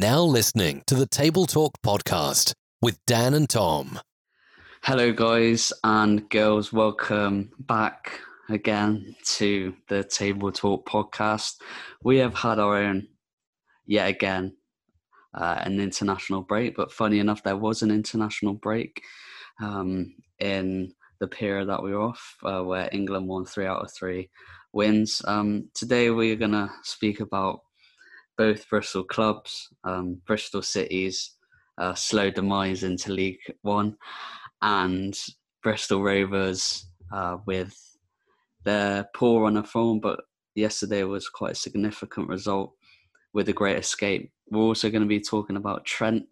Now 0.00 0.22
listening 0.22 0.82
to 0.86 0.94
the 0.94 1.04
Table 1.04 1.44
Talk 1.44 1.74
podcast 1.84 2.54
with 2.80 2.98
Dan 3.06 3.34
and 3.34 3.46
Tom. 3.46 4.00
Hello, 4.82 5.12
guys 5.12 5.74
and 5.84 6.26
girls. 6.30 6.72
Welcome 6.72 7.50
back 7.58 8.18
again 8.48 9.14
to 9.36 9.74
the 9.90 10.02
Table 10.02 10.52
Talk 10.52 10.88
podcast. 10.88 11.56
We 12.02 12.16
have 12.16 12.34
had 12.34 12.58
our 12.58 12.78
own, 12.78 13.08
yet 13.84 14.08
again, 14.08 14.56
uh, 15.34 15.60
an 15.64 15.78
international 15.78 16.40
break, 16.40 16.76
but 16.76 16.90
funny 16.90 17.18
enough, 17.18 17.42
there 17.42 17.58
was 17.58 17.82
an 17.82 17.90
international 17.90 18.54
break 18.54 19.02
um, 19.60 20.14
in 20.38 20.94
the 21.18 21.28
period 21.28 21.68
that 21.68 21.82
we 21.82 21.92
were 21.92 22.00
off, 22.00 22.36
uh, 22.42 22.62
where 22.62 22.88
England 22.90 23.28
won 23.28 23.44
three 23.44 23.66
out 23.66 23.84
of 23.84 23.92
three 23.92 24.30
wins. 24.72 25.20
Um, 25.26 25.68
today, 25.74 26.08
we 26.08 26.32
are 26.32 26.36
going 26.36 26.52
to 26.52 26.70
speak 26.84 27.20
about 27.20 27.60
both 28.40 28.66
Bristol 28.70 29.04
clubs, 29.04 29.68
um, 29.84 30.18
Bristol 30.26 30.62
City's 30.62 31.32
uh, 31.76 31.92
slow 31.92 32.30
demise 32.30 32.84
into 32.84 33.12
League 33.12 33.36
One, 33.60 33.98
and 34.62 35.14
Bristol 35.62 36.02
Rovers 36.02 36.86
uh, 37.12 37.36
with 37.46 37.76
their 38.64 39.10
poor 39.14 39.42
run 39.42 39.58
of 39.58 39.68
form, 39.68 40.00
but 40.00 40.20
yesterday 40.54 41.04
was 41.04 41.28
quite 41.28 41.52
a 41.52 41.54
significant 41.66 42.28
result 42.28 42.72
with 43.34 43.46
a 43.50 43.52
great 43.52 43.76
escape. 43.76 44.32
We're 44.50 44.62
also 44.62 44.88
going 44.88 45.02
to 45.02 45.06
be 45.06 45.20
talking 45.20 45.56
about 45.56 45.84
Trent 45.84 46.24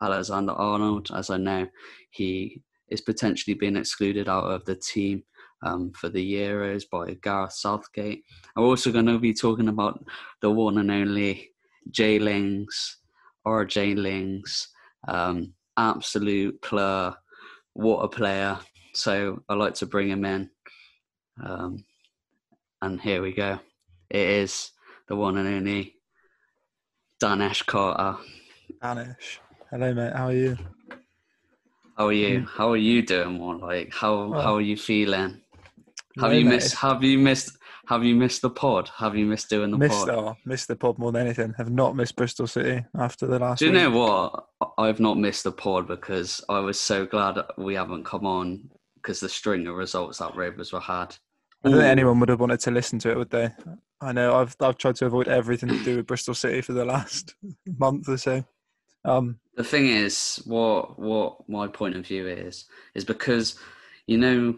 Alexander 0.00 0.52
Arnold, 0.52 1.10
as 1.12 1.28
I 1.28 1.38
know 1.38 1.66
he 2.12 2.62
is 2.88 3.00
potentially 3.00 3.54
being 3.54 3.74
excluded 3.74 4.28
out 4.28 4.44
of 4.44 4.64
the 4.64 4.76
team 4.76 5.24
um, 5.62 5.92
for 5.92 6.08
the 6.08 6.34
Euros 6.34 6.84
by 6.90 7.14
Gareth 7.22 7.52
Southgate. 7.52 8.24
I'm 8.56 8.64
also 8.64 8.92
going 8.92 9.06
to 9.06 9.18
be 9.18 9.34
talking 9.34 9.68
about 9.68 10.04
the 10.40 10.50
one 10.50 10.78
and 10.78 10.90
only 10.90 11.50
Jay 11.90 12.18
Lings 12.18 12.98
or 13.44 13.64
Jay 13.64 13.94
Lings, 13.94 14.68
um, 15.08 15.54
absolute 15.76 16.60
player, 16.62 17.14
what 17.74 18.00
a 18.00 18.08
player. 18.08 18.58
So 18.94 19.42
I 19.48 19.54
like 19.54 19.74
to 19.74 19.86
bring 19.86 20.08
him 20.08 20.24
in. 20.24 20.50
Um, 21.42 21.84
and 22.82 23.00
here 23.00 23.22
we 23.22 23.32
go. 23.32 23.58
It 24.10 24.28
is 24.28 24.70
the 25.08 25.16
one 25.16 25.38
and 25.38 25.48
only 25.48 25.96
Danesh 27.22 27.64
Carter. 27.66 28.18
Danish. 28.80 29.40
Hello, 29.70 29.94
mate. 29.94 30.12
How 30.12 30.26
are 30.26 30.32
you? 30.32 30.58
How 31.96 32.06
are 32.08 32.12
you? 32.12 32.40
Mm. 32.40 32.48
How 32.48 32.70
are 32.70 32.76
you 32.76 33.02
doing? 33.02 33.34
More 33.34 33.56
like 33.56 33.92
how 33.94 34.26
Well, 34.26 34.42
how 34.42 34.54
are 34.56 34.60
you 34.60 34.76
feeling? 34.76 35.40
Have 36.20 36.32
you 36.34 36.44
missed? 36.44 36.74
Have 36.76 37.02
you 37.02 37.18
missed? 37.18 37.56
Have 37.88 38.04
you 38.04 38.14
missed 38.14 38.42
the 38.42 38.50
pod? 38.50 38.88
Have 38.96 39.16
you 39.16 39.26
missed 39.26 39.50
doing 39.50 39.70
the 39.72 39.76
Missed, 39.78 40.06
pod? 40.06 40.08
oh, 40.10 40.36
missed 40.46 40.68
the 40.68 40.76
pod 40.76 40.98
more 40.98 41.10
than 41.10 41.26
anything. 41.26 41.52
Have 41.58 41.70
not 41.70 41.96
missed 41.96 42.14
Bristol 42.16 42.46
City 42.46 42.84
after 42.96 43.26
the 43.26 43.38
last. 43.40 43.58
Do 43.58 43.66
you 43.66 43.72
week. 43.72 43.80
know 43.82 43.90
what? 43.90 44.70
I've 44.78 45.00
not 45.00 45.18
missed 45.18 45.42
the 45.44 45.52
pod 45.52 45.88
because 45.88 46.40
I 46.48 46.60
was 46.60 46.78
so 46.78 47.04
glad 47.06 47.38
we 47.58 47.74
haven't 47.74 48.04
come 48.04 48.24
on 48.24 48.70
because 48.96 49.18
the 49.20 49.28
string 49.28 49.66
of 49.66 49.74
results 49.74 50.18
that 50.18 50.36
Rovers 50.36 50.72
were 50.72 50.78
had. 50.80 51.16
I 51.64 51.68
don't 51.70 51.78
think 51.78 51.84
anyone 51.90 52.20
would 52.20 52.28
have 52.28 52.40
wanted 52.40 52.60
to 52.60 52.70
listen 52.70 52.98
to 53.00 53.10
it, 53.10 53.16
would 53.18 53.30
they? 53.30 53.50
I 54.00 54.12
know. 54.12 54.36
I've 54.36 54.54
I've 54.60 54.78
tried 54.78 54.96
to 54.96 55.06
avoid 55.06 55.26
everything 55.28 55.68
to 55.70 55.82
do 55.84 55.96
with 55.96 56.06
Bristol 56.06 56.34
City 56.34 56.60
for 56.60 56.72
the 56.74 56.84
last 56.84 57.34
month 57.78 58.08
or 58.08 58.16
so. 58.16 58.44
Um, 59.04 59.38
The 59.56 59.64
thing 59.64 59.86
is, 59.88 60.40
what 60.46 60.98
what 61.00 61.48
my 61.48 61.66
point 61.66 61.96
of 61.96 62.06
view 62.06 62.28
is 62.28 62.66
is 62.94 63.04
because 63.04 63.58
you 64.06 64.18
know 64.18 64.54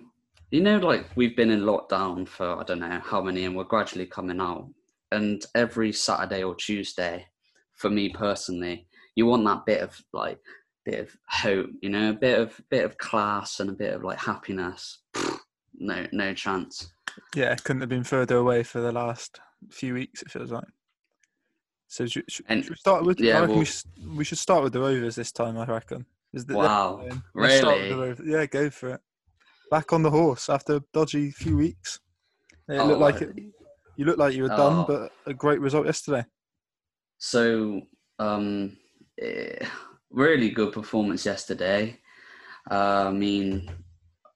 you 0.54 0.60
know 0.60 0.78
like 0.78 1.04
we've 1.16 1.36
been 1.36 1.50
in 1.50 1.62
lockdown 1.62 2.28
for 2.28 2.60
I 2.60 2.62
don't 2.62 2.78
know 2.78 3.00
how 3.02 3.20
many 3.20 3.44
and 3.44 3.56
we're 3.56 3.64
gradually 3.64 4.06
coming 4.06 4.40
out 4.40 4.68
and 5.10 5.44
every 5.54 5.92
Saturday 5.92 6.42
or 6.44 6.54
Tuesday 6.54 7.26
for 7.72 7.90
me 7.90 8.08
personally 8.08 8.86
you 9.16 9.26
want 9.26 9.44
that 9.46 9.66
bit 9.66 9.80
of 9.80 10.00
like 10.12 10.38
bit 10.84 11.00
of 11.00 11.16
hope 11.28 11.70
you 11.82 11.90
know 11.90 12.10
a 12.10 12.12
bit 12.12 12.38
of 12.38 12.60
bit 12.70 12.84
of 12.84 12.96
class 12.98 13.58
and 13.58 13.68
a 13.70 13.72
bit 13.72 13.94
of 13.94 14.04
like 14.04 14.18
happiness 14.18 15.00
no 15.78 16.06
no 16.12 16.32
chance 16.34 16.92
yeah, 17.34 17.54
couldn't 17.54 17.80
have 17.80 17.88
been 17.88 18.04
further 18.04 18.36
away 18.36 18.62
for 18.64 18.80
the 18.80 18.90
last 18.90 19.40
few 19.70 19.94
weeks. 19.94 20.22
It 20.22 20.30
feels 20.32 20.50
like. 20.50 20.64
So 21.86 22.06
should, 22.06 22.24
should, 22.28 22.44
And- 22.48 22.64
should 22.64 22.70
we 22.70 22.76
start 22.76 23.04
with? 23.04 23.20
yeah, 23.20 23.42
well- 23.42 23.58
we, 23.58 23.64
should, 23.64 23.84
we 24.16 24.24
should 24.24 24.38
start 24.38 24.64
with 24.64 24.72
the 24.72 24.80
Rovers 24.80 25.14
this 25.14 25.30
time. 25.30 25.56
I 25.56 25.64
reckon. 25.64 26.06
Is 26.32 26.44
the- 26.46 26.56
Wow, 26.56 27.06
Let's 27.34 27.58
start 27.58 27.78
with 27.78 27.88
the 27.90 27.96
really? 27.96 28.32
Yeah, 28.32 28.46
go 28.46 28.68
for 28.70 28.94
it. 28.94 29.00
Back 29.70 29.92
on 29.92 30.02
the 30.02 30.10
horse 30.10 30.48
after 30.48 30.76
a 30.76 30.82
dodgy 30.92 31.30
few 31.30 31.56
weeks. 31.56 32.00
It 32.68 32.78
Oh, 32.80 32.86
looked 32.86 33.00
like 33.00 33.22
it, 33.22 33.36
you 33.96 34.04
looked 34.04 34.18
like 34.18 34.34
you 34.34 34.44
were 34.44 34.48
done, 34.48 34.80
Oh. 34.82 34.84
but 34.86 35.12
a 35.26 35.34
great 35.34 35.60
result 35.60 35.86
yesterday. 35.86 36.24
So, 37.18 37.82
um, 38.18 38.76
eh, 39.20 39.66
really 40.10 40.50
good 40.50 40.72
performance 40.72 41.24
yesterday. 41.26 41.98
Uh, 42.70 43.06
I 43.08 43.10
mean, 43.12 43.70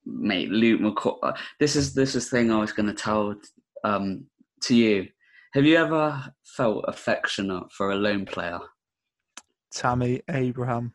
mate, 0.05 0.49
Luke 0.51 0.81
McCaw. 0.81 1.19
uh, 1.23 1.33
This 1.61 1.77
is 1.77 1.95
this 1.95 2.15
is 2.15 2.29
thing 2.29 2.51
I 2.51 2.59
was 2.59 2.73
going 2.73 2.87
to 2.89 2.95
tell 2.95 3.35
um, 3.85 4.27
to 4.65 4.75
you. 4.75 5.09
Have 5.55 5.65
you 5.65 5.77
ever 5.77 6.33
felt 6.45 6.85
affectionate 6.89 7.71
for 7.73 7.93
a 7.93 7.97
loan 7.97 8.27
player? 8.27 8.59
Tammy 9.73 10.23
Abraham, 10.31 10.93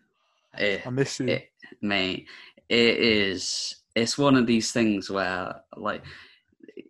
Eh, 0.57 0.79
I 0.85 0.89
miss 0.89 1.19
you. 1.19 1.27
it, 1.27 1.49
mate, 1.81 2.27
it 2.69 2.97
is. 2.97 3.82
It's 3.95 4.17
one 4.17 4.35
of 4.35 4.47
these 4.47 4.71
things 4.71 5.09
where, 5.09 5.55
like, 5.77 6.03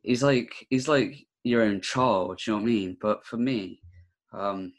he's 0.04 0.24
like 0.24 0.66
he's 0.70 0.88
like 0.88 1.26
your 1.44 1.64
own 1.64 1.82
child. 1.82 2.42
You 2.46 2.54
know 2.54 2.58
what 2.58 2.64
I 2.64 2.66
mean? 2.66 2.98
But 3.02 3.26
for 3.26 3.38
me, 3.38 3.80
um, 4.32 4.74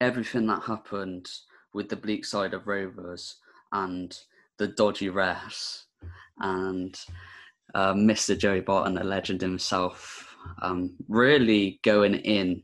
everything 0.00 0.46
that 0.46 0.62
happened 0.62 1.28
with 1.74 1.88
the 1.88 1.96
bleak 1.96 2.24
side 2.24 2.54
of 2.54 2.66
Rovers 2.66 3.36
and 3.72 4.16
the 4.58 4.68
dodgy 4.68 5.08
refs 5.08 5.84
and 6.40 6.98
uh, 7.74 7.94
Mr. 7.94 8.36
Joey 8.36 8.60
Barton, 8.60 8.94
the 8.94 9.04
legend 9.04 9.40
himself, 9.40 10.36
um, 10.60 10.94
really 11.08 11.80
going 11.82 12.14
in 12.14 12.62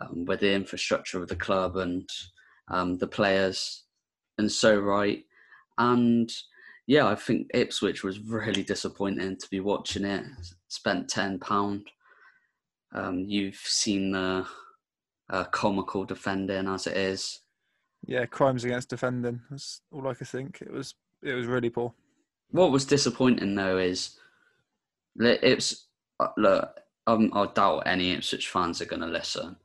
um, 0.00 0.24
with 0.24 0.40
the 0.40 0.52
infrastructure 0.52 1.20
of 1.20 1.28
the 1.28 1.36
club 1.36 1.76
and 1.76 2.08
um, 2.68 2.98
the 2.98 3.06
players, 3.06 3.84
and 4.38 4.50
so 4.50 4.78
right. 4.78 5.24
And 5.78 6.30
yeah, 6.88 7.06
I 7.06 7.14
think 7.14 7.48
Ipswich 7.52 8.02
was 8.02 8.18
really 8.18 8.62
disappointing 8.64 9.36
to 9.36 9.50
be 9.50 9.60
watching 9.60 10.04
it. 10.06 10.24
Spent 10.68 11.08
ten 11.08 11.38
pound. 11.38 11.86
Um, 12.94 13.26
you've 13.28 13.56
seen 13.56 14.12
the 14.12 14.46
uh, 15.28 15.44
comical 15.44 16.04
defending 16.06 16.66
as 16.66 16.86
it 16.86 16.96
is. 16.96 17.40
yeah, 18.06 18.24
crimes 18.24 18.64
against 18.64 18.88
defending. 18.88 19.42
That's 19.50 19.82
all 19.92 20.08
I 20.08 20.14
could 20.14 20.28
think. 20.28 20.62
It 20.62 20.72
was 20.72 20.94
it 21.22 21.34
was 21.34 21.46
really 21.46 21.68
poor. 21.70 21.92
What 22.50 22.72
was 22.72 22.86
disappointing 22.86 23.54
though 23.54 23.76
is 23.76 24.18
that 25.16 25.44
Ips. 25.46 25.84
uh, 26.18 26.28
Look, 26.38 26.80
um, 27.06 27.30
I 27.34 27.46
doubt 27.54 27.82
any 27.86 28.12
Ipswich 28.12 28.48
fans 28.48 28.80
are 28.80 28.86
going 28.86 29.02
to 29.02 29.08
listen. 29.08 29.56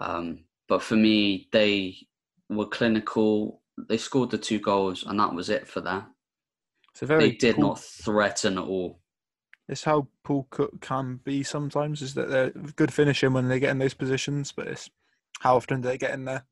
Um, 0.00 0.40
but 0.68 0.82
for 0.82 0.96
me, 0.96 1.48
they 1.52 1.96
were 2.50 2.66
clinical. 2.66 3.62
They 3.88 3.96
scored 3.98 4.30
the 4.30 4.38
two 4.38 4.58
goals, 4.58 5.04
and 5.06 5.20
that 5.20 5.32
was 5.32 5.48
it 5.50 5.68
for 5.68 5.80
them. 5.80 6.06
It's 6.98 7.02
a 7.04 7.06
very 7.06 7.28
They 7.28 7.36
did 7.36 7.54
Paul- 7.54 7.64
not 7.64 7.80
threaten 7.80 8.58
at 8.58 8.64
all. 8.64 8.98
It's 9.68 9.84
how 9.84 10.08
Paul 10.24 10.48
Cook 10.50 10.80
can 10.80 11.20
be 11.22 11.44
sometimes. 11.44 12.02
Is 12.02 12.14
that 12.14 12.28
they're 12.28 12.50
good 12.50 12.92
finishing 12.92 13.32
when 13.32 13.46
they 13.46 13.60
get 13.60 13.70
in 13.70 13.78
those 13.78 13.94
positions, 13.94 14.50
but 14.50 14.66
it's 14.66 14.90
how 15.38 15.54
often 15.54 15.80
do 15.80 15.86
they 15.86 15.96
get 15.96 16.10
in 16.10 16.24
there? 16.24 16.44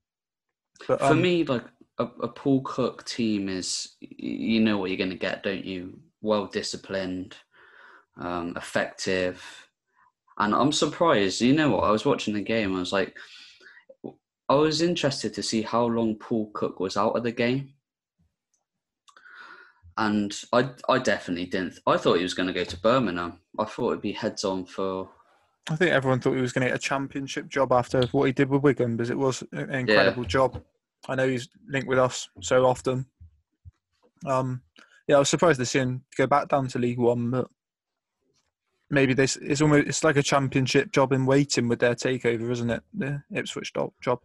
But 0.86 1.00
For 1.00 1.06
um, 1.06 1.22
me, 1.22 1.42
like 1.42 1.64
a, 1.98 2.04
a 2.04 2.28
Paul 2.28 2.60
Cook 2.60 3.04
team 3.04 3.48
is, 3.48 3.96
you 3.98 4.60
know 4.60 4.78
what 4.78 4.90
you're 4.90 4.98
going 4.98 5.10
to 5.10 5.16
get, 5.16 5.42
don't 5.42 5.64
you? 5.64 5.98
Well 6.20 6.46
disciplined, 6.46 7.34
um, 8.16 8.54
effective, 8.56 9.42
and 10.38 10.54
I'm 10.54 10.70
surprised. 10.70 11.40
You 11.40 11.54
know 11.54 11.70
what? 11.72 11.84
I 11.84 11.90
was 11.90 12.04
watching 12.04 12.34
the 12.34 12.40
game. 12.40 12.76
I 12.76 12.78
was 12.78 12.92
like, 12.92 13.16
I 14.48 14.54
was 14.54 14.80
interested 14.80 15.34
to 15.34 15.42
see 15.42 15.62
how 15.62 15.86
long 15.86 16.14
Paul 16.14 16.52
Cook 16.54 16.78
was 16.78 16.96
out 16.96 17.16
of 17.16 17.24
the 17.24 17.32
game, 17.32 17.72
and 19.98 20.38
I, 20.52 20.70
I 20.88 20.98
definitely 20.98 21.46
didn't. 21.46 21.78
I 21.86 21.96
thought 21.96 22.16
he 22.16 22.22
was 22.22 22.34
going 22.34 22.48
to 22.48 22.52
go 22.52 22.64
to 22.64 22.80
Birmingham. 22.80 23.40
I 23.58 23.64
thought 23.64 23.90
it'd 23.90 24.02
be 24.02 24.12
heads 24.12 24.44
on 24.44 24.66
for. 24.66 25.08
I 25.70 25.76
think 25.76 25.90
everyone 25.90 26.20
thought 26.20 26.34
he 26.34 26.40
was 26.40 26.52
going 26.52 26.64
to 26.64 26.70
get 26.70 26.76
a 26.76 26.82
championship 26.82 27.48
job 27.48 27.72
after 27.72 28.06
what 28.08 28.24
he 28.24 28.32
did 28.32 28.48
with 28.48 28.62
Wigan, 28.62 28.96
because 28.96 29.10
it 29.10 29.18
was 29.18 29.42
an 29.52 29.70
incredible 29.70 30.24
job. 30.24 30.62
I 31.08 31.14
know 31.14 31.28
he's 31.28 31.48
linked 31.68 31.88
with 31.88 31.98
us 31.98 32.28
so 32.40 32.66
often. 32.66 33.06
Um, 34.24 34.62
yeah, 35.08 35.16
I 35.16 35.18
was 35.20 35.28
surprised 35.28 35.58
to 35.60 35.66
see 35.66 35.80
him 35.80 36.04
go 36.16 36.26
back 36.26 36.48
down 36.48 36.68
to 36.68 36.78
League 36.78 36.98
One, 36.98 37.30
but 37.30 37.48
maybe 38.90 39.14
this 39.14 39.36
is 39.36 39.62
almost 39.62 39.88
it's 39.88 40.04
like 40.04 40.16
a 40.16 40.22
championship 40.22 40.92
job 40.92 41.12
in 41.12 41.26
waiting 41.26 41.68
with 41.68 41.80
their 41.80 41.94
takeover, 41.94 42.50
isn't 42.50 42.70
it? 42.70 42.82
The 42.94 43.22
Ipswich 43.32 43.72
job. 44.00 44.20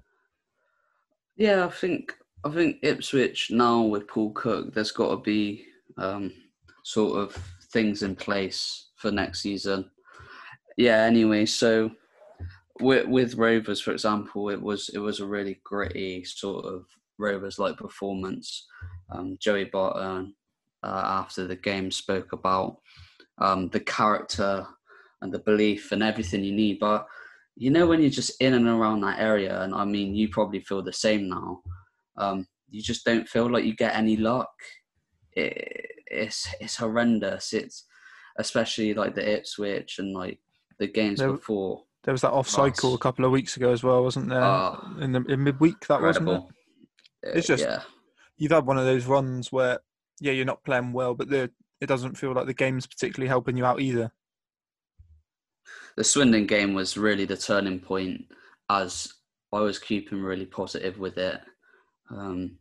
Yeah, 1.37 1.65
I 1.65 1.69
think 1.69 2.15
I 2.43 2.49
think 2.49 2.77
Ipswich 2.81 3.51
now 3.51 3.81
with 3.81 4.07
Paul 4.07 4.31
Cook, 4.31 4.73
there's 4.73 4.91
got 4.91 5.09
to 5.09 5.17
be 5.17 5.65
um, 5.97 6.33
sort 6.83 7.19
of 7.19 7.37
things 7.71 8.03
in 8.03 8.15
place 8.15 8.89
for 8.95 9.11
next 9.11 9.41
season. 9.41 9.89
Yeah. 10.77 11.03
Anyway, 11.03 11.45
so 11.45 11.91
with, 12.79 13.07
with 13.07 13.35
Rovers, 13.35 13.81
for 13.81 13.91
example, 13.91 14.49
it 14.49 14.61
was 14.61 14.89
it 14.89 14.99
was 14.99 15.19
a 15.19 15.25
really 15.25 15.61
gritty 15.63 16.23
sort 16.23 16.65
of 16.65 16.85
Rovers 17.19 17.59
like 17.59 17.77
performance. 17.77 18.67
Um, 19.11 19.37
Joey 19.39 19.65
Barton 19.65 20.33
uh, 20.83 21.03
after 21.05 21.45
the 21.45 21.55
game 21.55 21.91
spoke 21.91 22.33
about 22.33 22.77
um, 23.37 23.69
the 23.69 23.81
character 23.81 24.65
and 25.21 25.31
the 25.31 25.39
belief 25.39 25.91
and 25.91 26.01
everything 26.01 26.43
you 26.43 26.53
need, 26.53 26.79
but 26.79 27.05
you 27.55 27.69
know 27.69 27.85
when 27.85 28.01
you're 28.01 28.09
just 28.09 28.41
in 28.41 28.55
and 28.55 28.67
around 28.67 29.01
that 29.01 29.19
area, 29.19 29.61
and 29.61 29.75
I 29.75 29.85
mean 29.85 30.15
you 30.15 30.29
probably 30.29 30.61
feel 30.61 30.81
the 30.81 30.93
same 30.93 31.29
now. 31.29 31.61
Um, 32.17 32.47
you 32.69 32.81
just 32.81 33.05
don't 33.05 33.27
feel 33.27 33.49
like 33.49 33.65
you 33.65 33.75
get 33.75 33.95
any 33.95 34.17
luck. 34.17 34.51
It, 35.33 35.91
it's 36.07 36.47
it's 36.59 36.75
horrendous. 36.75 37.53
It's 37.53 37.85
especially 38.37 38.93
like 38.93 39.15
the 39.15 39.37
Ipswich 39.37 39.99
and 39.99 40.13
like 40.13 40.39
the 40.79 40.87
games 40.87 41.19
there, 41.19 41.31
before. 41.31 41.83
There 42.03 42.13
was 42.13 42.21
that 42.21 42.31
off 42.31 42.49
cycle 42.49 42.93
a 42.95 42.99
couple 42.99 43.25
of 43.25 43.31
weeks 43.31 43.57
ago 43.57 43.71
as 43.71 43.83
well, 43.83 44.03
wasn't 44.03 44.29
there? 44.29 44.43
Oh, 44.43 44.97
in 44.99 45.11
the 45.11 45.23
in 45.25 45.43
midweek, 45.43 45.79
that 45.87 45.95
incredible. 45.95 46.33
wasn't 46.33 46.51
it? 47.23 47.37
It's 47.37 47.47
just 47.47 47.63
yeah. 47.63 47.81
you've 48.37 48.51
had 48.51 48.65
one 48.65 48.77
of 48.77 48.85
those 48.85 49.05
runs 49.05 49.51
where 49.51 49.79
yeah, 50.19 50.31
you're 50.31 50.45
not 50.45 50.63
playing 50.63 50.93
well, 50.93 51.13
but 51.13 51.29
the 51.29 51.51
it 51.79 51.87
doesn't 51.87 52.17
feel 52.17 52.33
like 52.33 52.45
the 52.45 52.53
game's 52.53 52.87
particularly 52.87 53.27
helping 53.27 53.57
you 53.57 53.65
out 53.65 53.81
either. 53.81 54.11
The 55.97 56.03
Swindon 56.03 56.47
game 56.47 56.73
was 56.73 56.97
really 56.97 57.25
the 57.25 57.37
turning 57.37 57.79
point 57.79 58.25
as 58.69 59.13
I 59.51 59.59
was 59.59 59.79
keeping 59.79 60.21
really 60.21 60.45
positive 60.45 60.99
with 60.99 61.17
it. 61.17 61.41
Um, 62.15 62.57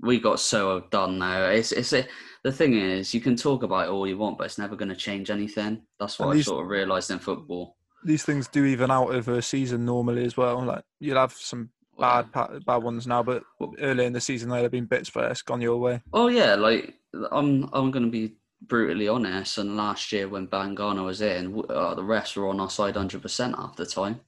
we 0.00 0.20
got 0.20 0.40
so 0.40 0.84
done 0.90 1.18
now. 1.18 1.46
It's 1.46 1.72
it's 1.72 1.92
a, 1.92 2.06
the 2.42 2.52
thing 2.52 2.74
is 2.74 3.14
you 3.14 3.20
can 3.20 3.36
talk 3.36 3.62
about 3.62 3.86
it 3.86 3.90
all 3.90 4.06
you 4.06 4.18
want, 4.18 4.38
but 4.38 4.44
it's 4.44 4.58
never 4.58 4.76
going 4.76 4.88
to 4.88 4.96
change 4.96 5.30
anything. 5.30 5.82
That's 5.98 6.18
what 6.18 6.32
these, 6.32 6.46
I 6.46 6.50
sort 6.50 6.64
of 6.64 6.70
realised 6.70 7.10
in 7.10 7.18
football. 7.18 7.76
These 8.04 8.24
things 8.24 8.48
do 8.48 8.64
even 8.64 8.90
out 8.90 9.10
over 9.10 9.34
a 9.38 9.42
season 9.42 9.84
normally 9.84 10.24
as 10.24 10.36
well. 10.36 10.62
Like 10.62 10.84
you'll 11.00 11.18
have 11.18 11.32
some 11.32 11.70
bad 11.98 12.30
bad 12.32 12.82
ones 12.82 13.06
now, 13.06 13.22
but 13.22 13.44
early 13.78 14.04
in 14.04 14.12
the 14.12 14.20
season 14.20 14.50
there 14.50 14.62
have 14.62 14.70
been 14.70 14.86
bits 14.86 15.14
where 15.14 15.30
it's 15.30 15.42
gone 15.42 15.60
your 15.60 15.78
way. 15.78 16.02
Oh 16.12 16.28
yeah, 16.28 16.54
like 16.54 16.94
I'm 17.32 17.68
I'm 17.72 17.90
going 17.90 18.04
to 18.04 18.10
be 18.10 18.36
brutally 18.66 19.08
honest. 19.08 19.58
And 19.58 19.76
last 19.76 20.12
year 20.12 20.28
when 20.28 20.46
Ben 20.46 20.74
Garner 20.74 21.02
was 21.02 21.20
in, 21.20 21.62
uh, 21.68 21.94
the 21.94 22.02
refs 22.02 22.36
were 22.36 22.48
on 22.48 22.60
our 22.60 22.70
side 22.70 22.94
100% 22.94 23.56
half 23.56 23.76
the 23.76 23.86
time. 23.86 24.20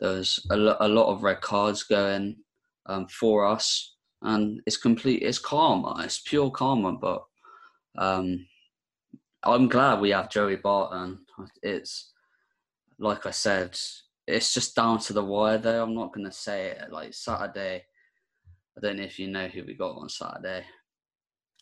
There 0.00 0.10
was 0.10 0.44
a, 0.50 0.56
lo- 0.56 0.76
a 0.80 0.88
lot 0.88 1.12
of 1.12 1.22
red 1.22 1.40
cards 1.40 1.82
going 1.82 2.36
um, 2.86 3.06
for 3.08 3.46
us, 3.46 3.94
and 4.22 4.60
it's 4.66 4.76
complete. 4.76 5.22
It's 5.22 5.38
karma. 5.38 6.02
It's 6.04 6.20
pure 6.20 6.50
karma. 6.50 6.92
But 6.92 7.24
um, 7.98 8.46
I'm 9.44 9.68
glad 9.68 10.00
we 10.00 10.10
have 10.10 10.30
Joey 10.30 10.56
Barton. 10.56 11.18
It's 11.62 12.12
like 12.98 13.26
I 13.26 13.30
said, 13.30 13.78
it's 14.26 14.54
just 14.54 14.76
down 14.76 14.98
to 15.00 15.12
the 15.12 15.24
wire. 15.24 15.58
Though 15.58 15.82
I'm 15.82 15.94
not 15.94 16.12
going 16.12 16.26
to 16.26 16.32
say 16.32 16.70
it 16.70 16.92
like 16.92 17.14
Saturday. 17.14 17.84
I 18.76 18.80
don't 18.80 18.96
know 18.96 19.02
if 19.02 19.18
you 19.18 19.28
know 19.28 19.48
who 19.48 19.64
we 19.64 19.74
got 19.74 19.96
on 19.96 20.08
Saturday. 20.08 20.64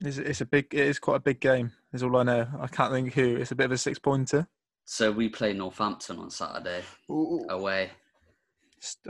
It's, 0.02 0.18
it's 0.18 0.40
a 0.40 0.46
big. 0.46 0.72
It 0.72 0.86
is 0.86 0.98
quite 0.98 1.16
a 1.16 1.20
big 1.20 1.40
game. 1.40 1.72
Is 1.92 2.02
all 2.02 2.16
I 2.16 2.22
know. 2.22 2.46
I 2.60 2.66
can't 2.68 2.92
think 2.92 3.12
who. 3.14 3.36
It's 3.36 3.50
a 3.50 3.56
bit 3.56 3.66
of 3.66 3.72
a 3.72 3.78
six 3.78 3.98
pointer. 3.98 4.46
So 4.84 5.12
we 5.12 5.28
play 5.28 5.52
Northampton 5.52 6.18
on 6.18 6.30
Saturday 6.30 6.82
Ooh. 7.10 7.46
away. 7.48 7.90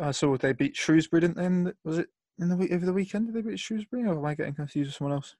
I 0.00 0.10
saw 0.10 0.36
they 0.36 0.52
beat 0.52 0.76
Shrewsbury, 0.76 1.20
didn't 1.20 1.36
they? 1.36 1.44
In 1.46 1.72
was 1.84 1.98
it 1.98 2.08
in 2.38 2.48
the 2.48 2.56
week 2.56 2.72
over 2.72 2.86
the 2.86 2.92
weekend? 2.92 3.26
Did 3.26 3.36
they 3.36 3.48
beat 3.48 3.58
Shrewsbury, 3.58 4.04
or 4.04 4.18
am 4.18 4.24
I 4.24 4.34
getting 4.34 4.54
confused 4.54 4.88
with 4.88 4.96
someone 4.96 5.16
else? 5.16 5.36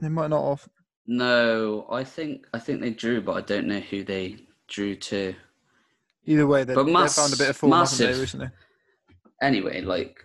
They 0.00 0.08
might 0.08 0.30
not 0.30 0.48
have. 0.48 0.68
No, 1.06 1.86
I 1.90 2.04
think 2.04 2.46
I 2.52 2.58
think 2.58 2.80
they 2.80 2.90
drew, 2.90 3.20
but 3.20 3.36
I 3.36 3.40
don't 3.40 3.66
know 3.66 3.80
who 3.80 4.04
they 4.04 4.36
drew 4.68 4.94
to. 4.96 5.34
Either 6.26 6.46
way, 6.46 6.64
they, 6.64 6.74
mass, 6.84 7.16
they 7.16 7.22
found 7.22 7.32
a 7.32 7.38
bit 7.38 7.50
of 7.50 7.56
form 7.56 7.70
massive, 7.70 8.18
recently. 8.18 8.50
Anyway, 9.40 9.80
like 9.80 10.18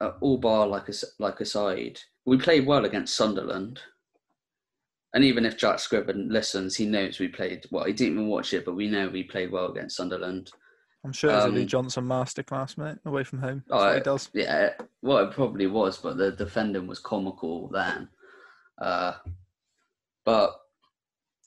uh, 0.00 0.12
all 0.20 0.38
bar 0.38 0.66
like 0.66 0.88
a, 0.88 0.92
like 1.18 1.40
aside, 1.40 1.98
we 2.24 2.38
played 2.38 2.66
well 2.66 2.84
against 2.84 3.16
Sunderland. 3.16 3.80
And 5.14 5.24
even 5.24 5.46
if 5.46 5.56
Jack 5.56 5.78
Scriven 5.78 6.28
listens, 6.28 6.76
he 6.76 6.86
knows 6.86 7.18
we 7.18 7.28
played 7.28 7.64
well. 7.70 7.84
He 7.84 7.92
didn't 7.92 8.12
even 8.12 8.28
watch 8.28 8.52
it, 8.52 8.64
but 8.64 8.76
we 8.76 8.88
know 8.88 9.08
we 9.08 9.24
played 9.24 9.50
well 9.50 9.72
against 9.72 9.96
Sunderland. 9.96 10.52
I'm 11.08 11.14
sure 11.14 11.30
it's 11.30 11.44
um, 11.46 11.52
a 11.52 11.54
Lee 11.54 11.64
Johnson 11.64 12.04
masterclass, 12.04 12.76
mate, 12.76 12.98
away 13.06 13.24
from 13.24 13.38
home. 13.38 13.64
That's 13.66 13.82
oh, 13.82 13.94
he 13.94 14.00
does. 14.00 14.30
Yeah, 14.34 14.72
well, 15.00 15.26
it 15.26 15.30
probably 15.30 15.66
was, 15.66 15.96
but 15.96 16.18
the 16.18 16.32
defending 16.32 16.86
was 16.86 16.98
comical 16.98 17.68
then. 17.68 18.10
Uh, 18.76 19.14
but 20.26 20.60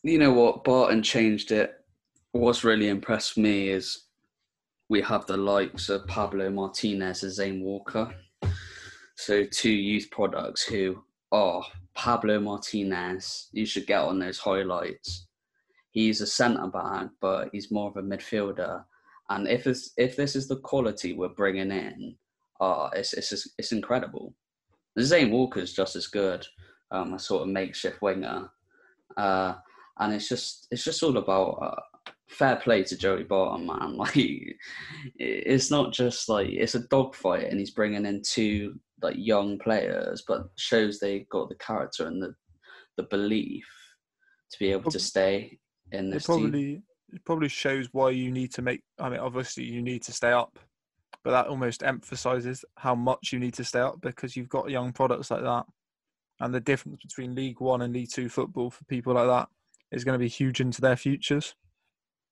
you 0.02 0.18
know 0.18 0.34
what? 0.34 0.64
Barton 0.64 1.04
changed 1.04 1.52
it. 1.52 1.76
What's 2.32 2.64
really 2.64 2.90
impressed 2.90 3.38
me 3.38 3.70
is 3.70 4.06
we 4.90 5.00
have 5.04 5.28
the 5.28 5.38
likes 5.38 5.90
of 5.90 6.08
Pablo 6.08 6.50
Martinez 6.50 7.22
and 7.22 7.32
Zain 7.32 7.62
Walker. 7.62 8.12
So 9.14 9.44
two 9.44 9.70
youth 9.70 10.10
products 10.10 10.64
who 10.64 11.04
are 11.32 11.62
Pablo 11.94 12.40
Martinez. 12.40 13.48
You 13.52 13.68
should 13.68 13.86
get 13.86 14.02
on 14.02 14.18
those 14.18 14.40
highlights. 14.40 15.28
He's 15.92 16.20
a 16.22 16.26
centre 16.26 16.66
back, 16.66 17.10
but 17.22 17.50
he's 17.52 17.70
more 17.70 17.92
of 17.92 17.98
a 17.98 18.02
midfielder. 18.02 18.86
And 19.32 19.48
if 19.48 19.64
this 19.64 19.92
if 19.98 20.18
this 20.18 20.36
is 20.36 20.48
the 20.48 20.58
quality 20.58 21.14
we're 21.14 21.30
bringing 21.30 21.72
in, 21.72 22.16
uh, 22.60 22.90
it's 22.94 23.14
it's 23.14 23.48
it's 23.58 23.72
incredible. 23.72 24.36
Zain 25.00 25.32
Walker's 25.32 25.74
just 25.74 25.96
as 25.96 26.08
good, 26.08 26.46
um, 26.92 27.14
a 27.14 27.20
sort 27.20 27.44
of 27.44 27.48
makeshift 27.48 28.02
winger, 28.02 28.50
uh, 29.16 29.54
and 30.00 30.14
it's 30.14 30.28
just 30.28 30.68
it's 30.70 30.84
just 30.84 31.02
all 31.02 31.16
about 31.16 31.52
uh, 31.62 32.12
fair 32.28 32.58
play 32.58 32.84
to 32.84 32.98
Joey 32.98 33.24
Barton, 33.24 33.68
man. 33.68 33.96
Like 33.98 34.18
it's 35.16 35.72
not 35.72 35.94
just 35.94 36.28
like 36.28 36.50
it's 36.50 36.76
a 36.76 36.88
dogfight, 36.90 37.48
and 37.50 37.58
he's 37.58 37.72
bringing 37.72 38.06
in 38.06 38.22
two 38.26 38.82
like 39.02 39.16
young 39.18 39.58
players, 39.60 40.26
but 40.28 40.50
shows 40.58 41.00
they 41.00 41.26
got 41.32 41.48
the 41.48 41.56
character 41.56 42.06
and 42.06 42.22
the 42.22 42.36
the 42.98 43.04
belief 43.04 43.66
to 44.52 44.60
be 44.60 44.74
able 44.74 44.92
to 44.92 45.00
stay 45.00 45.58
in 45.94 46.10
this. 46.10 46.26
Probably 46.26 46.52
team. 46.52 46.84
It 47.14 47.24
probably 47.26 47.50
shows 47.50 47.88
why 47.92 48.12
you 48.12 48.32
need 48.32 48.52
to 48.54 48.62
make. 48.62 48.84
I 49.00 49.10
mean, 49.10 49.20
obviously 49.20 49.64
you 49.64 49.82
need 49.82 50.04
to 50.04 50.14
stay 50.14 50.32
up, 50.32 50.58
but 51.24 51.32
that 51.32 51.48
almost 51.48 51.84
emphasizes 51.84 52.66
how 52.78 52.96
much 52.96 53.32
you 53.32 53.40
need 53.40 53.54
to 53.56 53.64
stay 53.64 53.80
up 53.80 54.02
because 54.02 54.36
you've 54.36 54.50
got 54.50 54.70
young 54.70 54.92
products 54.92 55.32
like 55.32 55.44
that, 55.44 55.66
and 56.40 56.54
the 56.54 56.60
difference 56.60 57.02
between 57.02 57.36
League 57.36 57.60
One 57.60 57.82
and 57.82 57.94
League 57.94 58.12
Two 58.12 58.30
football 58.30 58.70
for 58.70 58.84
people 58.86 59.14
like 59.14 59.28
that 59.28 59.50
is 59.92 60.04
going 60.04 60.16
to 60.18 60.24
be 60.24 60.30
huge 60.30 60.62
into 60.62 60.82
their 60.82 60.96
futures. 60.96 61.56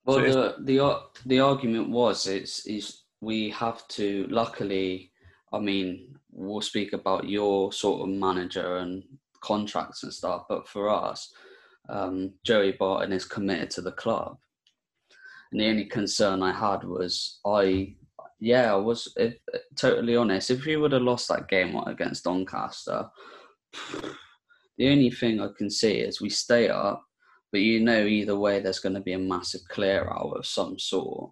Well, 0.06 0.18
so 0.18 0.56
the 0.58 0.64
the 0.64 1.02
the 1.26 1.40
argument 1.40 1.90
was 1.90 2.28
it's 2.28 2.66
is 2.66 3.04
we 3.22 3.50
have 3.52 3.88
to. 3.90 4.28
Luckily, 4.30 5.12
I 5.52 5.60
mean, 5.60 6.16
we'll 6.32 6.62
speak 6.62 6.94
about 6.94 7.28
your 7.28 7.74
sort 7.74 8.02
of 8.02 8.10
manager 8.10 8.78
and 8.78 9.04
contracts 9.42 10.04
and 10.04 10.14
stuff, 10.14 10.46
but 10.50 10.68
for 10.68 10.90
us, 10.90 11.34
um, 11.90 12.34
Joey 12.44 12.74
Barton 12.74 13.12
is 13.12 13.26
committed 13.26 13.70
to 13.72 13.82
the 13.82 13.92
club. 13.92 14.38
And 15.52 15.62
the 15.62 15.68
only 15.68 15.86
concern 15.86 16.44
I 16.44 16.52
had 16.52 16.84
was 16.84 17.40
I, 17.46 17.96
yeah, 18.40 18.72
I 18.72 18.76
was 18.76 19.12
if, 19.18 19.36
totally 19.76 20.16
honest. 20.16 20.52
If 20.52 20.66
we 20.66 20.76
would 20.76 20.92
have 20.92 21.02
lost 21.02 21.28
that 21.30 21.48
game 21.48 21.76
against 21.76 22.26
Doncaster, 22.26 23.10
the 24.78 24.90
only 24.90 25.12
thing 25.12 25.42
I 25.42 25.48
can 25.58 25.70
see 25.70 25.98
is 25.98 26.22
we 26.22 26.30
stay 26.30 26.70
up, 26.70 27.04
but 27.52 27.62
you 27.62 27.80
know 27.80 28.06
either 28.06 28.38
way 28.38 28.60
there's 28.60 28.80
going 28.80 28.96
to 28.96 29.02
be 29.02 29.14
a 29.14 29.20
massive 29.20 29.62
clear 29.70 30.10
out 30.10 30.38
of 30.38 30.46
some 30.46 30.78
sort. 30.78 31.32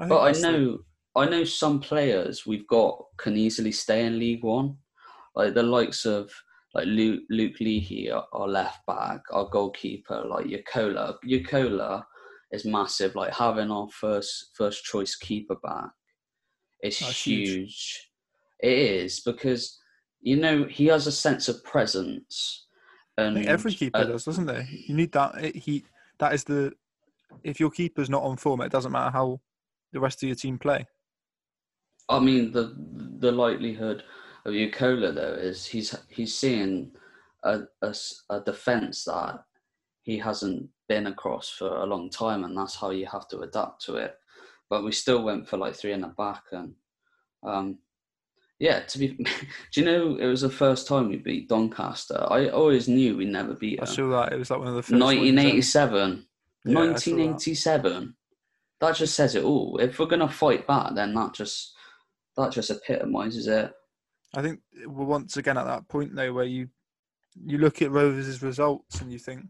I 0.00 0.06
but 0.06 0.20
I 0.20 0.32
know 0.40 0.78
I 1.16 1.28
know 1.28 1.44
some 1.44 1.80
players 1.80 2.46
we've 2.46 2.66
got 2.68 3.02
can 3.16 3.36
easily 3.36 3.72
stay 3.72 4.04
in 4.04 4.18
League 4.18 4.44
One, 4.44 4.76
like 5.34 5.54
the 5.54 5.62
likes 5.62 6.04
of 6.04 6.30
like 6.74 6.86
Luke, 6.86 7.22
Luke 7.30 7.58
Leahy, 7.60 8.10
our, 8.10 8.26
our 8.32 8.46
left 8.46 8.84
back, 8.86 9.22
our 9.32 9.48
goalkeeper, 9.48 10.24
like 10.28 10.46
Jaakkola. 10.46 11.14
Jaakkola 11.24 12.04
is 12.52 12.64
massive. 12.64 13.14
Like 13.14 13.34
having 13.34 13.70
our 13.70 13.88
first 13.90 14.50
first 14.54 14.84
choice 14.84 15.16
keeper 15.16 15.56
back 15.62 15.90
is 16.82 16.98
huge. 16.98 17.48
huge. 17.48 18.10
It 18.60 18.78
is 18.78 19.20
because 19.20 19.78
you 20.20 20.36
know 20.36 20.64
he 20.64 20.86
has 20.86 21.06
a 21.06 21.12
sense 21.12 21.48
of 21.48 21.62
presence. 21.64 22.66
And 23.16 23.46
every 23.46 23.72
keeper 23.72 23.98
uh, 23.98 24.04
does, 24.04 24.24
doesn't 24.24 24.46
there? 24.46 24.66
You 24.70 24.94
need 24.94 25.12
that. 25.12 25.44
It, 25.44 25.56
he 25.56 25.84
that 26.18 26.34
is 26.34 26.44
the 26.44 26.72
if 27.42 27.60
your 27.60 27.70
keeper's 27.70 28.10
not 28.10 28.22
on 28.22 28.36
form, 28.36 28.60
it 28.60 28.72
doesn't 28.72 28.92
matter 28.92 29.10
how 29.10 29.40
the 29.92 30.00
rest 30.00 30.22
of 30.22 30.28
your 30.28 30.36
team 30.36 30.58
play. 30.58 30.86
I 32.08 32.20
mean, 32.20 32.52
the 32.52 32.74
the 33.18 33.32
likelihood 33.32 34.04
of 34.44 34.54
Jaakkola 34.54 35.14
though 35.14 35.34
is 35.34 35.66
he's 35.66 35.94
he's 36.08 36.36
seeing 36.36 36.92
a, 37.42 37.62
a, 37.82 37.94
a 38.30 38.40
defense 38.40 39.04
that 39.04 39.44
he 40.08 40.16
hasn't 40.16 40.66
been 40.88 41.06
across 41.06 41.50
for 41.50 41.68
a 41.68 41.84
long 41.84 42.08
time, 42.08 42.42
and 42.42 42.56
that's 42.56 42.74
how 42.74 42.88
you 42.88 43.04
have 43.04 43.28
to 43.28 43.40
adapt 43.40 43.84
to 43.84 43.96
it. 43.96 44.14
But 44.70 44.82
we 44.82 44.90
still 44.90 45.22
went 45.22 45.46
for 45.46 45.58
like 45.58 45.74
three 45.74 45.92
in 45.92 46.00
the 46.00 46.06
back, 46.08 46.44
and 46.50 46.72
um, 47.42 47.78
yeah, 48.58 48.80
to 48.80 48.98
be, 48.98 49.08
do 49.72 49.80
you 49.80 49.84
know 49.84 50.16
it 50.16 50.24
was 50.24 50.40
the 50.40 50.48
first 50.48 50.86
time 50.86 51.10
we 51.10 51.18
beat 51.18 51.50
Doncaster? 51.50 52.26
I 52.30 52.48
always 52.48 52.88
knew 52.88 53.18
we 53.18 53.26
never 53.26 53.52
beat 53.52 53.80
them. 53.80 53.86
I 53.86 53.92
saw 53.92 54.08
that 54.22 54.32
it 54.32 54.38
was 54.38 54.48
like 54.48 54.60
one 54.60 54.68
of 54.68 54.76
the 54.76 54.82
first. 54.82 54.92
1987. 54.98 56.24
Yeah, 56.64 56.74
1987. 56.74 58.14
that 58.80 58.96
just 58.96 59.14
says 59.14 59.34
it 59.34 59.44
all. 59.44 59.76
If 59.76 59.98
we're 59.98 60.06
gonna 60.06 60.26
fight 60.26 60.66
back, 60.66 60.94
then 60.94 61.12
that 61.16 61.34
just 61.34 61.74
that 62.38 62.50
just 62.50 62.70
epitomises 62.70 63.46
it. 63.46 63.70
I 64.34 64.40
think 64.40 64.60
we're 64.86 65.04
once 65.04 65.36
again 65.36 65.58
at 65.58 65.66
that 65.66 65.86
point 65.86 66.16
though 66.16 66.32
where 66.32 66.46
you 66.46 66.70
you 67.44 67.58
look 67.58 67.82
at 67.82 67.90
Rovers' 67.90 68.42
results 68.42 69.02
and 69.02 69.12
you 69.12 69.18
think 69.18 69.42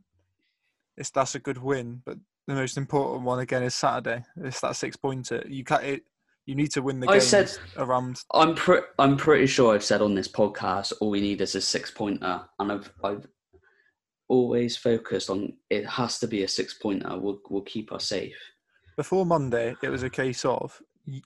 it's 0.99 1.11
that's 1.11 1.35
a 1.35 1.39
good 1.39 1.59
win, 1.59 2.03
but 2.05 2.19
the 2.47 2.55
most 2.55 2.77
important 2.77 3.23
one 3.25 3.39
again 3.39 3.63
is 3.63 3.75
Saturday. 3.75 4.25
It's 4.37 4.61
that 4.61 4.77
six 4.77 4.97
pointer. 4.97 5.43
You 5.49 5.65
can't. 5.65 5.85
It, 5.85 6.03
you 6.45 6.55
need 6.55 6.73
to 6.73 6.83
win 6.83 6.99
the 6.99 7.09
I 7.09 7.13
game 7.13 7.21
said 7.21 7.51
around. 7.77 8.21
I'm 8.35 8.55
pre- 8.55 8.81
I'm 8.99 9.17
pretty 9.17 9.47
sure 9.47 9.75
I've 9.75 9.85
said 9.85 10.03
on 10.03 10.15
this 10.15 10.29
podcast 10.29 10.93
all 11.01 11.11
we 11.11 11.21
need 11.21 11.41
is 11.41 11.55
a 11.55 11.61
six 11.61 11.91
pointer, 11.91 12.43
and 12.59 12.73
I've 12.73 12.93
I've 13.05 13.27
always 14.29 14.77
focused 14.77 15.31
on 15.31 15.55
it 15.71 15.87
has 15.87 16.19
to 16.19 16.27
be 16.27 16.43
a 16.43 16.49
six 16.49 16.75
pointer. 16.75 17.19
Will 17.19 17.41
will 17.49 17.63
keep 17.63 17.93
us 17.93 18.07
safe. 18.07 18.37
Before 18.97 19.25
Monday, 19.25 19.77
it 19.83 19.91
was 19.91 20.03
a 20.03 20.11
case 20.11 20.45
of 20.45 20.81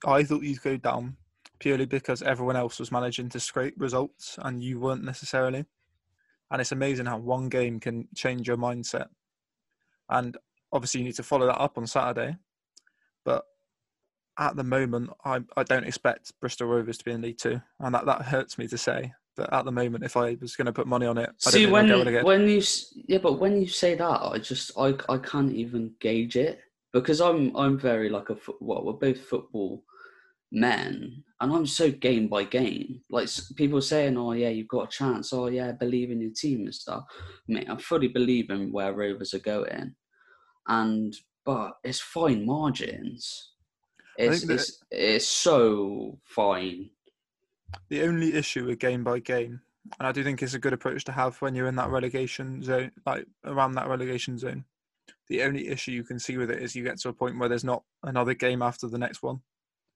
I 0.04 0.22
thought 0.22 0.42
you'd 0.42 0.62
go 0.62 0.76
down 0.76 1.16
purely 1.58 1.86
because 1.86 2.22
everyone 2.22 2.56
else 2.56 2.80
was 2.80 2.92
managing 2.92 3.28
to 3.30 3.40
scrape 3.40 3.74
results 3.78 4.36
and 4.42 4.62
you 4.62 4.80
weren't 4.80 5.04
necessarily. 5.04 5.64
And 6.50 6.60
it's 6.60 6.72
amazing 6.72 7.06
how 7.06 7.18
one 7.18 7.48
game 7.48 7.80
can 7.80 8.08
change 8.14 8.46
your 8.48 8.56
mindset. 8.56 9.06
And 10.08 10.36
obviously, 10.72 11.00
you 11.00 11.06
need 11.06 11.16
to 11.16 11.22
follow 11.22 11.46
that 11.46 11.60
up 11.60 11.78
on 11.78 11.86
Saturday. 11.86 12.36
But 13.24 13.44
at 14.38 14.56
the 14.56 14.64
moment, 14.64 15.10
I, 15.24 15.40
I 15.56 15.62
don't 15.62 15.84
expect 15.84 16.32
Bristol 16.40 16.68
Rovers 16.68 16.98
to 16.98 17.04
be 17.04 17.12
in 17.12 17.22
League 17.22 17.38
Two, 17.38 17.60
and 17.80 17.94
that, 17.94 18.06
that 18.06 18.22
hurts 18.22 18.58
me 18.58 18.66
to 18.68 18.78
say. 18.78 19.12
But 19.36 19.52
at 19.52 19.64
the 19.64 19.72
moment, 19.72 20.04
if 20.04 20.16
I 20.16 20.36
was 20.40 20.56
going 20.56 20.66
to 20.66 20.72
put 20.72 20.86
money 20.86 21.06
on 21.06 21.16
it, 21.16 21.30
I 21.46 21.50
See 21.50 21.62
don't 21.62 21.72
when 21.72 22.24
when 22.24 22.48
you 22.48 22.62
yeah, 23.06 23.18
but 23.18 23.38
when 23.38 23.60
you 23.60 23.66
say 23.66 23.94
that, 23.94 24.04
I 24.22 24.38
just 24.38 24.72
I 24.76 24.94
I 25.08 25.16
can't 25.18 25.52
even 25.52 25.94
gauge 26.00 26.36
it 26.36 26.60
because 26.92 27.20
I'm 27.20 27.56
I'm 27.56 27.78
very 27.78 28.10
like 28.10 28.28
a 28.28 28.36
well 28.60 28.84
we're 28.84 28.92
both 28.92 29.20
football 29.20 29.84
men 30.52 31.24
and 31.42 31.52
I'm 31.52 31.66
so 31.66 31.90
game 31.90 32.28
by 32.28 32.44
game. 32.44 33.00
Like 33.10 33.28
people 33.56 33.82
saying, 33.82 34.16
oh 34.16 34.30
yeah, 34.32 34.48
you've 34.48 34.68
got 34.68 34.84
a 34.84 34.96
chance. 34.96 35.32
Oh 35.32 35.48
yeah, 35.48 35.72
believe 35.72 36.12
in 36.12 36.20
your 36.20 36.30
team 36.30 36.60
and 36.60 36.74
stuff. 36.74 37.02
Mate, 37.48 37.68
I 37.68 37.76
fully 37.78 38.06
believe 38.06 38.48
in 38.50 38.70
where 38.70 38.94
Rovers 38.94 39.34
are 39.34 39.40
going, 39.40 39.96
and 40.68 41.12
but 41.44 41.72
it's 41.82 42.00
fine 42.00 42.46
margins. 42.46 43.54
It's 44.16 44.44
it's 44.44 44.78
it's 44.92 45.26
so 45.26 46.20
fine. 46.24 46.90
the 47.88 48.02
only 48.02 48.34
issue 48.34 48.64
with 48.66 48.78
game 48.78 49.02
by 49.02 49.18
game, 49.18 49.60
and 49.98 50.06
I 50.06 50.12
do 50.12 50.22
think 50.22 50.44
it's 50.44 50.54
a 50.54 50.60
good 50.60 50.72
approach 50.72 51.02
to 51.06 51.12
have 51.12 51.42
when 51.42 51.56
you're 51.56 51.66
in 51.66 51.76
that 51.76 51.90
relegation 51.90 52.62
zone, 52.62 52.92
like 53.04 53.26
around 53.44 53.72
that 53.72 53.88
relegation 53.88 54.38
zone. 54.38 54.64
The 55.28 55.42
only 55.42 55.68
issue 55.68 55.90
you 55.90 56.04
can 56.04 56.20
see 56.20 56.36
with 56.36 56.52
it 56.52 56.62
is 56.62 56.76
you 56.76 56.84
get 56.84 57.00
to 57.00 57.08
a 57.08 57.12
point 57.12 57.40
where 57.40 57.48
there's 57.48 57.64
not 57.64 57.82
another 58.04 58.34
game 58.34 58.62
after 58.62 58.86
the 58.86 58.98
next 58.98 59.24
one, 59.24 59.40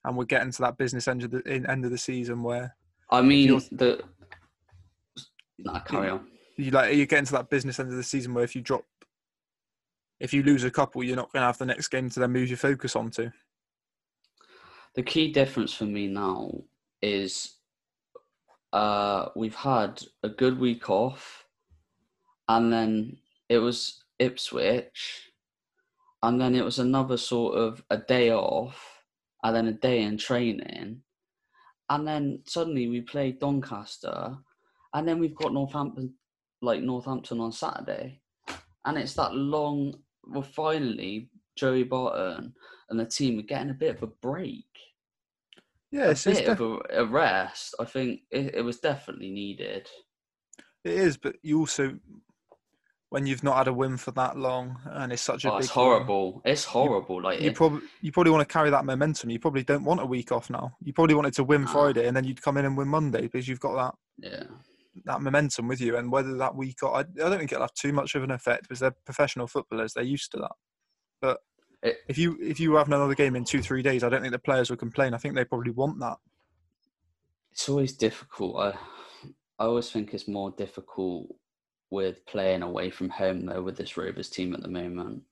and 0.07 0.17
we're 0.17 0.25
getting 0.25 0.53
to 0.53 0.63
that 0.63 0.79
business 0.79 1.09
end 1.09 1.25
of 1.25 1.31
the 1.31 1.43
in- 1.43 1.69
end 1.69 1.85
of 1.85 1.91
the 1.91 1.99
season 1.99 2.43
where 2.43 2.75
I 3.11 3.21
mean 3.21 3.61
the. 3.73 4.03
Nah, 5.59 5.81
carry 5.81 6.11
on. 6.11 6.27
you 6.57 6.71
like 6.71 6.95
you're 6.97 7.07
getting 7.07 7.25
to 7.27 7.33
that 7.33 7.51
business 7.51 7.81
end 7.81 7.91
of 7.91 7.97
the 7.97 8.03
season 8.03 8.33
where 8.35 8.45
if 8.45 8.55
you 8.55 8.63
drop, 8.63 8.85
if 10.21 10.33
you 10.33 10.43
lose 10.43 10.65
a 10.65 10.71
couple, 10.71 11.03
you're 11.03 11.17
not 11.17 11.33
going 11.33 11.43
to 11.43 11.47
have 11.47 11.59
the 11.59 11.67
next 11.67 11.89
game 11.89 12.09
to 12.11 12.21
then 12.21 12.33
move 12.33 12.49
your 12.49 12.59
focus 12.59 12.95
onto. 12.95 13.31
The 14.95 15.03
key 15.03 15.33
difference 15.33 15.75
for 15.75 15.85
me 15.85 16.07
now 16.07 16.53
is 17.03 17.57
uh, 18.73 19.29
we've 19.35 19.55
had 19.55 20.03
a 20.23 20.29
good 20.29 20.59
week 20.59 20.89
off, 20.91 21.47
and 22.49 22.73
then 22.73 23.17
it 23.49 23.59
was 23.59 24.05
Ipswich, 24.19 25.31
and 26.23 26.41
then 26.41 26.55
it 26.55 26.65
was 26.65 26.79
another 26.79 27.17
sort 27.17 27.57
of 27.57 27.83
a 27.91 27.97
day 27.97 28.31
off, 28.33 28.96
and 29.43 29.55
then 29.57 29.69
a 29.69 29.73
day 29.73 30.03
in 30.03 30.19
training, 30.19 31.03
and 31.91 32.07
then 32.09 32.43
suddenly 32.47 32.89
we 32.89 33.01
play 33.03 33.33
Doncaster, 33.33 34.37
and 34.95 35.07
then 35.09 35.19
we've 35.19 35.35
got 35.37 35.53
Northampton, 35.53 36.15
like 36.63 36.83
Northampton 36.83 37.41
on 37.41 37.53
Saturday, 37.53 38.21
and 38.85 38.99
it's 38.99 39.15
that 39.15 39.35
long. 39.35 39.95
Well, 40.25 40.43
finally, 40.43 41.31
Joey 41.57 41.85
Barton 41.85 42.55
and 42.91 42.99
the 43.01 43.07
team 43.07 43.39
are 43.39 43.43
getting 43.43 43.71
a 43.71 43.75
bit 43.75 43.97
of 43.97 44.03
a 44.03 44.09
break 44.09 44.67
Yeah, 45.91 46.11
a 46.11 46.11
it's, 46.11 46.25
bit 46.25 46.47
of 46.49 46.59
def- 46.59 46.61
a, 46.61 46.81
a 47.03 47.07
rest. 47.07 47.75
I 47.79 47.85
think 47.85 48.23
it, 48.31 48.57
it 48.57 48.63
was 48.63 48.81
definitely 48.81 49.31
needed. 49.31 49.89
it 50.85 50.93
is, 50.93 51.17
but 51.17 51.37
you 51.43 51.59
also 51.61 51.99
when 53.17 53.25
you've 53.25 53.43
not 53.43 53.57
had 53.57 53.67
a 53.67 53.73
win 53.73 53.97
for 53.97 54.11
that 54.11 54.37
long 54.37 54.77
and 54.85 55.11
it's 55.11 55.23
such 55.23 55.47
a 55.47 55.51
Oh, 55.51 55.57
big 55.57 55.65
it's 55.65 55.75
win, 55.75 55.85
horrible. 55.87 56.43
It's 56.45 56.65
horrible. 56.65 57.23
like 57.23 57.41
you 57.41 57.51
probably 57.51 57.81
you 58.03 58.13
probably 58.13 58.31
want 58.31 58.47
to 58.47 58.53
carry 58.53 58.69
that 58.69 58.85
momentum. 58.85 59.31
You 59.31 59.39
probably 59.39 59.65
don't 59.65 59.85
want 59.85 60.03
a 60.03 60.05
week 60.05 60.33
off 60.33 60.51
now. 60.51 60.77
You 60.83 60.93
probably 60.93 61.15
wanted 61.15 61.33
to 61.33 61.45
win 61.45 61.63
Nah. 61.63 61.73
Friday 61.73 62.07
and 62.09 62.15
then 62.15 62.25
you'd 62.25 62.43
come 62.43 62.59
in 62.59 62.67
and 62.67 62.77
win 62.77 62.89
Monday 62.89 63.23
because 63.23 63.49
you've 63.49 63.59
got 63.61 63.75
that 63.77 63.95
yeah. 64.31 64.43
that 65.07 65.23
momentum 65.23 65.67
with 65.67 65.81
you. 65.81 65.97
And 65.97 66.13
whether 66.13 66.37
that 66.37 66.55
week 66.55 66.83
off, 66.83 66.95
I, 66.95 67.01
I 67.01 67.29
don't 67.31 67.39
think 67.39 67.53
it'll 67.53 67.63
have 67.63 67.73
too 67.73 67.95
much 67.95 68.15
of 68.15 68.23
an 68.23 68.31
effect 68.33 68.65
because 68.65 68.81
they're 68.81 68.95
professional 69.07 69.47
footballers. 69.47 69.95
They're 69.95 70.05
used 70.05 70.31
to 70.33 70.37
that. 70.41 70.53
But 71.23 71.39
It- 71.83 72.01
if 72.09 72.19
you 72.19 72.37
if 72.39 72.61
you 72.61 72.75
have 72.75 72.89
another 72.89 73.15
game 73.15 73.35
in 73.35 73.45
two 73.47 73.63
three 73.63 73.81
days, 73.81 74.05
I 74.05 74.11
don't 74.11 74.21
think 74.21 74.33
the 74.33 74.39
players 74.51 74.69
will 74.69 74.77
complain. 74.77 75.15
I 75.15 75.17
think 75.17 75.35
they 75.35 75.45
probably 75.47 75.73
want 75.73 76.01
that. 76.01 76.19
It's 77.51 77.67
always 77.71 77.95
difficult. 77.97 78.53
I 78.59 78.69
I 79.59 79.65
always 79.65 79.91
think 79.91 80.13
it's 80.13 80.29
more 80.29 80.51
difficult 80.51 81.29
with 81.91 82.25
playing 82.27 82.63
away 82.63 82.91
from 82.91 83.09
home 83.09 83.47
though 83.47 83.63
with 83.63 83.77
this 83.77 83.97
Rovers 83.97 84.31
team 84.31 84.55
at 84.55 84.63
the 84.63 84.69
moment. 84.69 85.23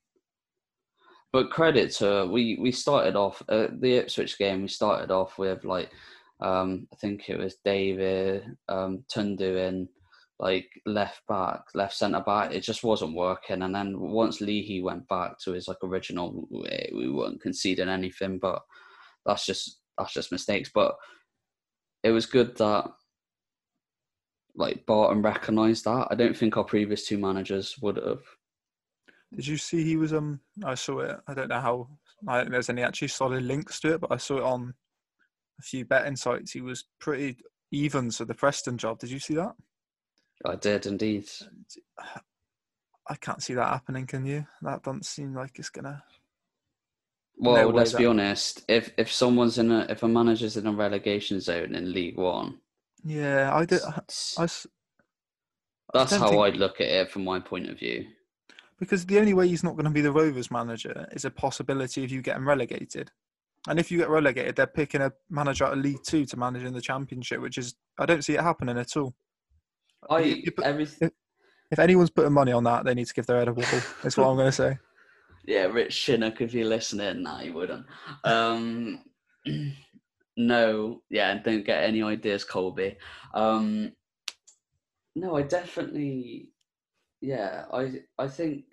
But 1.33 1.51
credit 1.51 1.91
to 1.95 2.27
we 2.31 2.57
we 2.61 2.71
started 2.71 3.15
off 3.15 3.41
uh, 3.49 3.67
the 3.79 3.97
Ipswich 3.97 4.37
game. 4.37 4.61
We 4.61 4.67
started 4.69 5.11
off 5.11 5.37
with 5.37 5.65
like 5.65 5.91
um, 6.39 6.87
I 6.93 6.95
think 6.97 7.29
it 7.29 7.37
was 7.37 7.57
David 7.63 8.45
um, 8.69 9.03
Tundu 9.13 9.67
in 9.67 9.89
like 10.39 10.69
left 10.85 11.21
back, 11.27 11.61
left 11.73 11.95
centre 11.95 12.21
back. 12.21 12.53
It 12.53 12.61
just 12.61 12.83
wasn't 12.83 13.15
working. 13.15 13.61
And 13.61 13.73
then 13.73 13.99
once 13.99 14.41
Leahy 14.41 14.81
went 14.81 15.07
back 15.07 15.39
to 15.39 15.53
his 15.53 15.67
like 15.67 15.83
original, 15.83 16.47
we 16.51 17.09
weren't 17.09 17.41
conceding 17.41 17.89
anything. 17.89 18.39
But 18.39 18.61
that's 19.25 19.45
just 19.45 19.79
that's 19.97 20.13
just 20.13 20.31
mistakes. 20.31 20.71
But 20.73 20.95
it 22.03 22.11
was 22.11 22.25
good 22.25 22.55
that 22.57 22.91
like 24.55 24.85
Barton 24.85 25.21
recognised 25.21 25.85
that. 25.85 26.07
I 26.09 26.15
don't 26.15 26.35
think 26.35 26.57
our 26.57 26.63
previous 26.63 27.07
two 27.07 27.17
managers 27.17 27.77
would 27.81 27.97
have. 27.97 28.21
Did 29.33 29.47
you 29.47 29.57
see 29.57 29.83
he 29.83 29.97
was 29.97 30.13
um? 30.13 30.39
I 30.63 30.75
saw 30.75 30.99
it. 30.99 31.17
I 31.27 31.33
don't 31.33 31.49
know 31.49 31.59
how. 31.59 31.89
I 32.27 32.37
don't 32.37 32.45
think 32.45 32.51
there's 32.53 32.69
any 32.69 32.83
actually 32.83 33.09
solid 33.09 33.43
links 33.43 33.79
to 33.81 33.93
it, 33.93 34.01
but 34.01 34.11
I 34.11 34.17
saw 34.17 34.37
it 34.37 34.43
on 34.43 34.73
a 35.59 35.61
few 35.61 35.85
betting 35.85 36.15
sites. 36.15 36.51
He 36.51 36.61
was 36.61 36.85
pretty 36.99 37.37
even 37.71 38.11
So 38.11 38.25
the 38.25 38.33
Preston 38.33 38.77
job. 38.77 38.99
Did 38.99 39.11
you 39.11 39.19
see 39.19 39.35
that? 39.35 39.53
I 40.45 40.55
did 40.55 40.85
indeed. 40.85 41.27
I 43.07 43.15
can't 43.15 43.41
see 43.41 43.53
that 43.53 43.67
happening. 43.67 44.07
Can 44.07 44.25
you? 44.25 44.45
That 44.61 44.83
doesn't 44.83 45.05
seem 45.05 45.33
like 45.33 45.59
it's 45.59 45.69
gonna. 45.69 46.03
Well, 47.37 47.69
No 47.69 47.75
let's 47.75 47.93
be 47.93 48.05
honest. 48.05 48.63
If 48.67 48.91
if 48.97 49.11
someone's 49.11 49.57
in 49.57 49.71
a 49.71 49.85
if 49.89 50.03
a 50.03 50.07
manager's 50.07 50.57
in 50.57 50.67
a 50.67 50.71
relegation 50.71 51.39
zone 51.39 51.75
in 51.75 51.91
League 51.91 52.17
One, 52.17 52.59
Yeah, 53.05 53.53
I 53.55 53.65
did. 53.65 53.81
I, 53.83 54.01
s- 54.09 54.35
I 54.39 54.43
that's 55.93 56.15
how 56.15 56.29
think- 56.29 56.41
I'd 56.41 56.57
look 56.57 56.81
at 56.81 56.87
it 56.87 57.11
from 57.11 57.23
my 57.23 57.39
point 57.39 57.69
of 57.69 57.77
view. 57.79 58.05
because 58.79 59.05
the 59.05 59.19
only 59.19 59.33
way 59.33 59.47
he's 59.47 59.63
not 59.63 59.75
going 59.75 59.85
to 59.85 59.91
be 59.91 60.01
the 60.01 60.11
Rovers 60.11 60.49
manager 60.51 61.07
is 61.13 61.23
a 61.23 61.29
possibility 61.31 62.03
of 62.03 62.11
you 62.11 62.21
getting 62.21 62.43
relegated. 62.45 63.11
And 63.67 63.79
if 63.79 63.91
you 63.91 63.97
get 63.99 64.09
relegated, 64.09 64.55
they're 64.55 64.67
picking 64.67 65.01
a 65.01 65.11
manager 65.29 65.65
out 65.65 65.73
of 65.73 65.79
League 65.79 66.03
Two 66.05 66.25
to 66.25 66.37
manage 66.37 66.63
in 66.63 66.73
the 66.73 66.81
Championship, 66.81 67.41
which 67.41 67.57
is 67.57 67.75
I 67.99 68.05
don't 68.05 68.23
see 68.23 68.33
it 68.33 68.41
happening 68.41 68.77
at 68.77 68.97
all. 68.97 69.15
I 70.09 70.43
put- 70.55 70.65
everything. 70.65 71.11
If 71.71 71.79
anyone's 71.79 72.11
putting 72.11 72.33
money 72.33 72.51
on 72.51 72.63
that, 72.65 72.85
they 72.85 72.93
need 72.93 73.07
to 73.07 73.13
give 73.13 73.25
their 73.25 73.39
head 73.39 73.47
a 73.47 73.53
wobble. 73.53 73.81
That's 74.03 74.17
what 74.17 74.27
I'm 74.27 74.35
going 74.35 74.47
to 74.47 74.51
say. 74.51 74.77
Yeah, 75.47 75.65
Rich 75.65 75.93
Shinnock, 75.95 76.41
if 76.41 76.55
you're 76.55 76.65
listening, 76.67 77.21
nah, 77.21 77.41
you 77.41 77.53
wouldn't. 77.53 77.85
Um, 78.23 79.03
no, 80.37 81.01
yeah, 81.09 81.31
and 81.31 81.43
don't 81.43 81.65
get 81.65 81.83
any 81.83 82.03
ideas, 82.03 82.43
Colby. 82.43 82.97
Um, 83.33 83.91
no, 85.15 85.37
I 85.37 85.43
definitely, 85.43 86.49
yeah, 87.21 87.65
I 87.73 88.01
I 88.17 88.27
think 88.27 88.65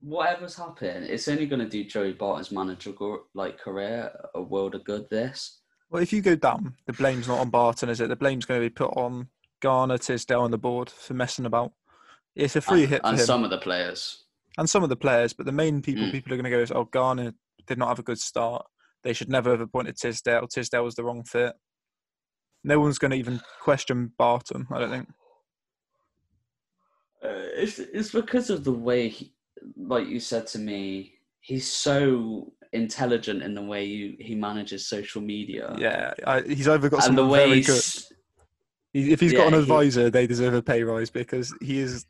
whatever's 0.00 0.56
happened, 0.56 1.06
it's 1.06 1.28
only 1.28 1.46
going 1.46 1.60
to 1.60 1.68
do 1.68 1.84
Joey 1.84 2.12
Barton's 2.12 2.52
manager 2.52 2.92
like 3.34 3.58
career 3.58 4.10
a 4.34 4.42
world 4.42 4.74
of 4.74 4.84
good. 4.84 5.08
This, 5.10 5.60
Well, 5.90 6.02
if 6.02 6.12
you 6.12 6.22
go 6.22 6.36
down, 6.36 6.74
the 6.86 6.92
blame's 6.92 7.28
not 7.28 7.40
on 7.40 7.50
Barton, 7.50 7.88
is 7.88 8.00
it? 8.00 8.08
The 8.08 8.16
blame's 8.16 8.44
going 8.44 8.60
to 8.60 8.64
be 8.66 8.70
put 8.72 8.96
on 8.96 9.28
Garner, 9.60 9.98
Tisdale, 9.98 10.44
and 10.44 10.52
the 10.54 10.58
board 10.58 10.90
for 10.90 11.14
messing 11.14 11.46
about. 11.46 11.72
It's 12.34 12.56
a 12.56 12.60
free 12.60 12.82
and, 12.82 12.90
hit 12.90 13.02
for 13.02 13.08
and 13.08 13.18
him. 13.18 13.24
some 13.26 13.44
of 13.44 13.50
the 13.50 13.58
players. 13.58 14.24
and 14.58 14.68
some 14.70 14.82
of 14.82 14.88
the 14.88 14.96
players, 14.96 15.32
but 15.34 15.44
the 15.46 15.52
main 15.52 15.82
people 15.82 16.04
Mm. 16.04 16.12
people 16.12 16.32
are 16.32 16.36
going 16.36 16.44
to 16.44 16.50
go 16.50 16.60
is, 16.60 16.70
oh, 16.72 16.84
Garner 16.84 17.32
did 17.66 17.78
not 17.78 17.88
have 17.88 17.98
a 17.98 18.02
good 18.02 18.18
start. 18.20 18.64
They 19.06 19.12
should 19.12 19.28
never 19.28 19.52
have 19.52 19.60
appointed 19.60 19.96
Tisdale. 19.96 20.48
Tisdale 20.48 20.82
was 20.82 20.96
the 20.96 21.04
wrong 21.04 21.22
fit. 21.22 21.52
No 22.64 22.80
one's 22.80 22.98
going 22.98 23.12
to 23.12 23.16
even 23.16 23.40
question 23.62 24.10
Barton, 24.18 24.66
I 24.72 24.80
don't 24.80 24.90
think. 24.90 25.08
Uh, 27.22 27.54
it's 27.54 27.78
it's 27.78 28.10
because 28.10 28.50
of 28.50 28.64
the 28.64 28.72
way 28.72 29.08
he, 29.08 29.32
like 29.76 30.08
you 30.08 30.18
said 30.18 30.48
to 30.48 30.58
me, 30.58 31.12
he's 31.38 31.70
so 31.70 32.52
intelligent 32.72 33.44
in 33.44 33.54
the 33.54 33.62
way 33.62 33.84
you, 33.84 34.16
he 34.18 34.34
manages 34.34 34.88
social 34.88 35.22
media. 35.22 35.76
Yeah, 35.78 36.12
I, 36.26 36.40
he's 36.40 36.66
either 36.66 36.88
got 36.88 37.04
some 37.04 37.14
very 37.14 37.60
good. 37.60 37.84
If 38.92 39.20
he's 39.20 39.32
yeah, 39.32 39.38
got 39.38 39.52
an 39.52 39.60
advisor, 39.60 40.04
he, 40.04 40.10
they 40.10 40.26
deserve 40.26 40.54
a 40.54 40.62
pay 40.62 40.82
rise 40.82 41.10
because 41.10 41.54
he 41.60 41.78
is 41.78 42.06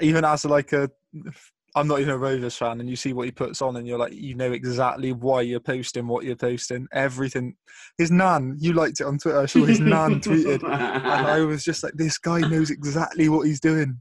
even 0.00 0.24
as 0.24 0.46
like 0.46 0.72
a 0.72 0.90
I'm 1.76 1.86
not 1.86 2.00
even 2.00 2.14
a 2.14 2.18
Rovers 2.18 2.56
fan, 2.56 2.80
and 2.80 2.88
you 2.88 2.96
see 2.96 3.12
what 3.12 3.26
he 3.26 3.30
puts 3.30 3.60
on, 3.60 3.76
and 3.76 3.86
you're 3.86 3.98
like, 3.98 4.14
you 4.14 4.34
know 4.34 4.50
exactly 4.50 5.12
why 5.12 5.42
you're 5.42 5.60
posting 5.60 6.08
what 6.08 6.24
you're 6.24 6.34
posting. 6.34 6.88
Everything. 6.90 7.54
His 7.98 8.10
nan, 8.10 8.56
you 8.58 8.72
liked 8.72 9.02
it 9.02 9.06
on 9.06 9.18
Twitter. 9.18 9.40
I 9.40 9.46
saw 9.46 9.66
his 9.66 9.78
nan 9.78 10.20
tweeted, 10.20 10.64
and 10.64 10.72
I 11.26 11.40
was 11.40 11.62
just 11.64 11.84
like, 11.84 11.92
this 11.92 12.16
guy 12.16 12.40
knows 12.40 12.70
exactly 12.70 13.28
what 13.28 13.46
he's 13.46 13.60
doing. 13.60 14.00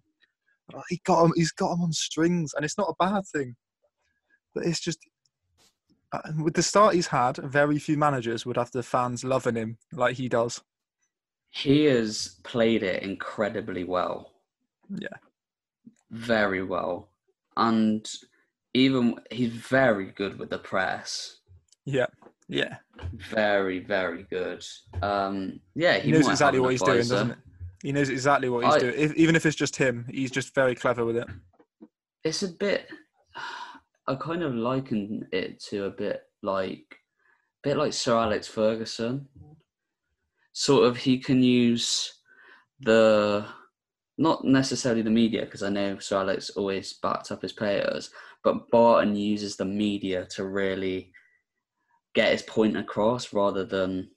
He 0.88 1.02
got 1.04 1.26
him. 1.26 1.34
He's 1.36 1.52
got 1.52 1.74
him 1.74 1.82
on 1.82 1.92
strings, 1.92 2.54
and 2.54 2.64
it's 2.64 2.78
not 2.78 2.90
a 2.90 3.04
bad 3.04 3.24
thing. 3.28 3.58
But 4.54 4.66
it's 4.66 4.80
just 4.80 5.00
uh, 6.14 6.20
with 6.42 6.54
the 6.54 6.64
start 6.64 6.96
he's 6.96 7.08
had, 7.08 7.36
very 7.38 7.78
few 7.78 7.98
managers 7.98 8.46
would 8.46 8.56
have 8.56 8.72
the 8.72 8.84
fans 8.84 9.26
loving 9.26 9.56
him 9.56 9.78
like 9.92 10.16
he 10.16 10.30
does. 10.30 10.62
He 11.50 11.84
has 11.86 12.38
played 12.44 12.84
it 12.84 13.04
incredibly 13.04 13.84
well. 13.84 14.32
Yeah. 14.90 15.10
Very 16.10 16.64
well 16.64 17.10
and 17.58 18.10
even 18.74 19.16
he's 19.32 19.52
very 19.52 20.08
good 20.08 20.38
with 20.38 20.50
the 20.50 20.60
press. 20.60 21.38
Yeah, 21.86 22.08
yeah, 22.48 22.78
very 23.14 23.80
very 23.80 24.24
good. 24.30 24.64
Um, 25.02 25.60
yeah, 25.76 25.98
he, 25.98 26.08
he 26.08 26.12
knows 26.12 26.28
exactly 26.28 26.60
what 26.60 26.72
he's 26.72 26.82
doing, 26.82 26.98
doesn't 27.00 27.32
it? 27.32 27.38
He 27.84 27.92
knows 27.92 28.10
exactly 28.10 28.50
what 28.50 28.66
he's 28.66 28.74
I, 28.74 28.80
doing. 28.80 28.96
If, 28.98 29.14
even 29.14 29.36
if 29.36 29.46
it's 29.46 29.56
just 29.56 29.76
him, 29.76 30.06
he's 30.10 30.32
just 30.32 30.56
very 30.56 30.74
clever 30.74 31.06
with 31.06 31.18
it. 31.18 31.28
It's 32.24 32.42
a 32.42 32.48
bit. 32.48 32.88
I 34.08 34.16
kind 34.16 34.44
of 34.44 34.56
liken 34.56 35.28
it 35.32 35.60
to 35.66 35.86
a 35.86 35.92
bit 35.92 36.24
like, 36.42 36.86
a 37.64 37.70
bit 37.70 37.78
like 37.78 37.94
Sir 37.94 38.16
Alex 38.18 38.48
Ferguson. 38.48 39.28
Sort 40.54 40.86
of, 40.86 40.98
he 40.98 41.20
can 41.20 41.44
use 41.44 42.14
the 42.80 43.46
not 44.18 44.46
necessarily 44.46 45.02
the 45.02 45.10
media, 45.10 45.42
because 45.46 45.64
I 45.64 45.70
know 45.70 46.00
Sir 46.00 46.20
Alex 46.20 46.52
always 46.52 46.94
backed 46.94 47.32
up 47.32 47.42
his 47.42 47.52
players, 47.52 48.12
but 48.44 48.70
Barton 48.70 49.16
uses 49.16 49.58
the 49.58 49.66
media 49.66 50.26
to 50.32 50.46
really 50.46 51.12
get 52.14 52.32
his 52.32 52.42
point 52.42 52.78
across 52.78 53.34
rather 53.34 53.66
than. 53.66 54.10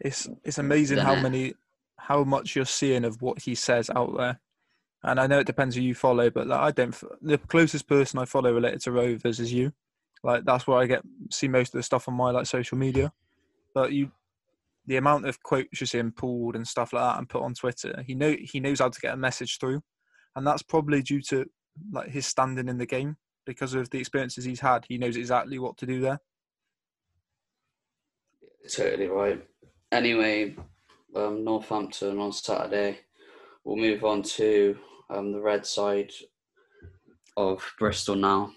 It's 0.00 0.28
it's 0.44 0.58
amazing 0.58 0.98
how 0.98 1.14
it. 1.14 1.22
many, 1.22 1.54
how 1.98 2.24
much 2.24 2.56
you're 2.56 2.64
seeing 2.64 3.04
of 3.04 3.20
what 3.20 3.42
he 3.42 3.54
says 3.54 3.90
out 3.90 4.16
there, 4.16 4.40
and 5.02 5.20
I 5.20 5.26
know 5.26 5.40
it 5.40 5.46
depends 5.46 5.74
who 5.74 5.82
you 5.82 5.94
follow, 5.94 6.30
but 6.30 6.46
like, 6.46 6.60
I 6.60 6.70
don't. 6.70 6.94
The 7.22 7.38
closest 7.38 7.86
person 7.86 8.18
I 8.18 8.24
follow 8.24 8.52
related 8.52 8.80
to 8.82 8.92
Rovers 8.92 9.40
is 9.40 9.52
you, 9.52 9.72
like 10.22 10.44
that's 10.44 10.66
where 10.66 10.78
I 10.78 10.86
get 10.86 11.02
see 11.30 11.48
most 11.48 11.74
of 11.74 11.78
the 11.78 11.82
stuff 11.82 12.08
on 12.08 12.14
my 12.14 12.30
like 12.30 12.46
social 12.46 12.78
media, 12.78 13.12
but 13.74 13.92
you 13.92 14.10
the 14.86 14.96
amount 14.96 15.26
of 15.26 15.42
quotes 15.42 15.80
you 15.80 15.86
see 15.86 15.98
him 15.98 16.12
pulled 16.12 16.56
and 16.56 16.66
stuff 16.66 16.92
like 16.92 17.02
that 17.02 17.18
and 17.18 17.28
put 17.28 17.42
on 17.42 17.54
Twitter, 17.54 18.02
he 18.06 18.14
know 18.14 18.34
he 18.38 18.60
knows 18.60 18.80
how 18.80 18.88
to 18.88 19.00
get 19.00 19.14
a 19.14 19.16
message 19.16 19.58
through, 19.58 19.82
and 20.34 20.46
that's 20.46 20.62
probably 20.62 21.02
due 21.02 21.22
to 21.22 21.46
like 21.92 22.10
his 22.10 22.26
standing 22.26 22.68
in 22.68 22.78
the 22.78 22.86
game 22.86 23.16
because 23.44 23.74
of 23.74 23.90
the 23.90 23.98
experiences 23.98 24.44
he's 24.44 24.60
had. 24.60 24.84
He 24.88 24.98
knows 24.98 25.16
exactly 25.16 25.58
what 25.58 25.76
to 25.78 25.86
do 25.86 26.00
there. 26.00 26.20
Totally 28.68 29.06
right. 29.06 29.44
Anyway, 29.92 30.56
um, 31.14 31.44
Northampton 31.44 32.18
on 32.18 32.32
Saturday. 32.32 33.00
We'll 33.64 33.76
move 33.76 34.04
on 34.04 34.22
to 34.22 34.76
um, 35.10 35.32
the 35.32 35.40
red 35.40 35.64
side 35.66 36.10
of 37.36 37.62
Bristol 37.78 38.16
now. 38.16 38.52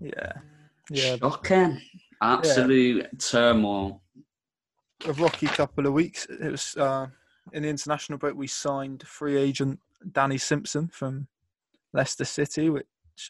Yeah. 0.00 0.32
Yeah. 0.90 1.16
Shocking. 1.16 1.80
Absolute 2.20 3.02
yeah. 3.02 3.18
turmoil 3.18 4.02
a 5.06 5.12
rocky 5.14 5.46
couple 5.46 5.86
of 5.86 5.92
weeks. 5.92 6.26
It 6.26 6.50
was 6.50 6.76
uh, 6.76 7.06
in 7.52 7.62
the 7.62 7.68
international 7.68 8.18
break. 8.18 8.34
We 8.34 8.46
signed 8.46 9.02
free 9.06 9.36
agent 9.36 9.80
Danny 10.12 10.38
Simpson 10.38 10.88
from 10.88 11.28
Leicester 11.92 12.24
City, 12.24 12.70
which 12.70 12.86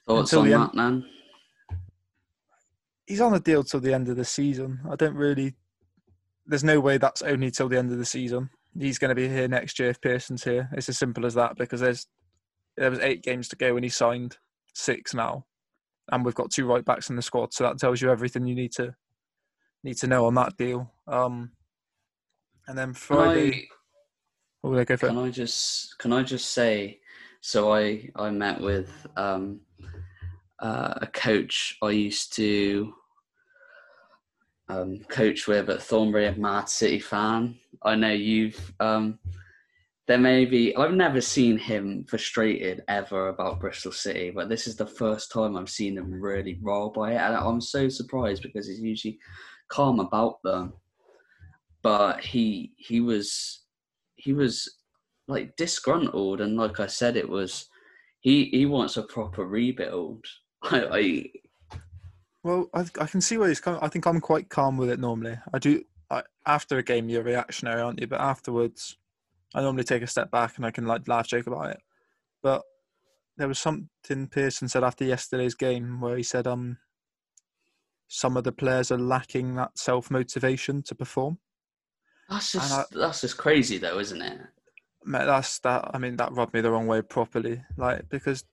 Thoughts 0.06 0.32
until 0.32 0.44
the 0.44 0.54
end, 0.54 0.74
man? 0.74 1.04
He's 3.06 3.20
on 3.20 3.34
a 3.34 3.40
deal 3.40 3.64
till 3.64 3.80
the 3.80 3.92
end 3.92 4.08
of 4.08 4.16
the 4.16 4.24
season. 4.24 4.80
I 4.90 4.96
don't 4.96 5.14
really. 5.16 5.54
There's 6.46 6.64
no 6.64 6.80
way 6.80 6.98
that's 6.98 7.22
only 7.22 7.50
till 7.50 7.68
the 7.68 7.78
end 7.78 7.92
of 7.92 7.98
the 7.98 8.04
season. 8.04 8.50
He's 8.78 8.98
going 8.98 9.10
to 9.10 9.14
be 9.14 9.28
here 9.28 9.48
next 9.48 9.78
year 9.78 9.90
if 9.90 10.00
Pearson's 10.00 10.44
here. 10.44 10.68
It's 10.72 10.88
as 10.88 10.98
simple 10.98 11.26
as 11.26 11.34
that 11.34 11.56
because 11.56 11.80
there's 11.80 12.06
there 12.76 12.90
was 12.90 13.00
eight 13.00 13.22
games 13.22 13.48
to 13.48 13.56
go 13.56 13.74
when 13.74 13.82
he 13.82 13.88
signed 13.88 14.38
six 14.74 15.14
now, 15.14 15.44
and 16.10 16.24
we've 16.24 16.34
got 16.34 16.50
two 16.50 16.66
right 16.66 16.84
backs 16.84 17.10
in 17.10 17.16
the 17.16 17.22
squad. 17.22 17.52
So 17.52 17.64
that 17.64 17.78
tells 17.78 18.00
you 18.00 18.10
everything 18.10 18.46
you 18.46 18.54
need 18.54 18.72
to 18.72 18.94
need 19.84 19.96
to 19.98 20.06
know 20.06 20.26
on 20.26 20.34
that 20.34 20.56
deal. 20.56 20.90
Um, 21.06 21.50
and 22.68 22.78
then 22.78 22.92
Friday. 22.92 23.68
Can 24.62 24.76
I, 24.76 24.80
oh, 24.80 24.96
can 24.96 25.18
I 25.18 25.30
just 25.30 25.98
can 25.98 26.12
I 26.12 26.22
just 26.22 26.50
say? 26.50 27.00
So 27.40 27.72
I 27.72 28.08
I 28.16 28.30
met 28.30 28.60
with 28.60 28.90
um, 29.16 29.60
uh, 30.60 30.94
a 31.02 31.06
coach 31.08 31.76
I 31.82 31.90
used 31.90 32.34
to 32.36 32.94
um, 34.68 35.00
coach 35.08 35.48
with 35.48 35.68
at 35.68 35.82
Thornbury, 35.82 36.26
a 36.26 36.32
Mad 36.32 36.68
City 36.68 37.00
fan. 37.00 37.58
I 37.82 37.94
know 37.96 38.12
you've. 38.12 38.72
Um, 38.80 39.18
there 40.08 40.18
may 40.18 40.44
be. 40.44 40.74
I've 40.76 40.94
never 40.94 41.20
seen 41.20 41.58
him 41.58 42.04
frustrated 42.08 42.82
ever 42.88 43.28
about 43.28 43.60
Bristol 43.60 43.92
City, 43.92 44.30
but 44.30 44.48
this 44.48 44.66
is 44.66 44.76
the 44.76 44.86
first 44.86 45.30
time 45.30 45.56
I've 45.56 45.70
seen 45.70 45.96
him 45.96 46.20
really 46.20 46.58
roll 46.62 46.90
by 46.90 47.12
it, 47.12 47.16
and 47.16 47.34
I'm 47.34 47.60
so 47.60 47.88
surprised 47.88 48.42
because 48.42 48.68
he's 48.68 48.80
usually 48.80 49.18
calm 49.68 50.00
about 50.00 50.42
them 50.42 50.74
but 51.82 52.20
he 52.20 52.72
he 52.76 53.00
was 53.00 53.62
he 54.16 54.32
was 54.32 54.78
like 55.28 55.56
disgruntled, 55.56 56.40
and 56.40 56.56
like 56.56 56.80
I 56.80 56.86
said, 56.86 57.16
it 57.16 57.28
was 57.28 57.68
he 58.20 58.46
he 58.46 58.66
wants 58.66 58.96
a 58.96 59.02
proper 59.02 59.44
rebuild. 59.44 60.24
I, 60.62 60.86
I 60.90 61.24
well, 62.44 62.68
I, 62.74 62.84
I 63.00 63.06
can 63.06 63.20
see 63.20 63.38
where 63.38 63.48
he's 63.48 63.60
coming. 63.60 63.80
I 63.82 63.88
think 63.88 64.06
I'm 64.06 64.20
quite 64.20 64.48
calm 64.48 64.76
with 64.76 64.90
it 64.90 64.98
normally. 64.98 65.38
I 65.52 65.58
do. 65.58 65.82
I, 66.10 66.22
after 66.46 66.78
a 66.78 66.82
game, 66.82 67.08
you're 67.08 67.22
reactionary, 67.22 67.80
aren't 67.80 68.00
you? 68.00 68.06
But 68.06 68.20
afterwards, 68.20 68.96
I 69.54 69.62
normally 69.62 69.84
take 69.84 70.02
a 70.02 70.06
step 70.08 70.30
back 70.30 70.56
and 70.56 70.66
I 70.66 70.70
can 70.70 70.86
like 70.86 71.06
laugh, 71.08 71.28
joke 71.28 71.46
about 71.46 71.70
it. 71.70 71.80
But 72.42 72.62
there 73.36 73.48
was 73.48 73.58
something 73.58 74.28
Pearson 74.28 74.68
said 74.68 74.84
after 74.84 75.04
yesterday's 75.04 75.54
game 75.54 76.00
where 76.00 76.16
he 76.16 76.22
said, 76.22 76.46
um, 76.46 76.78
some 78.08 78.36
of 78.36 78.44
the 78.44 78.52
players 78.52 78.90
are 78.90 78.98
lacking 78.98 79.54
that 79.54 79.78
self 79.78 80.10
motivation 80.10 80.82
to 80.82 80.94
perform. 80.94 81.38
That's 82.28 82.52
just 82.52 82.72
I, 82.72 82.84
that's 82.92 83.20
just 83.20 83.36
crazy 83.36 83.78
though, 83.78 83.98
isn't 83.98 84.22
it? 84.22 84.40
Mate, 85.04 85.26
that's 85.26 85.58
that. 85.60 85.90
I 85.92 85.98
mean, 85.98 86.16
that 86.16 86.32
rubbed 86.32 86.54
me 86.54 86.60
the 86.60 86.70
wrong 86.70 86.86
way 86.86 87.02
properly. 87.02 87.62
Like 87.76 88.08
because 88.08 88.44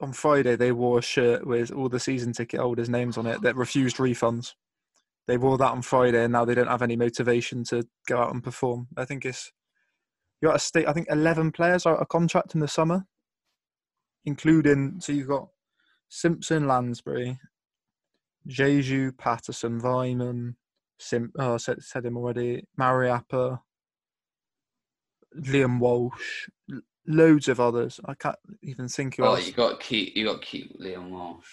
on 0.00 0.12
Friday 0.12 0.56
they 0.56 0.72
wore 0.72 0.98
a 0.98 1.02
shirt 1.02 1.46
with 1.46 1.70
all 1.70 1.88
the 1.88 2.00
season 2.00 2.32
ticket 2.32 2.60
holders' 2.60 2.88
names 2.88 3.18
on 3.18 3.26
it 3.26 3.42
that 3.42 3.56
refused 3.56 3.98
refunds. 3.98 4.54
They 5.26 5.36
wore 5.36 5.58
that 5.58 5.72
on 5.72 5.82
Friday, 5.82 6.24
and 6.24 6.32
now 6.32 6.44
they 6.44 6.54
don't 6.54 6.66
have 6.66 6.82
any 6.82 6.96
motivation 6.96 7.62
to 7.64 7.86
go 8.08 8.18
out 8.18 8.32
and 8.32 8.42
perform. 8.42 8.88
I 8.96 9.04
think 9.04 9.24
it's 9.24 9.52
you 10.40 10.48
got 10.48 10.56
a 10.56 10.60
state. 10.60 10.88
I 10.88 10.92
think 10.92 11.08
eleven 11.10 11.52
players 11.52 11.86
are 11.86 12.00
a 12.00 12.06
contract 12.06 12.54
in 12.54 12.60
the 12.60 12.68
summer, 12.68 13.06
including 14.24 14.96
so 15.00 15.12
you've 15.12 15.28
got 15.28 15.48
Simpson, 16.08 16.66
Lansbury, 16.66 17.38
Diédhiou, 18.48 19.16
Paterson, 19.16 19.80
Weimann, 19.80 20.54
Sim, 21.00 21.32
oh, 21.38 21.56
said, 21.56 21.82
said 21.82 22.04
him 22.04 22.16
already. 22.16 22.64
Mariappa, 22.78 23.60
Liam 25.38 25.78
Walsh, 25.78 26.48
loads 27.06 27.48
of 27.48 27.58
others. 27.58 27.98
I 28.04 28.14
can't 28.14 28.36
even 28.62 28.86
think 28.86 29.16
who 29.16 29.24
oh, 29.24 29.34
else. 29.34 29.46
you 29.46 29.52
got 29.52 29.80
keep 29.80 30.14
you 30.14 30.26
got 30.26 30.42
keep 30.42 30.78
Liam 30.78 31.08
Walsh. 31.08 31.46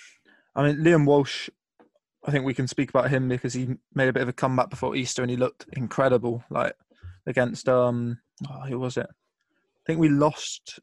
I 0.55 0.63
mean, 0.63 0.77
Liam 0.77 1.05
Walsh. 1.05 1.49
I 2.25 2.31
think 2.31 2.43
we 2.43 2.53
can 2.53 2.67
speak 2.67 2.89
about 2.89 3.10
him 3.10 3.29
because 3.29 3.53
he 3.53 3.75
made 3.93 4.10
a 4.10 4.13
bit 4.13 4.23
of 4.23 4.27
a 4.27 4.33
comeback 4.33 4.69
before 4.69 4.97
Easter 4.97 5.21
and 5.21 5.31
he 5.31 5.38
looked 5.38 5.65
incredible. 5.73 6.43
Like 6.49 6.75
against 7.25 7.69
um, 7.69 8.19
oh, 8.49 8.62
who 8.67 8.79
was 8.79 8.97
it? 8.97 9.07
I 9.10 9.83
think 9.86 9.99
we 9.99 10.10
lost 10.10 10.79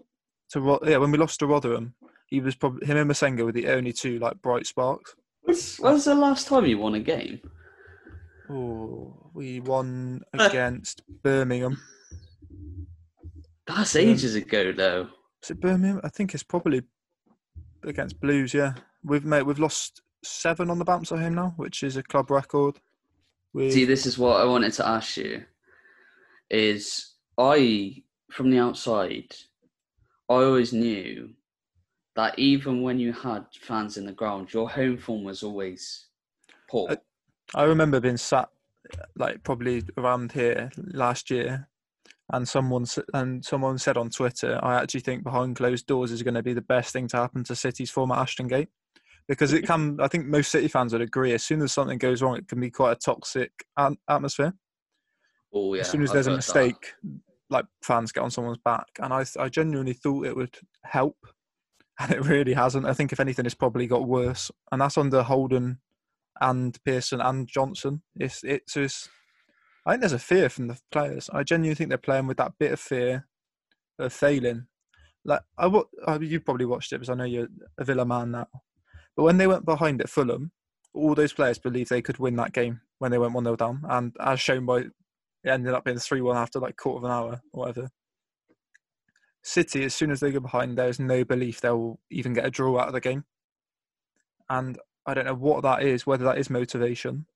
to 0.53 0.79
yeah 0.87 0.97
when 0.97 1.11
we 1.11 1.19
lost 1.19 1.41
to 1.41 1.47
Rotherham. 1.47 1.95
He 2.29 2.41
was 2.41 2.55
probably 2.55 2.87
him 2.87 2.97
and 2.97 3.11
Massengo 3.11 3.45
were 3.45 3.53
the 3.53 3.69
only 3.69 3.93
two 3.93 4.19
like 4.19 4.41
bright 4.41 4.67
sparks. 4.67 5.15
When's, 5.43 5.77
when's 5.77 6.05
the 6.07 6.15
last 6.15 6.49
time 6.49 6.65
you 6.65 6.79
won 6.79 6.95
a 6.95 7.01
game? 7.01 7.41
Oh, 8.51 9.31
we 9.33 9.61
won 9.61 10.23
against 10.33 11.03
Birmingham. 11.23 11.81
That's 13.67 13.97
ages 13.97 14.35
ago, 14.35 14.73
though. 14.73 15.09
Is 15.43 15.51
it 15.51 15.61
Birmingham? 15.61 16.01
I 16.05 16.09
think 16.09 16.35
it's 16.35 16.43
probably 16.43 16.83
against 17.83 18.21
Blues. 18.21 18.53
Yeah, 18.53 18.75
we've 19.03 19.25
made 19.25 19.43
we've 19.43 19.59
lost 19.59 20.03
seven 20.23 20.71
on 20.71 20.79
the 20.79 20.85
bounce 20.85 21.13
at 21.13 21.19
home 21.19 21.35
now, 21.35 21.55
which 21.57 21.83
is 21.83 21.97
a 21.97 22.03
club 22.03 22.31
record. 22.31 22.79
we 23.53 23.71
See, 23.71 23.85
this 23.85 24.07
is 24.07 24.19
what 24.19 24.41
I 24.41 24.45
wanted 24.45 24.73
to 24.75 24.87
ask 24.87 25.17
you. 25.17 25.45
Is 26.51 27.15
I 27.39 28.03
from 28.31 28.51
the 28.51 28.59
outside, 28.59 29.35
I 30.29 30.35
always 30.35 30.73
knew 30.73 31.31
that 32.17 32.39
even 32.39 32.83
when 32.83 32.99
you 32.99 33.13
had 33.13 33.47
fans 33.61 33.97
in 33.97 34.07
the 34.07 34.13
ground, 34.13 34.53
your 34.53 34.69
home 34.69 34.99
form 34.99 35.25
was 35.25 35.43
always 35.43 36.07
poor. 36.71 36.91
I, 36.91 36.99
I 37.55 37.65
remember 37.65 38.01
being 38.01 38.17
sat 38.17 38.49
like 39.17 39.43
probably 39.43 39.83
around 39.97 40.33
here 40.33 40.71
last 40.77 41.31
year, 41.31 41.69
and 42.33 42.49
someone 42.49 42.87
and 43.13 43.45
someone 43.45 43.79
said 43.79 43.97
on 43.97 44.11
Twitter, 44.11 44.59
I 44.63 44.81
actually 44.81 45.01
think 45.01 45.25
behind 45.25 45.57
closed 45.57 45.87
doors 45.87 46.11
is 46.11 46.23
going 46.23 46.35
to 46.35 46.43
be 46.43 46.55
the 46.55 46.63
best 46.63 46.93
thing 46.93 47.09
to 47.09 47.17
happen 47.17 47.45
to 47.45 47.57
City's 47.57 47.91
former 47.91 48.15
Ashton 48.15 48.49
Gate 48.49 48.69
because 49.29 49.53
it 49.53 49.67
can. 49.67 49.99
I 50.01 50.09
think 50.09 50.27
most 50.27 50.51
City 50.51 50.69
fans 50.69 50.93
would 50.93 51.03
agree. 51.03 51.33
As 51.33 51.45
soon 51.45 51.63
as 51.63 51.73
something 51.73 51.99
goes 51.99 52.23
wrong, 52.23 52.37
it 52.37 52.49
can 52.49 52.61
be 52.61 52.71
quite 52.71 52.93
a 52.93 52.97
toxic 52.97 53.53
atmosphere. 54.09 54.55
Oh 55.53 55.75
yeah. 55.75 55.83
As 55.83 55.91
soon 55.91 56.03
as 56.03 56.11
I've 56.11 56.15
there's 56.15 56.27
a 56.27 56.37
mistake, 56.37 56.95
like 57.51 57.67
fans 57.83 58.13
get 58.13 58.23
on 58.23 58.31
someone's 58.31 58.59
back, 58.65 58.89
and 59.01 59.13
I 59.13 59.25
I 59.39 59.49
genuinely 59.49 59.95
thought 59.95 60.27
it 60.27 60.37
would 60.37 60.57
help, 60.83 61.17
and 62.01 62.11
it 62.11 62.25
really 62.25 62.55
hasn't. 62.55 62.87
I 62.87 62.95
think 62.95 63.13
if 63.13 63.21
anything, 63.21 63.47
it's 63.47 63.55
probably 63.55 63.87
got 63.87 64.09
worse, 64.09 64.51
and 64.73 64.81
that's 64.81 64.99
under 64.99 65.23
Holden, 65.23 65.79
and 66.41 66.77
Pearson 66.85 67.21
and 67.21 67.49
Johnson. 67.49 68.03
It's 68.17 68.43
it's 68.45 68.75
just. 68.75 69.09
I 69.87 69.93
think 69.93 70.01
there's 70.01 70.13
a 70.13 70.19
fear 70.19 70.49
from 70.49 70.69
the 70.69 70.79
players. 70.91 71.29
I 71.33 71.43
genuinely 71.43 71.75
think 71.75 71.91
they're 71.91 71.99
playing 71.99 72.27
with 72.27 72.39
that 72.39 72.53
bit 72.59 72.73
of 72.73 72.81
fear 72.81 73.27
of 73.99 74.13
failing. 74.13 74.67
Like 75.27 75.43
I, 75.59 75.67
you 76.21 76.41
probably 76.41 76.65
watched 76.65 76.93
it 76.93 76.97
because 76.97 77.11
I 77.11 77.15
know 77.15 77.25
you're 77.25 77.49
a 77.79 77.85
Villa 77.85 78.05
man 78.07 78.31
now. 78.31 78.49
But 79.17 79.25
when 79.25 79.37
they 79.37 79.47
went 79.47 79.65
behind 79.65 80.01
at 80.01 80.09
Fulham, 80.09 80.53
all 80.95 81.15
those 81.15 81.33
players 81.33 81.59
believed 81.59 81.91
they 81.91 82.03
could 82.03 82.19
win 82.19 82.37
that 82.37 82.53
game 82.53 82.81
when 82.99 83.11
they 83.11 83.19
went 83.19 83.35
1 83.35 83.45
0 83.45 83.57
down. 83.57 83.83
And 83.89 84.15
as 84.21 84.41
shown 84.41 84.65
by, 84.67 84.79
it 84.79 84.91
ended 85.45 85.75
up 85.75 85.85
being 85.85 85.99
3 85.99 86.21
1 86.21 86.37
after 86.37 86.59
like 86.59 86.77
quarter 86.77 86.99
of 86.99 87.05
an 87.05 87.11
hour 87.11 87.41
or 87.53 87.67
whatever. 87.67 87.91
City, 89.43 89.85
as 89.85 89.95
soon 89.95 90.11
as 90.11 90.21
they 90.21 90.33
go 90.33 90.41
behind, 90.41 90.79
there's 90.79 90.99
no 90.99 91.25
belief 91.25 91.61
they'll 91.61 91.99
even 92.11 92.33
get 92.33 92.47
a 92.47 92.51
draw 92.51 92.79
out 92.79 92.89
of 92.89 92.95
the 92.95 93.01
game. 93.01 93.25
And 94.49 94.79
I 95.07 95.15
don't 95.15 95.27
know 95.27 95.35
what 95.35 95.63
that 95.63 95.83
is, 95.83 96.07
whether 96.07 96.25
that 96.25 96.39
is 96.39 96.51
motivation. 96.51 97.27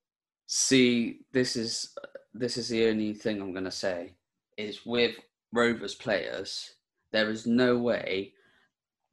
See, 0.46 1.20
this 1.32 1.56
is 1.56 1.94
this 2.34 2.56
is 2.56 2.68
the 2.68 2.88
only 2.88 3.14
thing 3.14 3.40
I'm 3.40 3.52
going 3.52 3.64
to 3.64 3.70
say 3.70 4.14
is 4.56 4.84
with 4.86 5.14
Rovers 5.52 5.94
players, 5.94 6.74
there 7.12 7.30
is 7.30 7.46
no 7.46 7.78
way 7.78 8.32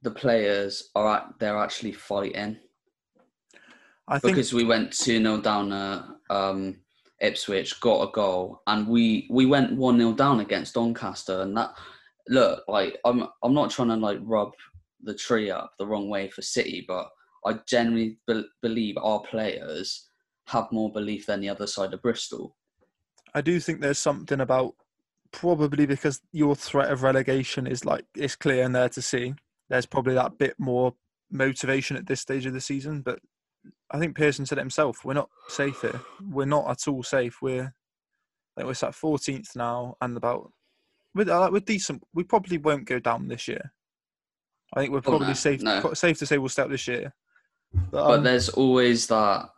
the 0.02 0.10
players 0.10 0.90
are 0.94 1.16
at, 1.16 1.38
they're 1.38 1.58
actually 1.58 1.92
fighting. 1.92 2.56
I 4.08 4.18
think 4.18 4.34
because 4.34 4.52
we 4.52 4.64
went 4.64 4.92
2 4.92 5.20
0 5.20 5.40
down 5.40 5.72
at 5.72 6.04
um, 6.30 6.76
Ipswich, 7.20 7.80
got 7.80 8.08
a 8.08 8.12
goal, 8.12 8.62
and 8.66 8.86
we, 8.86 9.26
we 9.30 9.46
went 9.46 9.72
1 9.72 9.98
0 9.98 10.12
down 10.12 10.40
against 10.40 10.74
Doncaster. 10.74 11.40
And 11.40 11.56
that, 11.56 11.74
look, 12.28 12.62
like, 12.68 12.98
I'm, 13.04 13.26
I'm 13.42 13.54
not 13.54 13.70
trying 13.70 13.88
to 13.88 13.96
like 13.96 14.18
rub 14.22 14.52
the 15.02 15.14
tree 15.14 15.50
up 15.50 15.72
the 15.78 15.86
wrong 15.86 16.08
way 16.08 16.28
for 16.28 16.42
City, 16.42 16.84
but 16.86 17.08
I 17.46 17.60
genuinely 17.66 18.18
be- 18.26 18.48
believe 18.60 18.96
our 18.98 19.20
players 19.20 20.08
have 20.48 20.70
more 20.72 20.92
belief 20.92 21.26
than 21.26 21.40
the 21.40 21.48
other 21.48 21.66
side 21.66 21.94
of 21.94 22.02
Bristol. 22.02 22.56
I 23.34 23.40
do 23.40 23.60
think 23.60 23.80
there's 23.80 23.98
something 23.98 24.40
about 24.40 24.74
probably 25.32 25.86
because 25.86 26.20
your 26.32 26.54
threat 26.54 26.90
of 26.90 27.02
relegation 27.02 27.66
is 27.66 27.84
like 27.84 28.04
it's 28.14 28.36
clear 28.36 28.64
and 28.64 28.74
there 28.74 28.88
to 28.88 29.02
see 29.02 29.34
there's 29.68 29.86
probably 29.86 30.14
that 30.14 30.38
bit 30.38 30.54
more 30.58 30.94
motivation 31.30 31.96
at 31.96 32.06
this 32.06 32.20
stage 32.20 32.46
of 32.46 32.52
the 32.52 32.60
season. 32.60 33.02
But 33.02 33.18
I 33.90 33.98
think 33.98 34.16
Pearson 34.16 34.46
said 34.46 34.58
it 34.58 34.62
himself. 34.62 35.04
We're 35.04 35.14
not 35.14 35.30
safe 35.48 35.80
here. 35.80 36.00
We're 36.30 36.46
not 36.46 36.70
at 36.70 36.88
all 36.88 37.02
safe. 37.02 37.38
We're 37.42 37.74
like 38.56 38.66
we're 38.66 38.74
sat 38.74 38.92
14th 38.92 39.54
now, 39.56 39.96
and 40.00 40.16
about 40.16 40.50
with 41.14 41.28
uh, 41.28 41.50
with 41.52 41.64
decent. 41.64 42.02
We 42.14 42.24
probably 42.24 42.58
won't 42.58 42.86
go 42.86 42.98
down 42.98 43.28
this 43.28 43.48
year. 43.48 43.72
I 44.74 44.80
think 44.80 44.92
we're 44.92 44.98
oh, 44.98 45.02
probably 45.02 45.26
oh, 45.26 45.30
no, 45.30 45.34
safe. 45.34 45.62
No. 45.62 45.92
Safe 45.94 46.18
to 46.18 46.26
say 46.26 46.38
we'll 46.38 46.48
stay 46.48 46.62
up 46.62 46.70
this 46.70 46.88
year. 46.88 47.12
But, 47.72 48.02
um, 48.02 48.08
but, 48.08 48.24
there's 48.24 48.48
always 48.50 49.06
that. 49.08 49.48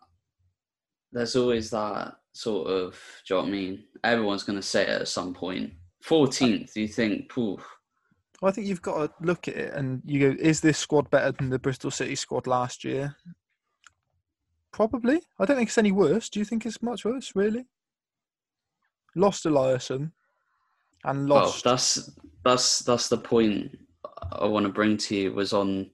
There's 1.12 1.36
always 1.36 1.70
that 1.70 2.14
sort 2.32 2.68
of. 2.68 2.92
Do 3.26 3.34
you 3.34 3.36
know 3.36 3.42
what 3.42 3.48
I 3.48 3.52
mean? 3.52 3.84
Everyone's 4.04 4.44
going 4.44 4.58
to 4.58 4.62
say 4.62 4.82
it 4.82 5.00
at 5.02 5.08
some 5.08 5.34
point. 5.34 5.72
14th, 6.04 6.76
you 6.76 6.88
think, 6.88 7.28
poof. 7.28 7.64
Well, 8.40 8.50
I 8.50 8.52
think 8.52 8.66
you've 8.68 8.82
got 8.82 8.98
to 8.98 9.26
look 9.26 9.48
at 9.48 9.56
it 9.56 9.74
and 9.74 10.00
you 10.04 10.30
go, 10.30 10.36
is 10.40 10.60
this 10.60 10.78
squad 10.78 11.10
better 11.10 11.32
than 11.32 11.50
the 11.50 11.58
Bristol 11.58 11.90
City 11.90 12.14
squad 12.14 12.46
last 12.46 12.84
year? 12.84 13.16
Probably. 14.72 15.20
I 15.38 15.44
don't 15.44 15.56
think 15.56 15.68
it's 15.68 15.78
any 15.78 15.90
worse. 15.92 16.28
Do 16.28 16.38
you 16.38 16.44
think 16.44 16.64
it's 16.64 16.82
much 16.82 17.04
worse, 17.04 17.32
really? 17.34 17.66
Lost 19.16 19.44
Eliasson 19.44 20.12
and 21.04 21.28
lost. 21.28 21.64
Well, 21.64 21.74
that's 21.74 22.10
that's 22.44 22.78
that's 22.80 23.08
the 23.08 23.18
point 23.18 23.76
I 24.32 24.46
want 24.46 24.66
to 24.66 24.72
bring 24.72 24.96
to 24.98 25.16
you 25.16 25.32
was 25.32 25.52
on 25.52 25.90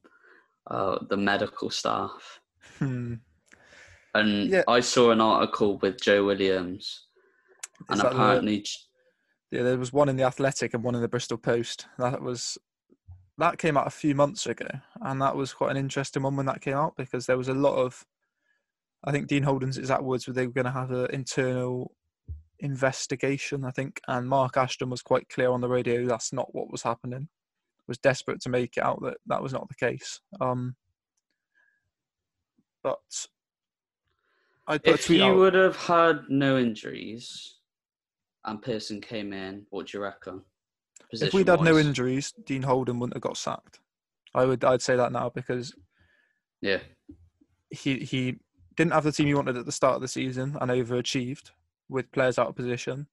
uh, 0.67 0.99
the 1.09 1.17
medical 1.17 1.71
staff. 1.71 2.41
Hmm. 2.79 3.15
And 4.15 4.51
yeah. 4.51 4.63
I 4.69 4.81
saw 4.81 5.11
an 5.11 5.21
article 5.21 5.79
with 5.79 6.01
Joe 6.01 6.25
Williams, 6.25 7.07
is 7.91 8.01
and 8.01 8.01
apparently 8.01 8.59
the... 9.51 9.59
Yeah, 9.59 9.63
there 9.65 9.79
was 9.79 9.93
one 9.93 10.09
in 10.09 10.17
the 10.17 10.23
Athletic 10.23 10.75
and 10.75 10.85
one 10.85 10.95
in 10.95 11.03
the 11.03 11.09
Bristol 11.09 11.39
Post. 11.39 11.87
That 11.99 12.23
was 12.23 12.57
that 13.39 13.59
came 13.59 13.77
out 13.77 13.87
a 13.87 13.91
few 13.91 14.15
months 14.15 14.47
ago, 14.47 14.69
and 15.01 15.21
that 15.21 15.37
was 15.37 15.53
quite 15.53 15.73
an 15.73 15.77
interesting 15.77 16.23
one 16.23 16.37
when 16.37 16.47
that 16.47 16.61
came 16.61 16.75
out 16.75 16.95
because 16.97 17.27
there 17.27 17.39
was 17.39 17.49
a 17.49 17.55
lot 17.55 17.77
of. 17.77 18.05
I 19.03 19.13
think 19.13 19.27
Dean 19.27 19.43
Holden's 19.43 19.77
exact 19.77 20.03
words 20.03 20.27
were 20.27 20.33
they 20.33 20.47
were 20.47 20.53
going 20.53 20.65
to 20.65 20.71
have 20.71 20.91
an 20.91 21.11
internal 21.11 21.93
investigation, 22.61 23.65
I 23.65 23.71
think, 23.71 24.01
and 24.09 24.29
Mark 24.29 24.57
Ashton 24.57 24.89
was 24.89 25.03
quite 25.03 25.29
clear 25.29 25.51
on 25.51 25.61
the 25.61 25.69
radio 25.69 26.07
that's 26.07 26.33
not 26.33 26.55
what 26.55 26.71
was 26.71 26.83
happening. 26.83 27.29
Was 27.87 27.99
desperate 27.99 28.41
to 28.43 28.49
make 28.49 28.77
it 28.77 28.83
out 28.83 29.03
that 29.03 29.19
that 29.27 29.43
was 29.43 29.53
not 29.53 29.69
the 29.69 29.75
case. 29.75 30.21
Um, 30.41 30.75
but 32.83 32.99
I 34.67 34.81
if 34.85 35.11
you 35.11 35.25
out, 35.25 35.37
would 35.37 35.55
have 35.55 35.77
had 35.77 36.23
no 36.29 36.59
injuries, 36.59 37.57
and 38.45 38.63
Pearson 38.63 39.01
came 39.01 39.33
in, 39.33 39.67
what 39.71 39.87
do 39.87 39.99
you 39.99 40.03
reckon? 40.03 40.43
If 41.13 41.35
we'd 41.35 41.49
had 41.49 41.61
no 41.61 41.79
injuries, 41.79 42.33
Dean 42.45 42.63
Holden 42.63 42.99
wouldn't 42.99 43.15
have 43.15 43.23
got 43.23 43.37
sacked. 43.37 43.81
I 44.35 44.45
would 44.45 44.65
I'd 44.65 44.83
say 44.83 44.97
that 44.97 45.13
now 45.13 45.31
because 45.35 45.75
yeah, 46.61 46.81
he 47.71 47.99
he 47.99 48.39
didn't 48.77 48.93
have 48.93 49.05
the 49.05 49.13
team 49.13 49.27
he 49.27 49.35
wanted 49.35 49.57
at 49.57 49.67
the 49.67 49.73
start 49.73 49.97
of 49.97 50.01
the 50.03 50.09
season 50.09 50.57
and 50.61 50.71
overachieved 50.71 51.51
with 51.89 52.11
players 52.11 52.39
out 52.39 52.49
of 52.49 52.57
position. 52.57 53.07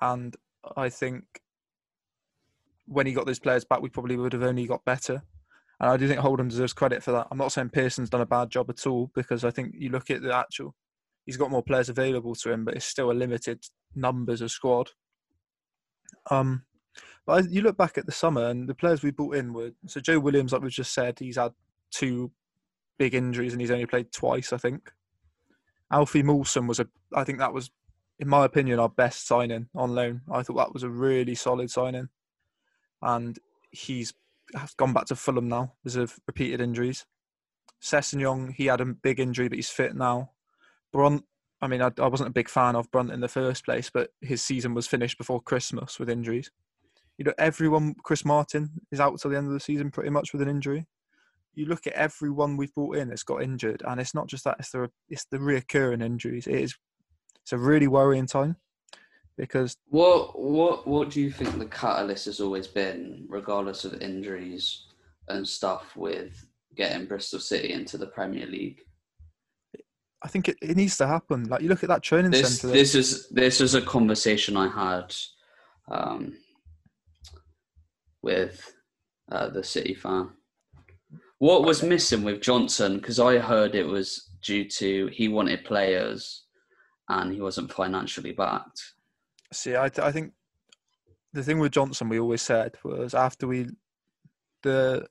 And 0.00 0.36
I 0.76 0.88
think 0.88 1.24
when 2.94 3.06
he 3.06 3.12
got 3.12 3.26
those 3.26 3.38
players 3.38 3.64
back, 3.64 3.82
we 3.82 3.88
probably 3.88 4.16
would 4.16 4.32
have 4.32 4.42
only 4.42 4.66
got 4.66 4.84
better. 4.84 5.22
And 5.80 5.90
I 5.90 5.96
do 5.96 6.06
think 6.06 6.20
Holden 6.20 6.48
deserves 6.48 6.72
credit 6.72 7.02
for 7.02 7.12
that. 7.12 7.26
I'm 7.30 7.38
not 7.38 7.52
saying 7.52 7.70
Pearson's 7.70 8.10
done 8.10 8.20
a 8.20 8.26
bad 8.26 8.50
job 8.50 8.70
at 8.70 8.86
all 8.86 9.10
because 9.14 9.44
I 9.44 9.50
think 9.50 9.74
you 9.76 9.90
look 9.90 10.10
at 10.10 10.22
the 10.22 10.34
actual, 10.34 10.74
he's 11.26 11.36
got 11.36 11.50
more 11.50 11.62
players 11.62 11.88
available 11.88 12.34
to 12.36 12.52
him, 12.52 12.64
but 12.64 12.74
it's 12.74 12.84
still 12.84 13.10
a 13.10 13.12
limited 13.12 13.64
numbers 13.94 14.40
of 14.40 14.50
squad. 14.50 14.90
Um, 16.30 16.64
but 17.26 17.50
you 17.50 17.62
look 17.62 17.76
back 17.76 17.98
at 17.98 18.06
the 18.06 18.12
summer 18.12 18.46
and 18.48 18.68
the 18.68 18.74
players 18.74 19.02
we 19.02 19.10
brought 19.10 19.36
in 19.36 19.52
were 19.52 19.72
so 19.86 20.00
Joe 20.00 20.20
Williams, 20.20 20.52
like 20.52 20.62
we've 20.62 20.70
just 20.70 20.94
said, 20.94 21.18
he's 21.18 21.36
had 21.36 21.52
two 21.90 22.30
big 22.98 23.14
injuries 23.14 23.52
and 23.52 23.60
he's 23.60 23.70
only 23.70 23.86
played 23.86 24.12
twice, 24.12 24.52
I 24.52 24.58
think. 24.58 24.92
Alfie 25.90 26.22
Mawson 26.22 26.66
was 26.66 26.80
a, 26.80 26.86
I 27.14 27.24
think 27.24 27.38
that 27.38 27.52
was, 27.52 27.70
in 28.20 28.28
my 28.28 28.44
opinion, 28.44 28.78
our 28.78 28.88
best 28.88 29.26
signing 29.26 29.68
on 29.74 29.94
loan. 29.94 30.22
I 30.32 30.42
thought 30.42 30.56
that 30.56 30.72
was 30.72 30.82
a 30.82 30.88
really 30.88 31.34
solid 31.34 31.70
signing, 31.70 32.08
and 33.04 33.38
he's 33.70 34.12
gone 34.76 34.92
back 34.92 35.06
to 35.06 35.16
Fulham 35.16 35.48
now 35.48 35.74
because 35.82 35.96
of 35.96 36.18
repeated 36.26 36.60
injuries. 36.60 37.04
Sessegnon, 37.80 38.52
he 38.52 38.66
had 38.66 38.80
a 38.80 38.86
big 38.86 39.20
injury, 39.20 39.48
but 39.48 39.56
he's 39.56 39.68
fit 39.68 39.94
now. 39.94 40.30
Brunt, 40.92 41.24
I 41.60 41.66
mean, 41.66 41.82
I, 41.82 41.90
I, 41.98 42.08
wasn't 42.08 42.30
a 42.30 42.32
big 42.32 42.48
fan 42.48 42.76
of 42.76 42.90
Brunt 42.90 43.10
in 43.10 43.20
the 43.20 43.28
first 43.28 43.64
place, 43.64 43.90
but 43.92 44.10
his 44.20 44.42
season 44.42 44.74
was 44.74 44.86
finished 44.86 45.18
before 45.18 45.40
Christmas 45.40 45.98
with 45.98 46.08
injuries. 46.08 46.50
You 47.18 47.26
know, 47.26 47.34
everyone, 47.38 47.94
Chris 48.02 48.24
Martin 48.24 48.70
is 48.90 49.00
out 49.00 49.20
till 49.20 49.30
the 49.30 49.36
end 49.36 49.48
of 49.48 49.52
the 49.52 49.60
season 49.60 49.90
pretty 49.90 50.10
much 50.10 50.32
with 50.32 50.42
an 50.42 50.48
injury. 50.48 50.86
You 51.54 51.66
look 51.66 51.86
at 51.86 51.92
everyone 51.92 52.56
we've 52.56 52.74
brought 52.74 52.96
in 52.96 53.08
that's 53.08 53.22
got 53.22 53.42
injured, 53.42 53.82
and 53.86 54.00
it's 54.00 54.14
not 54.14 54.26
just 54.26 54.42
that; 54.42 54.56
it's 54.58 54.70
the 54.70 54.90
it's 55.08 55.24
the 55.30 55.36
reoccurring 55.36 56.02
injuries. 56.02 56.48
It 56.48 56.56
is 56.56 56.74
it's 57.42 57.52
a 57.52 57.58
really 57.58 57.86
worrying 57.86 58.26
time 58.26 58.56
because 59.36 59.76
what 59.88 60.38
what 60.38 60.86
what 60.86 61.10
do 61.10 61.20
you 61.20 61.30
think 61.30 61.58
the 61.58 61.66
catalyst 61.66 62.26
has 62.26 62.40
always 62.40 62.66
been, 62.66 63.26
regardless 63.28 63.84
of 63.84 64.00
injuries 64.00 64.84
and 65.28 65.46
stuff, 65.46 65.96
with 65.96 66.46
getting 66.76 67.06
Bristol 67.06 67.40
City 67.40 67.72
into 67.72 67.98
the 67.98 68.06
Premier 68.06 68.46
League? 68.46 68.80
I 70.22 70.28
think 70.28 70.48
it, 70.48 70.56
it 70.62 70.76
needs 70.76 70.96
to 70.98 71.06
happen. 71.06 71.44
Like 71.48 71.62
you 71.62 71.68
look 71.68 71.82
at 71.82 71.88
that 71.88 72.02
training 72.02 72.30
this, 72.30 72.60
centre. 72.60 72.72
This 72.72 72.94
is 72.94 73.28
this 73.28 73.60
is 73.60 73.74
a 73.74 73.82
conversation 73.82 74.56
I 74.56 74.68
had 74.68 75.14
um, 75.90 76.34
with 78.22 78.72
uh, 79.30 79.48
the 79.48 79.64
City 79.64 79.94
fan. 79.94 80.30
What 81.38 81.64
was 81.64 81.82
missing 81.82 82.22
with 82.22 82.40
Johnson? 82.40 82.96
Because 82.96 83.18
I 83.18 83.38
heard 83.38 83.74
it 83.74 83.86
was 83.86 84.30
due 84.42 84.68
to 84.68 85.08
he 85.12 85.28
wanted 85.28 85.64
players 85.64 86.44
and 87.08 87.32
he 87.32 87.40
wasn't 87.40 87.72
financially 87.72 88.32
backed. 88.32 88.93
See, 89.54 89.76
I, 89.76 89.86
I 89.86 90.12
think 90.12 90.32
the 91.32 91.42
thing 91.42 91.58
with 91.58 91.72
Johnson 91.72 92.08
we 92.08 92.18
always 92.18 92.42
said 92.42 92.76
was 92.84 93.14
after 93.14 93.46
we 93.46 93.68
the 94.62 95.06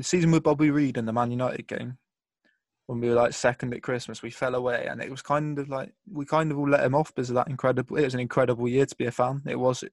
season 0.00 0.30
with 0.30 0.42
Bobby 0.42 0.70
Reid 0.70 0.96
in 0.96 1.06
the 1.06 1.12
Man 1.12 1.30
United 1.30 1.66
game, 1.66 1.98
when 2.86 3.00
we 3.00 3.08
were 3.08 3.14
like 3.14 3.32
second 3.32 3.74
at 3.74 3.82
Christmas, 3.82 4.22
we 4.22 4.30
fell 4.30 4.54
away, 4.54 4.86
and 4.90 5.02
it 5.02 5.10
was 5.10 5.22
kind 5.22 5.58
of 5.58 5.68
like 5.68 5.92
we 6.10 6.24
kind 6.24 6.50
of 6.50 6.58
all 6.58 6.68
let 6.68 6.84
him 6.84 6.94
off 6.94 7.14
because 7.14 7.30
of 7.30 7.34
that 7.36 7.48
incredible. 7.48 7.96
It 7.96 8.04
was 8.04 8.14
an 8.14 8.20
incredible 8.20 8.68
year 8.68 8.86
to 8.86 8.96
be 8.96 9.06
a 9.06 9.10
fan. 9.10 9.42
It 9.46 9.58
was, 9.58 9.84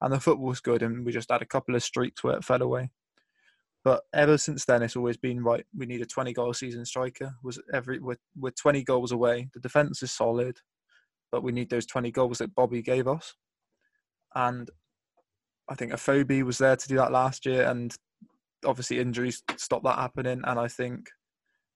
and 0.00 0.12
the 0.12 0.20
football 0.20 0.48
was 0.48 0.60
good, 0.60 0.82
and 0.82 1.04
we 1.04 1.12
just 1.12 1.30
had 1.30 1.42
a 1.42 1.46
couple 1.46 1.74
of 1.74 1.82
streaks 1.82 2.24
where 2.24 2.36
it 2.36 2.44
fell 2.44 2.62
away. 2.62 2.90
But 3.82 4.02
ever 4.12 4.36
since 4.36 4.64
then, 4.64 4.82
it's 4.82 4.96
always 4.96 5.16
been 5.16 5.42
right. 5.42 5.64
We 5.76 5.86
need 5.86 6.02
a 6.02 6.06
20 6.06 6.32
goal 6.32 6.52
season 6.52 6.84
striker. 6.84 7.34
Was 7.42 7.60
every 7.72 7.98
we're, 7.98 8.18
we're 8.36 8.50
20 8.50 8.82
goals 8.82 9.12
away. 9.12 9.48
The 9.54 9.60
defense 9.60 10.02
is 10.02 10.12
solid, 10.12 10.58
but 11.32 11.42
we 11.42 11.52
need 11.52 11.70
those 11.70 11.86
20 11.86 12.10
goals 12.10 12.38
that 12.38 12.54
Bobby 12.54 12.82
gave 12.82 13.08
us. 13.08 13.34
And 14.34 14.70
I 15.68 15.74
think 15.74 15.92
Afobe 15.92 16.42
was 16.42 16.58
there 16.58 16.76
to 16.76 16.88
do 16.88 16.96
that 16.96 17.12
last 17.12 17.46
year, 17.46 17.68
and 17.68 17.94
obviously 18.64 18.98
injuries 18.98 19.42
stopped 19.56 19.84
that 19.84 19.98
happening. 19.98 20.42
And 20.44 20.58
I 20.58 20.68
think 20.68 21.10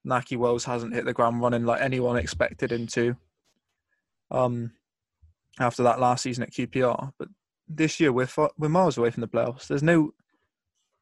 Nakhi 0.06 0.36
Wells 0.36 0.64
hasn't 0.64 0.94
hit 0.94 1.04
the 1.04 1.12
ground 1.12 1.40
running 1.40 1.64
like 1.64 1.80
anyone 1.80 2.16
expected 2.16 2.72
him 2.72 2.86
to. 2.88 3.16
Um, 4.30 4.72
after 5.60 5.82
that 5.84 6.00
last 6.00 6.22
season 6.22 6.42
at 6.42 6.52
QPR, 6.52 7.12
but 7.18 7.28
this 7.68 8.00
year 8.00 8.12
we're 8.12 8.28
we're 8.58 8.68
miles 8.68 8.98
away 8.98 9.10
from 9.10 9.20
the 9.20 9.28
playoffs. 9.28 9.68
There's 9.68 9.82
no 9.82 10.12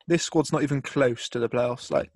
this 0.06 0.22
squad's 0.22 0.52
not 0.52 0.62
even 0.62 0.82
close 0.82 1.28
to 1.30 1.38
the 1.38 1.48
playoffs. 1.48 1.90
Like, 1.90 2.10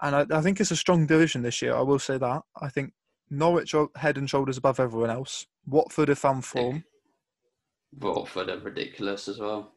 and 0.00 0.14
I, 0.16 0.38
I 0.38 0.40
think 0.40 0.60
it's 0.60 0.70
a 0.70 0.76
strong 0.76 1.06
division 1.06 1.42
this 1.42 1.60
year. 1.60 1.74
I 1.74 1.82
will 1.82 1.98
say 1.98 2.18
that. 2.18 2.42
I 2.60 2.68
think 2.68 2.92
Norwich 3.30 3.74
are 3.74 3.88
head 3.96 4.16
and 4.16 4.28
shoulders 4.28 4.56
above 4.56 4.80
everyone 4.80 5.10
else. 5.10 5.46
Watford 5.66 6.10
are 6.10 6.14
fan 6.14 6.40
form. 6.40 6.84
Watford 8.00 8.50
are 8.50 8.58
ridiculous 8.58 9.28
as 9.28 9.38
well. 9.38 9.72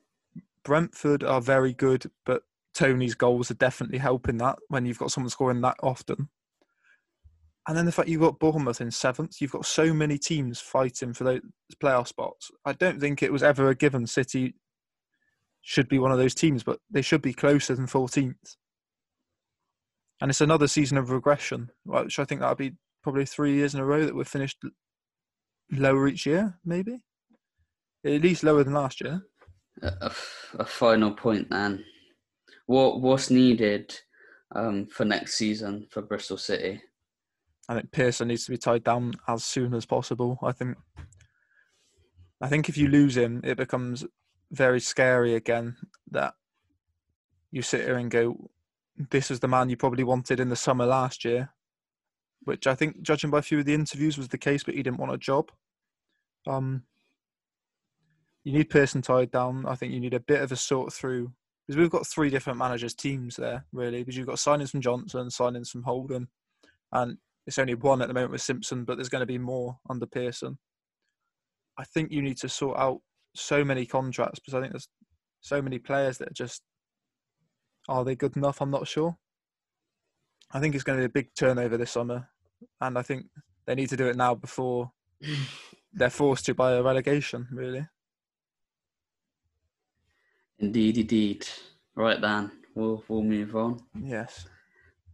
Brentford 0.64 1.24
are 1.24 1.42
very 1.42 1.74
good, 1.74 2.12
but 2.26 2.44
Toney's 2.74 3.16
goals 3.16 3.50
are 3.50 3.56
definitely 3.56 3.98
helping 3.98 4.38
that 4.38 4.60
when 4.68 4.86
you've 4.86 5.00
got 5.00 5.12
someone 5.12 5.30
scoring 5.30 5.62
that 5.62 5.78
often. 5.82 6.30
And 7.68 7.78
then 7.78 7.86
the 7.86 7.92
fact 7.92 8.08
you've 8.08 8.22
got 8.22 8.40
Bournemouth 8.40 8.80
in 8.80 8.92
seventh, 8.92 9.42
you've 9.42 9.52
got 9.52 9.66
so 9.66 9.94
many 9.94 10.18
teams 10.18 10.60
fighting 10.60 11.14
for 11.14 11.26
those 11.26 11.42
playoff 11.82 12.08
spots. 12.08 12.50
I 12.66 12.74
don't 12.74 13.00
think 13.00 13.22
it 13.22 13.32
was 13.32 13.44
ever 13.44 13.70
a 13.70 13.76
given 13.76 14.08
City 14.08 14.56
should 15.62 15.90
be 15.90 16.00
one 16.00 16.12
of 16.12 16.18
those 16.18 16.36
teams, 16.36 16.64
but 16.64 16.80
they 16.90 17.02
should 17.02 17.22
be 17.22 17.34
closer 17.34 17.76
than 17.76 17.88
14th. 17.88 18.56
And 20.22 20.32
it's 20.32 20.42
another 20.42 20.68
season 20.68 20.98
of 20.98 21.12
regression, 21.12 21.70
which 21.84 22.20
I 22.20 22.26
think 22.26 22.40
that'll 22.40 22.56
be 22.56 22.74
probably 23.04 23.26
three 23.26 23.54
years 23.56 23.74
in 23.74 23.82
a 23.82 23.86
row 23.86 24.06
that 24.06 24.16
we've 24.16 24.28
finished 24.28 24.60
lower 25.72 26.08
each 26.08 26.26
year, 26.26 26.58
maybe 26.64 27.02
at 28.06 28.22
least 28.22 28.44
lower 28.44 28.64
than 28.64 28.74
last 28.74 29.02
year. 29.02 29.22
A, 29.82 30.12
a 30.60 30.66
final 30.66 31.12
point 31.12 31.50
then. 31.50 31.84
What 32.66 33.02
what's 33.02 33.30
needed 33.30 33.98
um, 34.56 34.88
for 34.88 35.06
next 35.06 35.36
season 35.36 35.88
for 35.90 36.02
Bristol 36.02 36.38
City? 36.38 36.82
I 37.70 37.76
think 37.76 37.92
Pearson 37.92 38.30
needs 38.30 38.46
to 38.46 38.52
be 38.52 38.58
tied 38.58 38.84
down 38.84 39.14
as 39.28 39.44
soon 39.44 39.74
as 39.74 39.86
possible. 39.86 40.40
I 40.44 40.52
think. 40.52 40.78
I 42.40 42.48
think 42.48 42.70
if 42.70 42.78
you 42.78 42.88
lose 42.88 43.18
him, 43.18 43.42
it 43.44 43.58
becomes 43.58 44.06
very 44.52 44.80
scary 44.80 45.34
again 45.36 45.76
that 46.12 46.34
you 47.52 47.62
sit 47.62 47.82
here 47.82 47.98
and 47.98 48.12
go, 48.12 48.50
this 49.10 49.32
is 49.32 49.40
the 49.40 49.48
man 49.48 49.70
you 49.70 49.78
probably 49.78 50.04
wanted 50.04 50.40
in 50.40 50.50
the 50.50 50.56
summer 50.56 50.86
last 50.86 51.26
year, 51.26 51.50
which 52.44 52.68
I 52.68 52.76
think, 52.76 53.02
judging 53.02 53.30
by 53.30 53.40
a 53.40 53.42
few 53.42 53.60
of 53.60 53.66
the 53.66 53.74
interviews, 53.74 54.18
was 54.18 54.28
the 54.28 54.38
case, 54.38 54.64
but 54.64 54.76
he 54.76 54.84
didn't 54.84 55.00
want 55.00 55.14
a 55.14 55.18
job. 55.18 55.52
Um, 56.46 56.84
you 58.48 58.54
need 58.54 58.70
Pearson 58.70 59.02
tied 59.02 59.30
down. 59.30 59.66
I 59.66 59.76
think 59.76 59.92
you 59.92 60.00
need 60.00 60.14
a 60.14 60.22
bit 60.22 60.42
of 60.42 60.54
a 60.54 60.56
sort 60.56 60.94
through 60.94 61.34
because 61.68 61.78
we've 61.78 61.90
got 61.90 62.08
three 62.08 62.30
different 62.30 62.58
managers' 62.58 62.94
teams 62.94 63.36
there, 63.36 63.66
really. 63.74 64.00
Because 64.00 64.16
you've 64.16 64.26
got 64.26 64.38
signings 64.38 64.70
from 64.70 64.80
Johnson, 64.80 65.28
signings 65.28 65.68
from 65.68 65.84
Holden, 65.84 66.30
and 66.94 67.18
it's 67.46 67.60
only 67.60 67.76
one 67.76 68.02
at 68.02 68.08
the 68.08 68.14
moment 68.14 68.32
with 68.32 68.42
Simpson, 68.42 68.86
but 68.86 68.96
there's 68.96 69.10
going 69.10 69.20
to 69.20 69.26
be 69.26 69.38
more 69.38 69.78
under 69.90 70.06
Pearson. 70.06 70.60
I 71.78 71.84
think 71.84 72.10
you 72.10 72.22
need 72.22 72.38
to 72.38 72.48
sort 72.48 72.80
out 72.80 73.02
so 73.36 73.66
many 73.66 73.86
contracts 73.86 74.40
because 74.40 74.54
I 74.54 74.62
think 74.62 74.72
there's 74.72 74.88
so 75.42 75.62
many 75.62 75.78
players 75.78 76.18
that 76.20 76.30
are 76.30 76.34
just 76.34 76.62
are 77.90 78.06
they 78.06 78.16
good 78.16 78.38
enough? 78.38 78.62
I'm 78.62 78.72
not 78.72 78.88
sure. 78.88 79.18
I 80.54 80.62
think 80.62 80.74
it's 80.74 80.86
going 80.86 81.00
to 81.00 81.02
be 81.02 81.08
a 81.08 81.22
big 81.22 81.34
turnover 81.36 81.76
this 81.76 81.92
summer, 81.92 82.30
and 82.80 82.98
I 82.98 83.02
think 83.02 83.26
they 83.66 83.76
need 83.76 83.90
to 83.90 83.98
do 83.98 84.08
it 84.08 84.16
now 84.16 84.36
before 84.36 84.94
they're 85.92 86.10
forced 86.10 86.46
to 86.46 86.54
by 86.54 86.76
a 86.76 86.82
relegation. 86.82 87.50
Really. 87.52 87.86
Indeed, 90.60 90.98
indeed. 90.98 91.48
Right 91.96 92.20
then, 92.22 92.52
we'll 92.76 93.04
we'll 93.08 93.24
move 93.24 93.56
on. 93.56 93.80
Yes. 94.00 94.48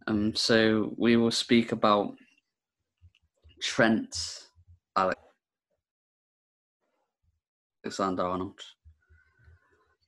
Um. 0.07 0.35
So 0.35 0.93
we 0.97 1.15
will 1.17 1.31
speak 1.31 1.71
about 1.71 2.15
Trent 3.61 4.43
Alexander 7.85 8.23
Arnold. 8.23 8.59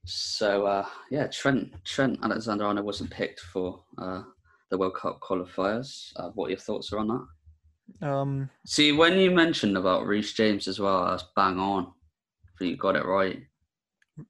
So 0.06 0.66
uh, 0.66 0.86
yeah, 1.10 1.28
Trent 1.28 1.74
Trent 1.84 2.20
Alexander 2.24 2.66
Arnold 2.66 2.86
wasn't 2.86 3.10
picked 3.12 3.40
for 3.40 3.84
uh, 3.98 4.24
the 4.70 4.78
World 4.78 4.96
Cup 4.96 5.20
qualifiers. 5.22 6.12
Uh, 6.16 6.30
what 6.36 6.50
your 6.50 6.60
thoughts 6.60 6.92
are 6.94 7.00
on 7.00 7.08
that? 7.08 8.08
Um, 8.08 8.50
See, 8.66 8.92
when 8.92 9.18
you 9.18 9.32
mentioned 9.32 9.78
about 9.78 10.08
Reece 10.08 10.34
James 10.34 10.68
as 10.68 10.80
well, 10.80 11.06
that's 11.06 11.26
bang 11.36 11.60
on. 11.60 11.86
I 11.86 12.50
think 12.58 12.72
You 12.72 12.78
got 12.78 12.96
it 12.96 13.06
right. 13.06 13.44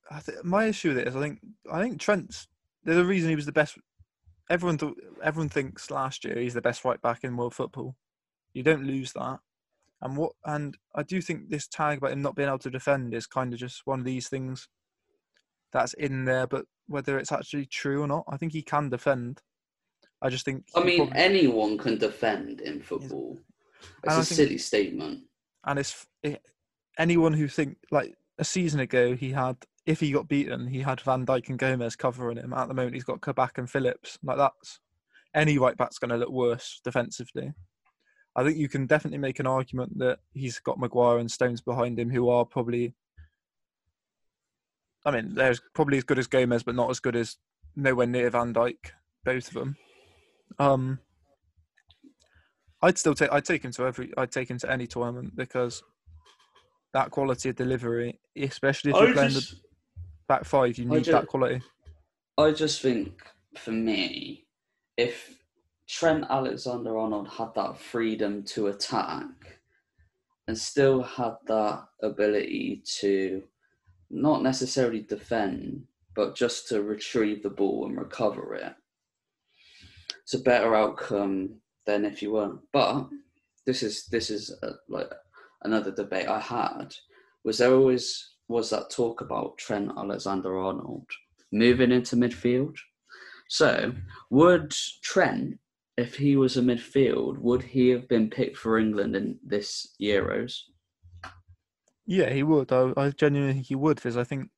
I 0.10 0.20
th- 0.20 0.44
my 0.44 0.66
issue 0.66 0.90
with 0.90 1.00
it 1.00 1.08
is, 1.08 1.16
I 1.16 1.22
think 1.22 1.40
I 1.72 1.82
think 1.82 2.00
Trent's 2.00 2.48
there's 2.84 2.98
a 2.98 3.06
reason 3.06 3.30
he 3.30 3.36
was 3.36 3.46
the 3.46 3.52
best. 3.52 3.78
Everyone 4.50 4.78
th- 4.78 4.94
everyone 5.24 5.50
thinks 5.50 5.92
last 5.92 6.24
year 6.24 6.40
he's 6.40 6.54
the 6.54 6.62
best 6.62 6.86
right 6.86 7.02
back 7.02 7.24
in 7.24 7.38
world 7.38 7.54
football. 7.54 7.96
You 8.54 8.64
don't 8.64 8.86
lose 8.86 9.14
that. 9.14 9.40
And 10.02 10.18
what 10.18 10.34
and 10.46 10.78
I 10.94 11.04
do 11.04 11.22
think 11.22 11.50
this 11.50 11.68
tag 11.68 11.98
about 11.98 12.12
him 12.12 12.22
not 12.22 12.36
being 12.36 12.48
able 12.48 12.60
to 12.60 12.70
defend 12.70 13.14
is 13.14 13.28
kind 13.28 13.54
of 13.54 13.60
just 13.60 13.82
one 13.86 14.00
of 14.00 14.06
these 14.06 14.28
things 14.28 14.68
that's 15.72 15.94
in 15.96 16.26
there, 16.26 16.48
but 16.48 16.66
whether 16.88 17.18
it's 17.18 17.32
actually 17.32 17.66
true 17.66 18.02
or 18.02 18.08
not, 18.08 18.26
I 18.30 18.38
think 18.38 18.54
he 18.54 18.62
can 18.62 18.90
defend. 18.90 19.42
I 20.22 20.30
just 20.30 20.46
think. 20.46 20.66
I 20.76 20.84
mean, 20.84 20.98
probably, 20.98 21.18
anyone 21.18 21.78
can 21.78 21.98
defend 21.98 22.62
in 22.62 22.82
football. 22.82 23.38
It's 24.04 24.14
a 24.14 24.24
think, 24.24 24.26
silly 24.26 24.58
statement. 24.58 25.24
And 25.66 25.80
it's 25.80 26.06
it, 26.24 26.42
anyone 26.98 27.34
who 27.34 27.48
think 27.48 27.78
like 27.92 28.14
a 28.40 28.46
season 28.46 28.80
ago 28.80 29.16
he 29.16 29.32
had 29.32 29.58
if 29.86 30.00
he 30.00 30.12
got 30.12 30.28
beaten 30.28 30.68
he 30.68 30.82
had 30.82 31.02
Van 31.02 31.26
Dijk 31.26 31.50
and 31.50 31.60
Gomez 31.60 31.96
covering 31.96 32.38
him. 32.38 32.54
At 32.54 32.68
the 32.68 32.74
moment 32.74 32.96
he's 32.96 33.04
got 33.04 33.22
Kabak 33.22 33.58
and 33.58 33.70
Phillips. 33.70 34.18
Like 34.24 34.38
that's 34.38 34.80
any 35.36 35.58
right 35.58 35.78
back's 35.78 36.00
going 36.00 36.10
to 36.10 36.18
look 36.18 36.30
worse 36.30 36.80
defensively. 36.84 37.54
I 38.36 38.44
think 38.44 38.58
you 38.58 38.68
can 38.68 38.86
definitely 38.86 39.20
make 39.20 39.40
an 39.40 39.48
argument 39.48 39.98
that 40.00 40.20
he's 40.34 40.60
got 40.60 40.80
Maguire 40.80 41.20
and 41.20 41.32
Stones 41.32 41.62
behind 41.62 42.00
him, 42.00 42.10
who 42.10 42.30
are 42.30 42.46
probably. 42.46 42.94
I 45.06 45.12
mean, 45.12 45.36
they're 45.36 45.56
probably 45.74 45.98
as 45.98 46.04
good 46.04 46.20
as 46.20 46.28
Gomez, 46.28 46.64
but 46.64 46.76
not 46.76 46.90
as 46.90 47.00
good 47.00 47.16
as 47.16 47.38
nowhere 47.76 48.08
near 48.08 48.30
Van 48.30 48.54
Dijk. 48.54 48.78
Both 49.24 49.48
of 49.50 49.54
them. 49.54 49.78
Um, 50.60 51.00
I'd 52.82 52.98
still 52.98 53.14
take. 53.14 53.32
I'd 53.32 53.46
take 53.46 53.64
him 53.64 53.72
to 53.72 53.86
every. 53.86 54.12
I'd 54.18 54.32
take 54.32 54.50
him 54.50 54.58
to 54.60 54.72
any 54.72 54.88
tournament 54.88 55.36
because 55.36 55.82
that 56.94 57.12
quality 57.12 57.50
of 57.50 57.56
delivery, 57.56 58.20
especially 58.38 58.92
if 58.92 58.98
you're 58.98 59.10
I 59.10 59.14
playing 59.14 59.30
just, 59.32 59.52
the 59.52 59.58
back 60.28 60.46
five, 60.46 60.78
you 60.78 60.86
need 60.86 61.04
just, 61.04 61.12
that 61.12 61.28
quality. 61.28 61.62
I 62.38 62.52
just 62.52 62.82
think, 62.82 63.22
for 63.58 63.72
me, 63.72 64.46
if 64.98 65.38
Trent 65.88 66.26
Alexander 66.30 66.98
Arnold 66.98 67.30
had 67.30 67.54
that 67.56 67.78
freedom 67.78 68.44
to 68.44 68.68
attack 68.68 69.60
and 70.48 70.58
still 70.58 71.02
had 71.02 71.36
that 71.48 71.86
ability 72.02 72.84
to 73.00 73.44
not 74.10 74.44
necessarily 74.44 75.02
defend, 75.02 75.84
but 76.16 76.36
just 76.36 76.68
to 76.70 76.84
retrieve 76.84 77.44
the 77.44 77.50
ball 77.50 77.86
and 77.86 77.98
recover 77.98 78.56
it. 78.56 78.74
It's 80.24 80.34
a 80.34 80.40
better 80.40 80.76
outcome 80.76 81.56
than 81.86 82.06
if 82.06 82.22
you 82.22 82.34
weren't. 82.34 82.60
But 82.72 83.10
this 83.66 83.84
is 83.84 84.06
this 84.08 84.30
is 84.30 84.56
a, 84.64 84.72
like 84.90 85.12
another 85.64 85.92
debate 85.92 86.28
I 86.28 86.40
had. 86.40 86.96
Was 87.44 87.60
there 87.60 87.74
always 87.74 88.35
was 88.48 88.70
that 88.70 88.90
talk 88.90 89.22
about 89.22 89.58
Trent 89.58 89.92
Alexander 89.98 90.58
Arnold 90.58 91.08
moving 91.52 91.92
into 91.92 92.16
midfield? 92.16 92.76
So 93.48 93.94
would 94.30 94.76
Trent 95.04 95.60
if 95.98 96.16
he 96.16 96.36
was 96.36 96.58
a 96.58 96.62
midfield, 96.62 97.38
would 97.38 97.64
he 97.64 97.90
have 97.90 98.08
been 98.08 98.30
picked 98.30 98.58
for 98.58 98.78
England 98.78 99.16
in 99.16 99.40
this 99.46 99.96
Euros? 100.02 100.60
Yeah, 102.06 102.30
he 102.32 102.44
would. 102.44 102.72
I, 102.72 102.92
I 102.98 103.10
genuinely 103.12 103.54
think 103.54 103.68
he 103.68 103.76
would 103.76 103.96
because 103.96 104.18
I 104.18 104.24
think 104.24 104.50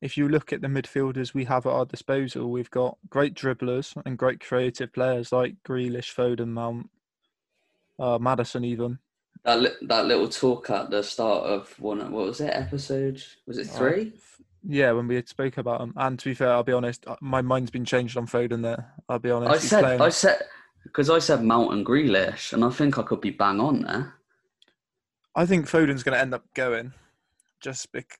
if 0.00 0.16
you 0.16 0.28
look 0.28 0.52
at 0.52 0.62
the 0.62 0.68
midfielders 0.68 1.34
we 1.34 1.44
have 1.44 1.66
at 1.66 1.72
our 1.72 1.84
disposal, 1.84 2.50
we've 2.50 2.70
got 2.70 2.96
great 3.10 3.34
dribblers 3.34 3.94
and 4.06 4.18
great 4.18 4.40
creative 4.40 4.92
players 4.92 5.32
like 5.32 5.56
Grealish, 5.68 6.14
Foden, 6.14 6.48
Mount, 6.48 6.88
uh, 7.98 8.18
Maddison, 8.18 8.64
even. 8.64 8.98
That 9.44 9.60
li- 9.60 9.70
that 9.82 10.06
little 10.06 10.28
talk 10.28 10.70
at 10.70 10.90
the 10.90 11.02
start 11.02 11.44
of 11.44 11.74
one, 11.78 11.98
what 12.12 12.26
was 12.26 12.40
it? 12.40 12.50
Episode 12.52 13.22
was 13.46 13.58
it 13.58 13.66
three? 13.68 14.12
Uh, 14.14 14.44
yeah, 14.68 14.92
when 14.92 15.08
we 15.08 15.22
spoke 15.24 15.56
about 15.56 15.80
him. 15.80 15.94
And 15.96 16.18
to 16.18 16.28
be 16.28 16.34
fair, 16.34 16.50
I'll 16.50 16.62
be 16.62 16.72
honest, 16.72 17.06
uh, 17.06 17.16
my 17.20 17.40
mind's 17.40 17.70
been 17.70 17.84
changed 17.84 18.16
on 18.16 18.26
Foden. 18.26 18.62
There, 18.62 18.92
I'll 19.08 19.18
be 19.18 19.30
honest. 19.30 19.50
I 19.50 19.58
said, 19.58 20.00
I 20.00 20.08
said, 20.10 20.42
because 20.82 21.08
I 21.08 21.18
said 21.18 21.42
Mount 21.42 21.72
and 21.72 21.86
Grealish, 21.86 22.52
and 22.52 22.64
I 22.64 22.70
think 22.70 22.98
I 22.98 23.02
could 23.02 23.20
be 23.22 23.30
bang 23.30 23.60
on 23.60 23.82
there. 23.82 24.14
I 25.34 25.46
think 25.46 25.66
Foden's 25.66 26.02
going 26.02 26.14
to 26.14 26.20
end 26.20 26.34
up 26.34 26.44
going, 26.54 26.92
just 27.60 27.90
because. 27.92 28.18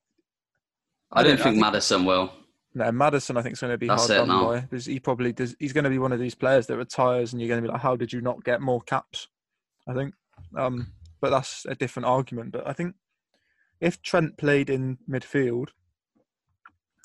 I, 1.13 1.21
I 1.21 1.23
don't, 1.25 1.33
think, 1.33 1.43
think 1.43 1.61
Maddison 1.61 2.05
will. 2.05 2.33
No, 2.73 2.91
Maddison, 2.93 3.37
I 3.37 3.43
think 3.43 3.55
is 3.55 3.61
going 3.61 3.73
to 3.73 3.79
be 3.79 3.89
That's 3.89 4.07
hard 4.07 4.29
done 4.29 4.45
by 4.45 4.61
because 4.61 4.87
he 4.87 5.01
probably 5.01 5.33
does. 5.33 5.57
He's 5.59 5.73
going 5.73 5.85
to 5.85 5.91
be 5.91 5.99
one 5.99 6.13
of 6.13 6.21
these 6.21 6.37
players 6.37 6.69
that 6.69 6.77
retires, 6.77 7.33
and 7.33 7.43
you're 7.43 7.49
going 7.49 7.61
to 7.61 7.67
be 7.67 7.73
like, 7.73 7.83
"How 7.83 7.97
did 7.97 8.13
you 8.13 8.21
not 8.21 8.45
get 8.45 8.61
more 8.61 8.81
caps?" 8.83 9.27
I 9.89 9.95
think, 9.95 10.15
um, 10.57 10.93
but 11.21 11.31
that's 11.31 11.67
a 11.67 11.75
different 11.75 12.07
argument. 12.07 12.53
But 12.53 12.67
I 12.67 12.73
think 12.73 12.95
if 13.81 14.01
Trent 14.03 14.37
played 14.39 14.71
in 14.71 14.99
midfield, 15.09 15.69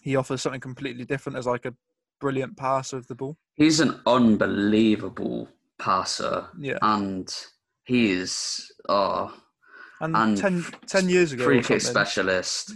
he 0.03 0.15
offers 0.15 0.41
something 0.41 0.61
completely 0.61 1.05
different 1.05 1.37
as 1.37 1.47
like 1.47 1.65
a 1.65 1.73
brilliant 2.19 2.57
passer 2.57 2.97
of 2.97 3.07
the 3.07 3.15
ball. 3.15 3.37
He's 3.55 3.79
an 3.79 4.01
unbelievable 4.05 5.49
passer. 5.79 6.47
Yeah, 6.59 6.77
and 6.81 7.33
he 7.83 8.11
is. 8.11 8.71
Oh, 8.87 9.33
and, 10.01 10.15
and 10.15 10.37
10, 10.37 10.65
10 10.87 11.09
years 11.09 11.31
ago, 11.31 11.45
free 11.45 11.61
kick 11.61 11.81
specialist 11.81 12.73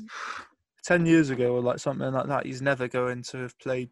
10 0.90 1.06
years 1.06 1.30
ago 1.30 1.54
or 1.54 1.62
like 1.62 1.80
something 1.80 2.12
like 2.12 2.28
that, 2.28 2.46
he's 2.46 2.62
never 2.62 2.88
going 2.88 3.22
to 3.22 3.38
have 3.38 3.58
played 3.60 3.90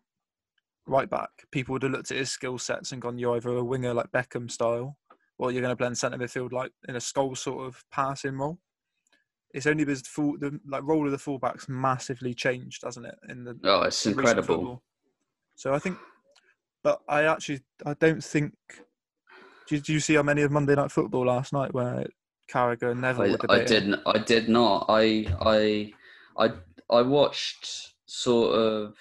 right 0.87 1.09
back. 1.09 1.29
People 1.51 1.73
would 1.73 1.83
have 1.83 1.91
looked 1.91 2.11
at 2.11 2.17
his 2.17 2.31
skill 2.31 2.57
sets 2.57 2.91
and 2.91 3.01
gone, 3.01 3.19
you're 3.19 3.35
either 3.35 3.49
a 3.49 3.63
winger 3.63 3.93
like 3.93 4.11
Beckham 4.11 4.49
style 4.49 4.97
or 5.39 5.51
you're 5.51 5.61
going 5.61 5.71
to 5.71 5.75
blend 5.75 5.97
centre 5.97 6.17
midfield 6.17 6.51
like 6.51 6.71
in 6.87 6.95
a 6.95 6.99
Scholes 6.99 7.37
sort 7.37 7.65
of 7.65 7.83
passing 7.91 8.37
role. 8.37 8.59
It's 9.53 9.67
only 9.67 9.85
because 9.85 10.01
full, 10.01 10.37
the 10.37 10.59
like 10.67 10.83
role 10.83 11.05
of 11.05 11.11
the 11.11 11.17
fullbacks 11.17 11.69
massively 11.69 12.33
changed, 12.33 12.83
hasn't 12.83 13.05
it? 13.05 13.15
In 13.29 13.43
the 13.43 13.57
oh, 13.63 13.83
it's 13.83 14.05
incredible. 14.05 14.83
So 15.55 15.73
I 15.73 15.79
think, 15.79 15.97
but 16.83 17.01
I 17.07 17.23
actually 17.23 17.61
I 17.85 17.93
don't 17.95 18.23
think. 18.23 18.53
Did 19.67 19.89
you 19.89 19.99
see 19.99 20.15
how 20.15 20.23
many 20.23 20.43
of 20.43 20.51
Monday 20.51 20.75
Night 20.75 20.91
Football 20.91 21.25
last 21.25 21.51
night 21.51 21.73
where 21.73 22.05
Carragher 22.49 22.97
never? 22.97 23.23
I, 23.23 23.35
I 23.49 23.63
didn't. 23.63 23.99
I 24.05 24.17
did 24.17 24.47
not. 24.49 24.85
I 24.89 25.25
I 25.41 25.93
I 26.37 26.51
I 26.89 27.01
watched 27.01 27.93
sort 28.05 28.55
of 28.55 28.95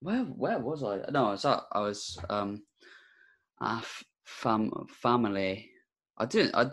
where 0.00 0.22
where 0.24 0.58
was 0.58 0.82
I? 0.84 1.00
No, 1.10 1.26
I 1.26 1.30
was 1.30 1.44
at 1.44 1.62
I 1.72 1.80
was 1.80 2.18
um 2.28 2.62
fam 4.24 4.70
family. 4.88 5.70
I 6.16 6.26
didn't. 6.26 6.54
I, 6.54 6.70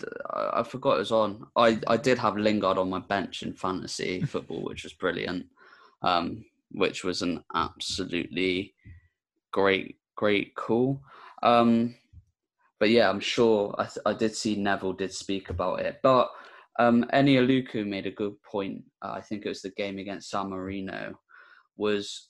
I 0.59 0.63
forgot 0.63 0.95
it 0.95 0.99
was 0.99 1.11
on. 1.11 1.47
I, 1.55 1.79
I 1.87 1.97
did 1.97 2.17
have 2.19 2.37
Lingard 2.37 2.77
on 2.77 2.89
my 2.89 2.99
bench 2.99 3.43
in 3.43 3.53
fantasy 3.53 4.21
football, 4.25 4.63
which 4.63 4.83
was 4.83 4.93
brilliant. 4.93 5.47
Um, 6.03 6.45
which 6.71 7.03
was 7.03 7.21
an 7.21 7.43
absolutely 7.53 8.73
great 9.51 9.97
great 10.15 10.55
call. 10.55 11.01
Um, 11.43 11.95
but 12.79 12.89
yeah, 12.89 13.09
I'm 13.09 13.19
sure 13.19 13.75
I, 13.77 13.87
I 14.05 14.13
did 14.13 14.35
see 14.35 14.55
Neville 14.55 14.93
did 14.93 15.13
speak 15.13 15.49
about 15.49 15.81
it. 15.81 15.99
But 16.01 16.29
um, 16.79 17.05
Eni 17.13 17.35
Aluko 17.37 17.85
made 17.85 18.07
a 18.07 18.11
good 18.11 18.41
point. 18.43 18.83
Uh, 19.01 19.11
I 19.13 19.21
think 19.21 19.45
it 19.45 19.49
was 19.49 19.61
the 19.61 19.71
game 19.71 19.99
against 19.99 20.29
San 20.29 20.49
Marino. 20.49 21.19
Was 21.77 22.29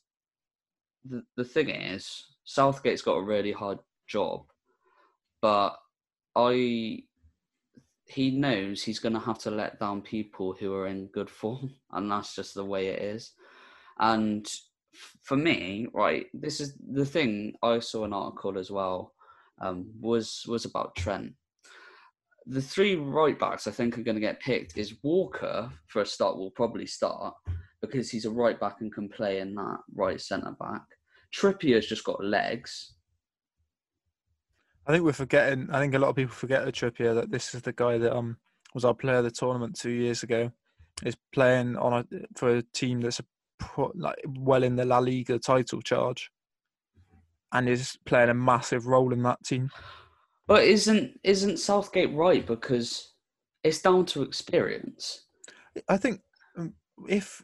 the 1.05 1.23
the 1.35 1.45
thing 1.45 1.69
is 1.69 2.25
Southgate's 2.43 3.01
got 3.01 3.17
a 3.17 3.23
really 3.23 3.51
hard 3.51 3.79
job, 4.07 4.45
but 5.41 5.75
I 6.35 6.99
he 8.05 8.31
knows 8.31 8.83
he's 8.83 8.99
going 8.99 9.13
to 9.13 9.19
have 9.19 9.39
to 9.39 9.51
let 9.51 9.79
down 9.79 10.01
people 10.01 10.53
who 10.59 10.73
are 10.73 10.87
in 10.87 11.07
good 11.07 11.29
form, 11.29 11.75
and 11.91 12.11
that's 12.11 12.35
just 12.35 12.53
the 12.55 12.65
way 12.65 12.87
it 12.87 13.01
is. 13.01 13.33
And 13.99 14.45
for 15.23 15.37
me, 15.37 15.87
right, 15.93 16.25
this 16.33 16.59
is 16.59 16.77
the 16.91 17.05
thing. 17.05 17.53
I 17.63 17.79
saw 17.79 18.03
an 18.05 18.13
article 18.13 18.57
as 18.57 18.71
well. 18.71 19.13
Um, 19.61 19.91
was 19.99 20.43
was 20.47 20.65
about 20.65 20.95
Trent 20.95 21.33
the 22.45 22.61
three 22.61 22.95
right 22.95 23.37
backs 23.37 23.67
I 23.67 23.71
think 23.71 23.97
are 23.97 24.03
going 24.03 24.15
to 24.15 24.21
get 24.21 24.39
picked 24.39 24.77
is 24.77 24.95
Walker 25.03 25.71
for 25.87 26.01
a 26.01 26.05
start 26.05 26.37
will 26.37 26.51
probably 26.51 26.85
start 26.85 27.33
because 27.81 28.09
he's 28.09 28.25
a 28.25 28.31
right 28.31 28.59
back 28.59 28.77
and 28.81 28.93
can 28.93 29.09
play 29.09 29.39
in 29.39 29.55
that 29.55 29.79
right 29.95 30.19
centre 30.19 30.55
back. 30.59 30.81
Trippier's 31.33 31.87
just 31.87 32.03
got 32.03 32.23
legs. 32.23 32.93
I 34.91 34.95
think 34.95 35.05
we're 35.05 35.13
forgetting. 35.13 35.69
I 35.71 35.79
think 35.79 35.93
a 35.93 35.99
lot 35.99 36.09
of 36.09 36.17
people 36.17 36.33
forget 36.33 36.65
the 36.65 36.71
Trippier 36.73 37.15
that 37.15 37.31
this 37.31 37.55
is 37.55 37.61
the 37.61 37.71
guy 37.71 37.97
that 37.97 38.13
um 38.13 38.35
was 38.73 38.83
our 38.83 38.93
player 38.93 39.19
of 39.19 39.23
the 39.23 39.31
tournament 39.31 39.79
two 39.79 39.91
years 39.91 40.21
ago. 40.21 40.51
Is 41.05 41.15
playing 41.31 41.77
on 41.77 41.93
a 41.93 42.05
for 42.35 42.57
a 42.57 42.61
team 42.61 42.99
that's 42.99 43.21
a 43.21 43.23
pro, 43.57 43.93
like 43.95 44.17
well 44.27 44.63
in 44.63 44.75
the 44.75 44.83
La 44.83 44.97
Liga 44.97 45.39
title 45.39 45.81
charge, 45.81 46.29
and 47.53 47.69
is 47.69 47.97
playing 48.05 48.31
a 48.31 48.33
massive 48.33 48.85
role 48.85 49.13
in 49.13 49.23
that 49.23 49.41
team. 49.45 49.69
But 50.45 50.65
isn't 50.65 51.17
isn't 51.23 51.59
Southgate 51.59 52.13
right 52.13 52.45
because 52.45 53.13
it's 53.63 53.81
down 53.81 54.05
to 54.07 54.23
experience? 54.23 55.21
I 55.87 55.95
think 55.95 56.19
um, 56.57 56.73
if 57.07 57.41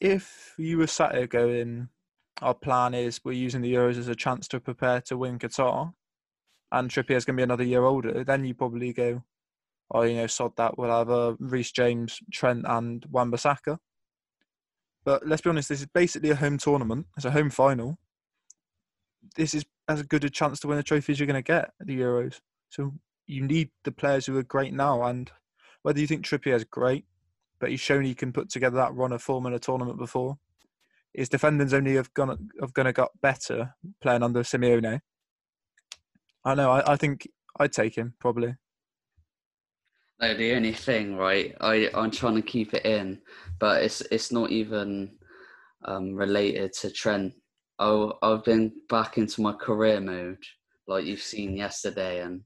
if 0.00 0.54
you 0.56 0.78
were 0.78 0.86
sat 0.86 1.14
here 1.14 1.26
going, 1.26 1.90
our 2.40 2.54
plan 2.54 2.94
is 2.94 3.20
we're 3.22 3.32
using 3.32 3.60
the 3.60 3.74
Euros 3.74 3.98
as 3.98 4.08
a 4.08 4.14
chance 4.14 4.48
to 4.48 4.60
prepare 4.60 5.02
to 5.02 5.18
win 5.18 5.38
Qatar, 5.38 5.92
and 6.72 6.90
Trippier's 6.90 7.24
going 7.24 7.36
to 7.36 7.40
be 7.40 7.42
another 7.42 7.64
year 7.64 7.84
older, 7.84 8.24
then 8.24 8.44
you 8.44 8.54
probably 8.54 8.92
go, 8.92 9.22
oh, 9.90 10.02
you 10.02 10.16
know, 10.16 10.26
sod 10.26 10.56
that. 10.56 10.78
We'll 10.78 10.90
have 10.90 11.08
a 11.08 11.12
uh, 11.12 11.34
Reece 11.38 11.72
James, 11.72 12.20
Trent, 12.32 12.64
and 12.66 13.04
Wan-Bissaka. 13.10 13.78
But 15.04 15.26
let's 15.26 15.42
be 15.42 15.50
honest, 15.50 15.68
this 15.68 15.80
is 15.80 15.86
basically 15.86 16.30
a 16.30 16.36
home 16.36 16.58
tournament. 16.58 17.06
It's 17.16 17.24
a 17.24 17.30
home 17.30 17.50
final. 17.50 17.98
This 19.36 19.54
is 19.54 19.64
as 19.88 20.02
good 20.02 20.24
a 20.24 20.30
chance 20.30 20.60
to 20.60 20.68
win 20.68 20.76
the 20.76 20.82
trophy 20.82 21.12
as 21.12 21.18
you're 21.18 21.26
going 21.26 21.34
to 21.34 21.42
get 21.42 21.70
at 21.80 21.86
the 21.86 21.98
Euros. 21.98 22.40
So 22.68 22.92
you 23.26 23.42
need 23.42 23.70
the 23.84 23.92
players 23.92 24.26
who 24.26 24.36
are 24.36 24.42
great 24.42 24.72
now. 24.72 25.02
And 25.02 25.30
whether 25.82 26.00
you 26.00 26.06
think 26.06 26.24
Trippier 26.24 26.54
is 26.54 26.64
great, 26.64 27.04
but 27.58 27.70
he's 27.70 27.80
shown 27.80 28.04
he 28.04 28.14
can 28.14 28.32
put 28.32 28.50
together 28.50 28.76
that 28.76 28.94
run 28.94 29.12
of 29.12 29.22
form 29.22 29.46
in 29.46 29.54
a 29.54 29.58
tournament 29.58 29.98
before. 29.98 30.38
His 31.12 31.28
defenders 31.28 31.74
only 31.74 31.96
have 31.96 32.12
gone 32.14 32.50
have 32.60 32.72
gonna 32.72 32.92
got 32.92 33.10
better 33.20 33.74
playing 34.00 34.22
under 34.22 34.42
Simeone. 34.42 35.00
I 36.44 36.54
know. 36.54 36.70
I, 36.70 36.92
I 36.92 36.96
think 36.96 37.28
I'd 37.58 37.72
take 37.72 37.94
him 37.96 38.14
probably. 38.18 38.54
No, 40.20 40.34
the 40.34 40.54
only 40.54 40.72
thing, 40.72 41.16
right? 41.16 41.54
I 41.60 41.90
I'm 41.94 42.10
trying 42.10 42.36
to 42.36 42.42
keep 42.42 42.74
it 42.74 42.84
in, 42.84 43.20
but 43.58 43.82
it's 43.82 44.00
it's 44.12 44.32
not 44.32 44.50
even 44.50 45.12
um, 45.84 46.14
related 46.14 46.72
to 46.74 46.90
Trent 46.90 47.32
oh, 47.80 48.18
I've 48.22 48.44
been 48.44 48.72
back 48.88 49.18
into 49.18 49.40
my 49.40 49.52
career 49.52 50.00
mode, 50.00 50.44
like 50.86 51.04
you've 51.04 51.22
seen 51.22 51.56
yesterday, 51.56 52.22
and 52.22 52.42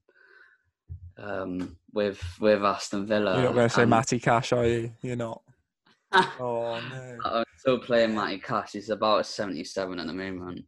um, 1.17 1.77
with 1.93 2.23
with 2.39 2.63
Aston 2.63 3.05
Villa. 3.05 3.35
You're 3.35 3.43
not 3.43 3.53
going 3.53 3.69
to 3.69 3.75
say 3.75 3.85
Matty 3.85 4.19
Cash, 4.19 4.53
are 4.53 4.65
you? 4.65 4.91
You're 5.01 5.17
not. 5.17 5.41
oh 6.39 6.81
no! 6.89 7.17
I'm 7.25 7.43
still 7.57 7.79
playing 7.79 8.15
Matty 8.15 8.39
Cash. 8.39 8.71
He's 8.71 8.89
about 8.89 9.21
a 9.21 9.23
77 9.23 9.99
at 9.99 10.07
the 10.07 10.13
moment. 10.13 10.65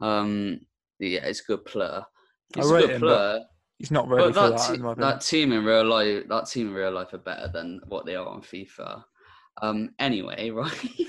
Um, 0.00 0.60
yeah, 0.98 1.24
it's 1.24 1.40
a 1.40 1.44
good 1.44 1.64
player. 1.64 2.04
It's 2.56 2.66
a 2.66 2.70
good 2.70 2.90
him, 2.90 3.00
player. 3.00 3.40
He's 3.78 3.90
not 3.90 4.08
ready 4.08 4.32
for 4.32 4.50
that. 4.50 4.74
Te- 4.74 5.00
that 5.00 5.20
team 5.20 5.52
in 5.52 5.64
real 5.64 5.84
life, 5.84 6.24
that 6.28 6.48
team 6.48 6.68
in 6.68 6.74
real 6.74 6.90
life 6.90 7.12
are 7.12 7.18
better 7.18 7.48
than 7.52 7.80
what 7.86 8.06
they 8.06 8.16
are 8.16 8.26
on 8.26 8.42
FIFA. 8.42 9.04
Um, 9.62 9.90
anyway, 9.98 10.50
right? 10.54 11.06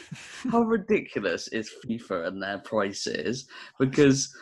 How 0.52 0.62
ridiculous 0.62 1.48
is 1.50 1.72
FIFA 1.86 2.28
and 2.28 2.42
their 2.44 2.60
prices? 2.60 3.48
Because 3.80 4.36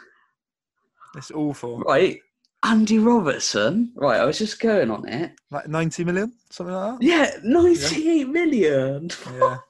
it's 1.16 1.32
awful, 1.32 1.80
right? 1.80 2.20
Andy 2.64 3.00
Robertson, 3.00 3.92
right? 3.96 4.20
I 4.20 4.26
was 4.26 4.40
just 4.40 4.60
going 4.60 4.92
on 4.92 5.08
it. 5.08 5.34
Like 5.52 5.68
ninety 5.68 6.04
million, 6.04 6.34
something 6.50 6.76
like 6.76 7.00
that. 7.00 7.06
Yeah, 7.06 7.32
ninety-eight 7.44 8.28
yeah. 8.28 8.32
million. 8.32 9.10
Yeah. 9.34 9.58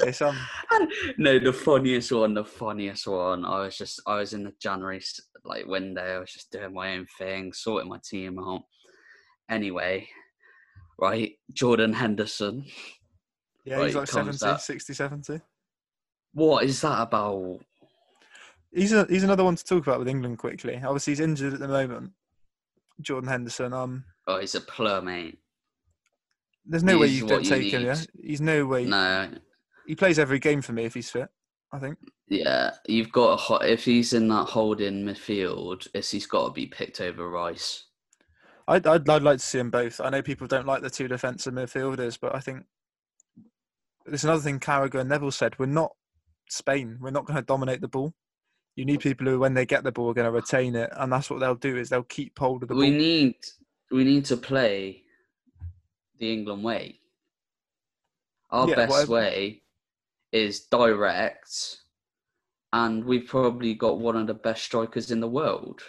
It's, 0.00 0.22
um... 0.22 0.36
And, 0.70 0.90
no, 1.18 1.38
the 1.38 1.52
funniest 1.52 2.12
one, 2.12 2.34
the 2.34 2.44
funniest 2.44 3.06
one. 3.06 3.44
I 3.44 3.60
was 3.60 3.76
just, 3.76 4.00
I 4.06 4.16
was 4.16 4.32
in 4.32 4.44
the 4.44 4.52
January 4.60 5.00
like 5.44 5.66
window. 5.66 6.02
I 6.02 6.18
was 6.18 6.32
just 6.32 6.50
doing 6.50 6.74
my 6.74 6.94
own 6.94 7.06
thing, 7.18 7.52
sorting 7.52 7.88
my 7.88 7.98
team 8.04 8.38
out. 8.38 8.62
Anyway, 9.50 10.08
right, 10.98 11.32
Jordan 11.52 11.92
Henderson. 11.92 12.64
Yeah, 13.64 13.84
he's 13.84 13.94
like 13.94 14.08
70, 14.08 14.38
that. 14.38 14.60
60, 14.60 14.94
70. 14.94 15.40
What 16.32 16.64
is 16.64 16.80
that 16.82 17.02
about? 17.02 17.60
He's 18.72 18.92
a, 18.92 19.06
he's 19.08 19.24
another 19.24 19.44
one 19.44 19.56
to 19.56 19.64
talk 19.64 19.86
about 19.86 19.98
with 19.98 20.08
England 20.08 20.38
quickly. 20.38 20.76
Obviously, 20.76 21.12
he's 21.12 21.20
injured 21.20 21.54
at 21.54 21.60
the 21.60 21.68
moment. 21.68 22.12
Jordan 23.00 23.28
Henderson. 23.28 23.72
Um. 23.72 24.04
Oh, 24.26 24.38
he's 24.38 24.54
a 24.54 24.60
plur, 24.60 25.00
mate. 25.00 25.38
There's 26.66 26.84
no 26.84 26.98
way 26.98 27.06
you 27.06 27.26
don't 27.26 27.44
take 27.44 27.72
him. 27.72 27.82
Yeah, 27.82 27.96
he's 28.22 28.42
no 28.42 28.66
way. 28.66 28.84
No. 28.84 29.30
He 29.88 29.96
plays 29.96 30.18
every 30.18 30.38
game 30.38 30.60
for 30.60 30.72
me 30.72 30.84
if 30.84 30.92
he's 30.92 31.08
fit. 31.10 31.28
I 31.72 31.78
think. 31.78 31.98
Yeah, 32.28 32.72
you've 32.86 33.10
got 33.10 33.32
a, 33.32 33.36
hot, 33.36 33.66
if 33.66 33.84
he's 33.84 34.12
in 34.12 34.28
that 34.28 34.44
holding 34.44 35.02
midfield, 35.04 35.86
it's, 35.94 36.10
he's 36.10 36.26
got 36.26 36.46
to 36.46 36.52
be 36.52 36.66
picked 36.66 37.00
over 37.00 37.28
Rice. 37.28 37.84
I'd, 38.68 38.86
I'd, 38.86 39.08
I'd 39.08 39.22
like 39.22 39.38
to 39.38 39.44
see 39.44 39.58
them 39.58 39.70
both. 39.70 39.98
I 40.00 40.10
know 40.10 40.20
people 40.22 40.46
don't 40.46 40.66
like 40.66 40.82
the 40.82 40.90
two 40.90 41.08
defensive 41.08 41.54
midfielders, 41.54 42.18
but 42.20 42.34
I 42.34 42.40
think 42.40 42.64
there's 44.04 44.24
another 44.24 44.42
thing 44.42 44.60
Carragher 44.60 45.00
and 45.00 45.08
Neville 45.08 45.30
said. 45.30 45.58
We're 45.58 45.66
not 45.66 45.92
Spain. 46.50 46.98
We're 47.00 47.10
not 47.10 47.24
going 47.26 47.38
to 47.38 47.42
dominate 47.42 47.80
the 47.80 47.88
ball. 47.88 48.14
You 48.76 48.84
need 48.84 49.00
people 49.00 49.26
who, 49.26 49.38
when 49.38 49.54
they 49.54 49.66
get 49.66 49.84
the 49.84 49.92
ball, 49.92 50.10
are 50.10 50.14
going 50.14 50.26
to 50.26 50.30
retain 50.30 50.74
it, 50.74 50.90
and 50.96 51.10
that's 51.10 51.30
what 51.30 51.40
they'll 51.40 51.54
do. 51.54 51.76
Is 51.78 51.88
they'll 51.88 52.02
keep 52.02 52.38
hold 52.38 52.62
of 52.62 52.68
the 52.68 52.74
we 52.74 52.90
ball. 52.90 52.98
need 52.98 53.34
we 53.90 54.04
need 54.04 54.24
to 54.26 54.36
play 54.36 55.02
the 56.18 56.32
England 56.32 56.62
way. 56.62 57.00
Our 58.50 58.68
Yeah, 58.68 58.74
best 58.76 58.90
whatever- 58.90 59.12
way 59.12 59.62
is 60.32 60.60
direct, 60.66 61.78
and 62.72 63.04
we've 63.04 63.26
probably 63.26 63.74
got 63.74 64.00
one 64.00 64.16
of 64.16 64.26
the 64.26 64.34
best 64.34 64.62
strikers 64.64 65.10
in 65.10 65.20
the 65.20 65.28
world 65.28 65.82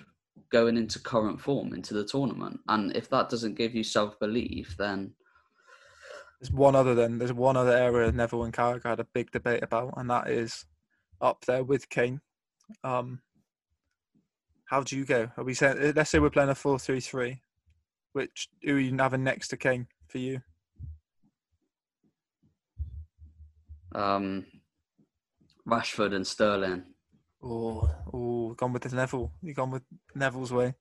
going 0.51 0.77
into 0.77 0.99
current 0.99 1.39
form 1.39 1.73
into 1.73 1.93
the 1.93 2.05
tournament. 2.05 2.59
And 2.67 2.95
if 2.95 3.09
that 3.09 3.29
doesn't 3.29 3.55
give 3.55 3.75
you 3.75 3.83
self 3.83 4.19
belief, 4.19 4.75
then 4.77 5.13
There's 6.39 6.51
one 6.51 6.75
other 6.75 6.95
then. 6.95 7.17
There's 7.17 7.33
one 7.33 7.57
other 7.57 7.75
area 7.75 8.11
Neville 8.11 8.43
and 8.45 8.53
Carragher 8.53 8.85
had 8.85 8.99
a 8.99 9.07
big 9.13 9.31
debate 9.31 9.63
about, 9.63 9.93
and 9.97 10.09
that 10.09 10.29
is 10.29 10.65
up 11.21 11.43
there 11.45 11.63
with 11.63 11.89
Kane. 11.89 12.21
Um, 12.83 13.21
how 14.65 14.83
do 14.83 14.97
you 14.97 15.05
go? 15.05 15.29
Are 15.37 15.43
we 15.43 15.53
saying? 15.53 15.93
Let's 15.95 16.09
say 16.11 16.19
we're 16.19 16.29
playing 16.29 16.49
a 16.49 16.55
four-three-three. 16.55 17.41
Which 18.13 18.49
who 18.63 18.75
are 18.75 18.79
you 18.79 18.95
having 18.97 19.23
next 19.23 19.49
to 19.49 19.57
Kane 19.57 19.87
for 20.07 20.17
you? 20.17 20.41
Um, 23.93 24.45
Rashford 25.67 26.13
and 26.13 26.25
Sterling. 26.25 26.83
Oh, 27.41 27.89
oh, 28.13 28.53
gone 28.53 28.73
with 28.73 28.83
the 28.83 28.95
Neville. 28.95 29.31
You 29.41 29.53
gone 29.53 29.71
with 29.71 29.83
Neville's 30.15 30.51
way. 30.51 30.73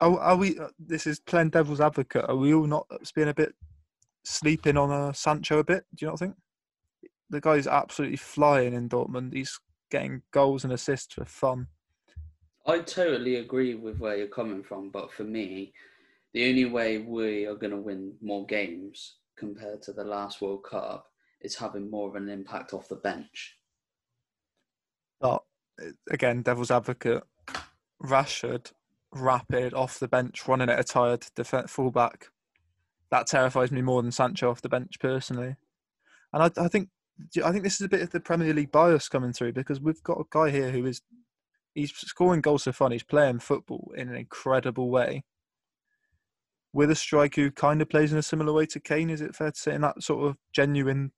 Are, 0.00 0.18
are 0.20 0.36
we? 0.36 0.58
uh, 0.58 0.68
This 0.78 1.06
is 1.06 1.20
playing 1.20 1.50
devil's 1.50 1.80
advocate. 1.80 2.26
Are 2.28 2.36
we 2.36 2.54
all 2.54 2.66
not 2.66 2.86
being 3.14 3.28
a 3.28 3.34
bit 3.34 3.54
sleeping 4.24 4.76
on 4.76 4.90
uh, 4.90 5.12
Sancho 5.12 5.58
a 5.58 5.64
bit? 5.64 5.84
Do 5.94 6.04
you 6.04 6.10
not 6.10 6.18
think? 6.18 6.34
The 7.30 7.40
guy's 7.40 7.66
absolutely 7.66 8.18
flying 8.18 8.74
in 8.74 8.88
Dortmund. 8.88 9.32
He's 9.32 9.58
getting 9.90 10.22
goals 10.32 10.64
and 10.64 10.72
assists 10.72 11.14
for 11.14 11.24
fun. 11.24 11.66
I 12.66 12.80
totally 12.80 13.36
agree 13.36 13.74
with 13.74 13.98
where 13.98 14.16
you're 14.16 14.26
coming 14.28 14.62
from, 14.62 14.90
but 14.90 15.12
for 15.12 15.24
me, 15.24 15.72
the 16.34 16.48
only 16.48 16.64
way 16.66 16.98
we 16.98 17.46
are 17.46 17.54
going 17.54 17.70
to 17.70 17.76
win 17.78 18.14
more 18.20 18.44
games 18.46 19.16
compared 19.36 19.82
to 19.82 19.92
the 19.92 20.04
last 20.04 20.40
World 20.42 20.64
Cup 20.64 21.06
is 21.40 21.56
having 21.56 21.90
more 21.90 22.08
of 22.08 22.14
an 22.16 22.28
impact 22.28 22.72
off 22.72 22.88
the 22.88 22.96
bench. 22.96 23.56
But 25.20 25.42
uh, 25.82 25.90
again, 26.10 26.42
devil's 26.42 26.70
advocate. 26.70 27.22
Rashford, 28.02 28.72
rapid 29.12 29.74
off 29.74 29.98
the 29.98 30.08
bench, 30.08 30.46
running 30.46 30.68
at 30.68 30.80
a 30.80 30.84
tired 30.84 31.26
def- 31.34 31.70
fullback. 31.70 32.26
That 33.10 33.26
terrifies 33.26 33.70
me 33.70 33.82
more 33.82 34.02
than 34.02 34.12
Sancho 34.12 34.50
off 34.50 34.62
the 34.62 34.68
bench 34.68 34.98
personally. 35.00 35.56
And 36.32 36.42
I, 36.42 36.64
I 36.64 36.68
think 36.68 36.88
I 37.42 37.50
think 37.50 37.64
this 37.64 37.76
is 37.76 37.86
a 37.86 37.88
bit 37.88 38.02
of 38.02 38.10
the 38.10 38.20
Premier 38.20 38.52
League 38.52 38.72
bias 38.72 39.08
coming 39.08 39.32
through 39.32 39.52
because 39.52 39.80
we've 39.80 40.02
got 40.02 40.20
a 40.20 40.24
guy 40.30 40.50
here 40.50 40.70
who 40.70 40.84
is 40.84 41.00
he's 41.74 41.92
scoring 41.94 42.40
goals 42.40 42.64
for 42.64 42.72
fun. 42.72 42.92
He's 42.92 43.02
playing 43.02 43.38
football 43.38 43.92
in 43.96 44.08
an 44.08 44.16
incredible 44.16 44.90
way. 44.90 45.24
With 46.72 46.90
a 46.90 46.94
striker 46.94 47.40
who 47.40 47.50
kind 47.50 47.80
of 47.80 47.88
plays 47.88 48.12
in 48.12 48.18
a 48.18 48.22
similar 48.22 48.52
way 48.52 48.66
to 48.66 48.80
Kane, 48.80 49.08
is 49.08 49.22
it 49.22 49.34
fair 49.34 49.50
to 49.50 49.58
say, 49.58 49.74
in 49.74 49.80
that 49.82 50.02
sort 50.02 50.28
of 50.28 50.36
genuine 50.52 51.12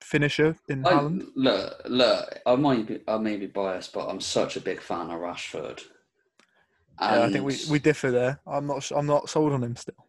finisher 0.00 0.56
in 0.68 0.86
I, 0.86 0.90
Haaland? 0.90 1.26
look, 1.34 1.82
look, 1.86 2.38
I 2.46 2.56
might 2.56 2.86
be, 2.86 3.00
I 3.08 3.18
may 3.18 3.36
be 3.36 3.46
biased, 3.46 3.92
but 3.92 4.08
I'm 4.08 4.20
such 4.20 4.56
a 4.56 4.60
big 4.60 4.80
fan 4.80 5.10
of 5.10 5.20
Rashford. 5.20 5.82
Yeah, 7.00 7.24
I 7.24 7.30
think 7.30 7.44
we, 7.44 7.58
we 7.70 7.78
differ 7.78 8.10
there. 8.10 8.40
I'm 8.46 8.66
not 8.66 8.90
I'm 8.90 9.06
not 9.06 9.28
sold 9.28 9.52
on 9.52 9.62
him 9.62 9.76
still. 9.76 10.06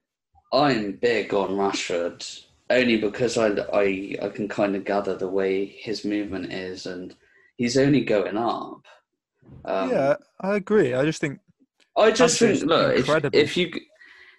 I'm 0.53 0.93
big 0.93 1.33
on 1.33 1.49
Rashford 1.49 2.45
only 2.69 2.97
because 2.97 3.37
I, 3.37 3.49
I, 3.73 4.15
I 4.21 4.29
can 4.29 4.47
kind 4.47 4.75
of 4.75 4.85
gather 4.85 5.15
the 5.15 5.27
way 5.27 5.65
his 5.65 6.05
movement 6.05 6.51
is, 6.51 6.85
and 6.85 7.15
he's 7.57 7.77
only 7.77 8.03
going 8.03 8.37
up. 8.37 8.81
Um, 9.65 9.89
yeah, 9.89 10.15
I 10.41 10.55
agree. 10.55 10.93
I 10.93 11.03
just 11.05 11.21
think 11.21 11.39
I 11.97 12.11
just 12.11 12.39
think, 12.39 12.63
look, 12.63 12.95
if, 12.95 13.33
if 13.33 13.57
you 13.57 13.71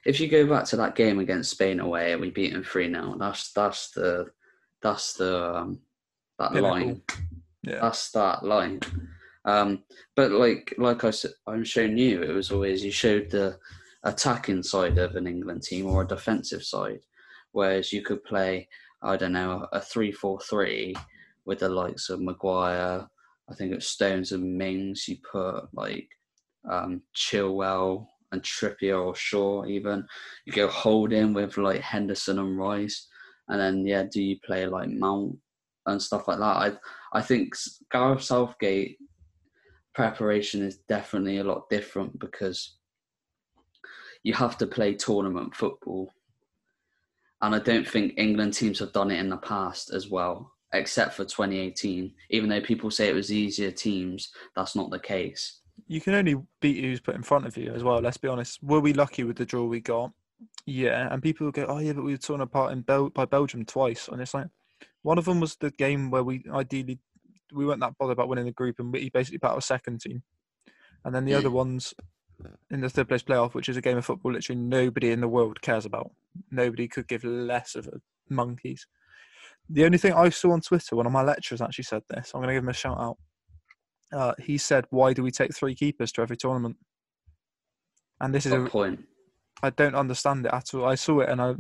if 0.05 0.21
you 0.21 0.29
go 0.29 0.47
back 0.47 0.65
to 0.67 0.77
that 0.77 0.95
game 0.95 1.19
against 1.19 1.51
Spain 1.51 1.81
away 1.81 2.13
and 2.13 2.21
we 2.21 2.31
beat 2.31 2.53
them 2.53 2.63
three 2.63 2.91
0 2.91 3.17
that's 3.19 3.53
that's 3.53 3.91
the 3.91 4.31
that's 4.83 5.15
the 5.15 5.57
um, 5.57 5.81
that 6.39 6.53
Pinnacle. 6.53 6.71
line. 6.71 7.03
yeah, 7.63 7.81
That's 7.81 8.11
that 8.13 8.45
line. 8.45 8.81
Um, 9.45 9.85
but 10.15 10.31
like 10.33 10.75
like 10.79 11.05
I 11.05 11.11
said, 11.11 11.33
I'm 11.47 11.65
showing 11.65 11.97
you, 11.97 12.23
it 12.23 12.33
was 12.33 12.51
always 12.51 12.85
you 12.85 12.91
showed 12.91 13.31
the 13.31 13.59
attacking 14.05 14.63
side 14.63 14.99
of 14.99 15.17
an 15.17 15.27
England 15.27 15.63
team 15.63 15.87
or 15.87 16.03
a 16.03 16.07
defensive 16.07 16.63
side, 16.63 17.01
whereas 17.53 17.93
you 17.93 18.03
could 18.03 18.23
play 18.25 18.69
I 19.03 19.17
don't 19.17 19.33
know 19.33 19.67
a 19.73 19.81
three 19.81 20.13
four 20.13 20.41
three 20.41 20.95
with 21.45 21.61
the 21.61 21.69
likes 21.69 22.11
of 22.11 22.21
Maguire. 22.21 23.09
I 23.51 23.55
think 23.55 23.73
it's 23.73 23.89
Stones 23.89 24.33
and 24.33 24.59
Mings. 24.59 25.09
You 25.09 25.17
put 25.31 25.69
like 25.73 26.09
um, 26.71 27.03
Chilwell 27.17 28.07
and 28.33 28.43
Trippier 28.43 29.03
or 29.03 29.15
Shaw 29.15 29.65
even. 29.65 30.07
You 30.45 30.53
go 30.53 30.69
Holding 30.69 31.33
with 31.33 31.57
like 31.57 31.81
Henderson 31.81 32.39
and 32.39 32.59
Rice, 32.59 33.08
and 33.49 33.61
then 33.61 33.87
yeah, 33.87 34.05
do 34.11 34.23
you 34.23 34.39
play 34.45 34.67
like 34.67 34.89
Mount 34.91 35.37
and 35.87 36.01
stuff 36.03 36.29
like 36.29 36.39
that? 36.39 36.45
I 36.45 36.73
I 37.13 37.23
think 37.23 37.55
Gareth 37.91 38.23
Southgate 38.23 38.99
preparation 39.95 40.63
is 40.63 40.79
definitely 40.89 41.39
a 41.39 41.45
lot 41.45 41.69
different 41.71 42.19
because 42.19 42.77
you 44.23 44.35
have 44.35 44.59
to 44.59 44.67
play 44.67 44.95
tournament 44.95 45.55
football. 45.55 46.13
And 47.41 47.55
I 47.55 47.61
don't 47.61 47.87
think 47.89 48.15
England 48.17 48.55
teams 48.55 48.81
have 48.81 48.93
done 48.93 49.11
it 49.11 49.21
in 49.21 49.29
the 49.29 49.37
past 49.37 49.93
as 49.93 50.09
well, 50.11 50.53
except 50.73 51.15
for 51.15 51.25
2018. 51.25 52.13
Even 52.31 52.51
though 52.51 52.61
people 52.61 52.91
say 52.91 53.09
it 53.09 53.15
was 53.15 53.33
easier 53.33 53.71
teams, 53.71 54.33
that's 54.57 54.75
not 54.75 54.91
the 54.91 54.99
case. 54.99 55.61
you 55.87 56.01
can 56.01 56.15
only 56.15 56.37
beat 56.61 56.83
who's 56.83 57.01
put 57.01 57.15
in 57.15 57.23
front 57.23 57.47
of 57.47 57.57
you 57.57 57.73
as 57.73 57.83
well. 57.85 58.01
Let's 58.01 58.17
be 58.17 58.29
honest. 58.29 58.63
Were 58.63 58.81
we 58.81 58.93
lucky 58.93 59.25
with 59.25 59.37
the 59.37 59.47
draw 59.47 59.65
we 59.65 59.81
got? 59.81 60.13
Yeah, 60.71 61.09
and 61.11 61.23
people 61.23 61.47
will 61.47 61.53
go, 61.53 61.65
"Oh 61.67 61.79
yeah, 61.79 61.95
but 61.95 62.05
we 62.05 62.13
were 62.13 62.19
torn 62.19 62.43
apart 62.43 62.73
in 62.73 62.83
Bel- 62.83 63.09
by 63.09 63.25
Belgium 63.25 63.65
twice," 63.65 64.07
and 64.09 64.21
it's 64.21 64.35
like 64.35 64.49
one 65.03 65.17
of 65.17 65.25
them 65.25 65.41
was 65.41 65.57
the 65.57 65.71
game 65.71 66.11
where 66.11 66.23
we 66.23 66.45
ideally 66.53 66.99
we 67.55 67.65
weren't 67.65 67.81
that 67.81 67.97
bothered 67.99 68.13
about 68.13 68.29
winning 68.29 68.45
the 68.45 68.53
group, 68.53 68.79
and 68.79 68.93
we 68.93 69.09
basically 69.09 69.39
put 69.39 69.51
our 69.51 69.63
second 69.63 70.03
team, 70.03 70.23
and 71.05 71.15
then 71.15 71.25
the 71.25 71.33
Mm. 71.33 71.39
other 71.39 71.51
ones 71.51 71.95
in 72.71 72.83
the 72.83 72.91
third 72.91 73.09
place 73.09 73.23
playoff, 73.23 73.55
which 73.55 73.71
is 73.71 73.79
a 73.79 73.81
game 73.81 73.97
of 73.97 74.05
football 74.05 74.33
literally 74.33 74.61
nobody 74.61 75.11
in 75.11 75.23
the 75.23 75.27
world 75.29 75.63
cares 75.63 75.87
about. 75.87 76.11
Nobody 76.51 76.87
could 76.87 77.09
give 77.09 77.25
less 77.25 77.75
of 77.75 77.87
a 77.89 78.01
monkeys. 78.29 78.87
The 79.71 79.87
only 79.87 79.97
thing 79.99 80.13
I 80.13 80.29
saw 80.29 80.53
on 80.53 80.61
Twitter, 80.61 80.97
one 80.97 81.07
of 81.07 81.13
my 81.13 81.23
lecturers 81.23 81.63
actually 81.63 81.85
said 81.85 82.03
this. 82.11 82.33
I'm 82.35 82.41
going 82.43 82.49
to 82.49 82.55
give 82.55 82.63
him 82.63 82.69
a 82.69 82.75
shout 82.75 83.01
out. 83.01 83.17
Uh, 84.13 84.35
he 84.39 84.59
said, 84.59 84.85
"Why 84.91 85.15
do 85.15 85.23
we 85.23 85.31
take 85.31 85.55
three 85.57 85.75
keepers 85.75 86.13
to 86.13 86.21
every 86.21 86.37
tournament?" 86.37 86.77
And 88.21 88.35
this 88.35 88.45
is 88.45 88.53
a, 88.53 88.67
point. 88.67 89.08
I 89.63 89.71
don't 89.71 89.95
understand 89.95 90.47
it 90.47 90.53
at 90.53 90.73
all. 90.75 90.85
I 90.85 90.95
saw 90.95 91.21
it 91.21 91.29
and 91.29 91.41
I 91.41 91.55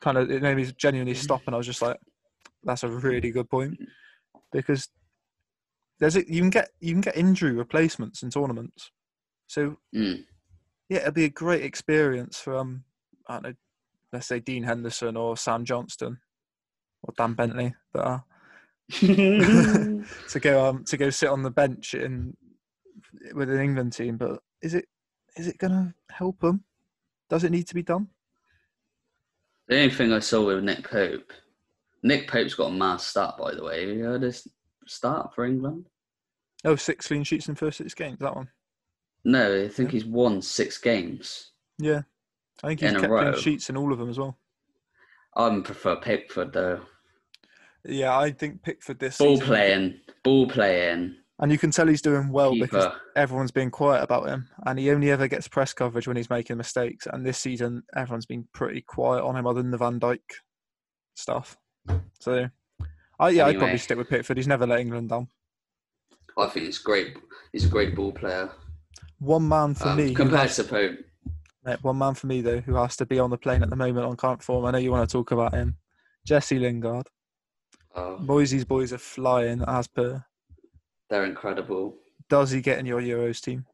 kind 0.00 0.18
of 0.18 0.30
it 0.30 0.42
made 0.42 0.56
me 0.56 0.70
genuinely 0.76 1.14
stop, 1.14 1.42
and 1.46 1.54
I 1.54 1.58
was 1.58 1.66
just 1.66 1.82
like, 1.82 1.98
"That's 2.64 2.84
a 2.84 2.88
really 2.88 3.30
good 3.30 3.48
point," 3.48 3.78
because 4.52 4.88
there's 6.00 6.16
a, 6.16 6.32
you 6.32 6.40
can 6.40 6.50
get 6.50 6.70
you 6.80 6.92
can 6.92 7.00
get 7.00 7.16
injury 7.16 7.52
replacements 7.52 8.22
in 8.22 8.30
tournaments. 8.30 8.90
So 9.46 9.76
Mm. 9.94 10.24
yeah, 10.88 10.98
it'd 10.98 11.14
be 11.14 11.24
a 11.24 11.30
great 11.30 11.64
experience 11.64 12.38
for 12.38 12.56
um, 12.56 12.84
I 13.28 13.34
don't 13.34 13.42
know, 13.42 13.54
let's 14.12 14.26
say 14.26 14.40
Dean 14.40 14.64
Henderson 14.64 15.16
or 15.16 15.36
Sam 15.36 15.64
Johnstone 15.64 16.18
or 17.02 17.14
Dan 17.16 17.34
Bentley 17.34 17.74
that 17.94 18.04
are 18.04 18.24
to 18.90 20.40
go 20.40 20.66
um 20.66 20.84
to 20.84 20.96
go 20.96 21.10
sit 21.10 21.28
on 21.28 21.42
the 21.42 21.50
bench 21.50 21.94
in 21.94 22.36
with 23.34 23.50
an 23.50 23.60
England 23.60 23.92
team. 23.92 24.16
But 24.16 24.40
is 24.62 24.74
it 24.74 24.86
is 25.36 25.46
it 25.46 25.58
gonna 25.58 25.94
help 26.10 26.40
them? 26.40 26.64
Does 27.28 27.44
it 27.44 27.50
need 27.52 27.66
to 27.68 27.74
be 27.74 27.82
done? 27.82 28.08
The 29.68 29.76
only 29.76 29.90
thing 29.94 30.12
I 30.12 30.18
saw 30.20 30.46
with 30.46 30.64
Nick 30.64 30.88
Pope, 30.88 31.30
Nick 32.02 32.28
Pope's 32.28 32.54
got 32.54 32.70
a 32.70 32.74
mass 32.74 33.04
start, 33.04 33.36
by 33.36 33.54
the 33.54 33.62
way. 33.62 33.86
Have 33.86 33.96
you 33.96 34.04
heard 34.04 34.22
his 34.22 34.48
start 34.86 35.34
for 35.34 35.44
England? 35.44 35.86
Oh, 36.64 36.76
six 36.76 37.06
clean 37.06 37.24
sheets 37.24 37.48
in 37.48 37.54
first 37.54 37.78
six 37.78 37.92
games. 37.94 38.18
That 38.20 38.34
one. 38.34 38.48
No, 39.24 39.64
I 39.64 39.68
think 39.68 39.90
Yeah. 39.90 39.92
he's 39.92 40.04
won 40.06 40.40
six 40.40 40.78
games. 40.78 41.52
Yeah, 41.78 42.02
I 42.62 42.68
think 42.68 42.80
he's 42.80 42.92
kept 42.92 43.06
clean 43.12 43.36
sheets 43.36 43.68
in 43.68 43.76
all 43.76 43.92
of 43.92 43.98
them 43.98 44.08
as 44.08 44.18
well. 44.18 44.38
I 45.36 45.60
prefer 45.60 45.96
Pickford 45.96 46.52
though. 46.52 46.80
Yeah, 47.84 48.18
I 48.18 48.32
think 48.32 48.62
Pickford 48.62 48.98
this 48.98 49.18
Ball 49.18 49.36
season, 49.36 49.46
playing, 49.46 50.00
ball 50.24 50.48
playing, 50.48 51.16
and 51.40 51.52
you 51.52 51.58
can 51.58 51.70
tell 51.70 51.86
he's 51.86 52.02
doing 52.02 52.30
well 52.30 52.52
because 52.58 52.86
keeper. 52.86 53.00
everyone's 53.16 53.50
been 53.50 53.70
quiet 53.70 54.02
about 54.02 54.26
him, 54.28 54.48
and 54.66 54.78
he 54.78 54.90
only 54.90 55.10
ever 55.10 55.28
gets 55.28 55.48
press 55.48 55.72
coverage 55.72 56.06
when 56.08 56.16
he's 56.16 56.30
making 56.30 56.56
mistakes. 56.56 57.06
And 57.10 57.24
this 57.24 57.38
season, 57.38 57.82
everyone's 57.96 58.26
been 58.26 58.46
pretty 58.52 58.80
quiet 58.82 59.22
on 59.24 59.36
him, 59.36 59.46
other 59.46 59.62
than 59.62 59.70
the 59.70 59.78
Van 59.78 60.00
Dijk 60.00 60.20
stuff. 61.14 61.56
So, 62.20 62.48
I 63.18 63.30
yeah, 63.30 63.46
I'd 63.46 63.58
probably 63.58 63.78
stick 63.78 63.98
with 63.98 64.08
Pickford. 64.08 64.36
He's 64.36 64.48
never 64.48 64.66
let 64.66 64.80
England 64.80 65.08
down. 65.10 65.28
I 66.36 66.46
think 66.46 66.66
he's 66.66 66.78
great. 66.78 67.16
He's 67.52 67.64
a 67.64 67.68
great 67.68 67.94
ball 67.96 68.12
player. 68.12 68.50
One 69.18 69.48
man 69.48 69.74
for 69.74 69.88
Um, 69.88 69.96
me, 69.96 70.14
compared 70.14 70.50
to 70.50 70.64
Pope. 70.64 70.98
One 71.82 71.98
man 71.98 72.14
for 72.14 72.28
me 72.28 72.40
though, 72.40 72.60
who 72.60 72.76
has 72.76 72.96
to 72.96 73.06
be 73.06 73.18
on 73.18 73.30
the 73.30 73.36
plane 73.36 73.62
at 73.62 73.70
the 73.70 73.76
moment 73.76 74.06
on 74.06 74.16
current 74.16 74.42
form. 74.42 74.64
I 74.64 74.70
know 74.70 74.78
you 74.78 74.90
want 74.90 75.08
to 75.08 75.12
talk 75.12 75.32
about 75.32 75.52
him, 75.54 75.76
Jesse 76.24 76.58
Lingard. 76.58 77.08
Oh, 77.94 78.16
boys 78.18 78.52
are 78.92 78.98
flying 78.98 79.62
as 79.66 79.86
per. 79.88 80.24
They're 81.10 81.24
incredible. 81.24 81.96
does 82.28 82.50
he 82.50 82.60
get 82.60 82.78
in 82.78 82.86
your 82.86 83.00
Euros 83.00 83.40
team? 83.40 83.64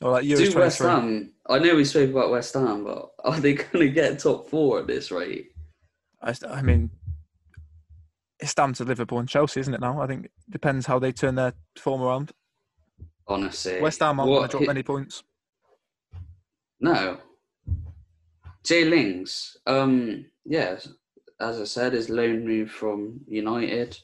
Or 0.00 0.12
like 0.12 0.24
Euros 0.24 0.52
Do 0.52 0.58
West 0.58 0.78
Ham? 0.80 1.32
I 1.48 1.58
know 1.58 1.74
we 1.74 1.84
spoke 1.84 2.10
about 2.10 2.30
West 2.30 2.54
Ham, 2.54 2.84
but 2.84 3.10
are 3.24 3.40
they 3.40 3.54
going 3.54 3.86
to 3.86 3.90
get 3.90 4.18
top 4.18 4.48
four 4.48 4.80
at 4.80 4.86
this 4.86 5.10
rate? 5.10 5.50
I, 6.22 6.34
I 6.48 6.62
mean, 6.62 6.90
it's 8.40 8.54
down 8.54 8.72
to 8.74 8.84
Liverpool 8.84 9.18
and 9.18 9.28
Chelsea, 9.28 9.60
isn't 9.60 9.74
it? 9.74 9.80
Now 9.80 10.00
I 10.00 10.06
think 10.06 10.26
it 10.26 10.32
depends 10.50 10.86
how 10.86 10.98
they 10.98 11.12
turn 11.12 11.34
their 11.34 11.54
form 11.76 12.02
around. 12.02 12.32
Honestly, 13.26 13.80
West 13.80 14.00
Ham 14.00 14.20
aren't 14.20 14.30
going 14.30 14.48
to 14.48 14.56
drop 14.56 14.66
many 14.66 14.82
points. 14.82 15.22
No. 16.80 17.18
Jay 18.64 18.84
Lings, 18.84 19.56
um, 19.66 20.26
yeah, 20.44 20.78
as 21.40 21.60
I 21.60 21.64
said, 21.64 21.92
his 21.92 22.10
loan 22.10 22.46
move 22.46 22.70
from 22.70 23.20
United, 23.26 23.98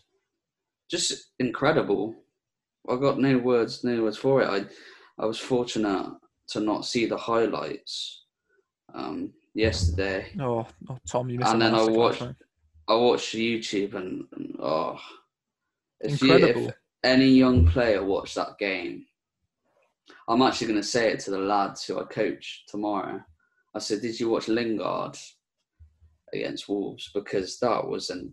just 0.90 1.32
incredible. 1.38 2.14
I 2.88 2.96
got 2.96 3.18
no 3.18 3.38
words, 3.38 3.82
no 3.84 4.02
words 4.02 4.18
for 4.18 4.42
it. 4.42 4.48
I, 4.48 5.22
I 5.22 5.26
was 5.26 5.38
fortunate 5.38 6.12
to 6.48 6.60
not 6.60 6.84
see 6.84 7.06
the 7.06 7.16
highlights 7.16 8.24
um, 8.94 9.32
yesterday. 9.54 10.26
Oh, 10.40 10.66
oh, 10.90 10.98
Tom, 11.08 11.30
you 11.30 11.38
missed 11.38 11.52
And 11.52 11.62
then 11.62 11.74
I 11.74 11.84
watched-. 11.84 12.22
I 12.86 12.94
watched 12.94 13.34
YouTube 13.34 13.94
and, 13.94 14.24
and 14.36 14.56
oh, 14.60 15.00
if, 16.00 16.20
you, 16.22 16.34
Incredible. 16.34 16.68
if 16.68 16.74
any 17.02 17.28
young 17.28 17.66
player 17.66 18.04
watched 18.04 18.34
that 18.34 18.58
game, 18.58 19.06
I'm 20.28 20.42
actually 20.42 20.66
going 20.66 20.80
to 20.80 20.86
say 20.86 21.10
it 21.10 21.20
to 21.20 21.30
the 21.30 21.38
lads 21.38 21.84
who 21.84 21.98
I 21.98 22.04
coach 22.04 22.64
tomorrow. 22.68 23.22
I 23.74 23.78
said, 23.78 24.02
"Did 24.02 24.20
you 24.20 24.28
watch 24.28 24.48
Lingard 24.48 25.16
against 26.34 26.68
Wolves? 26.68 27.10
Because 27.14 27.58
that 27.60 27.86
was 27.86 28.10
a 28.10 28.24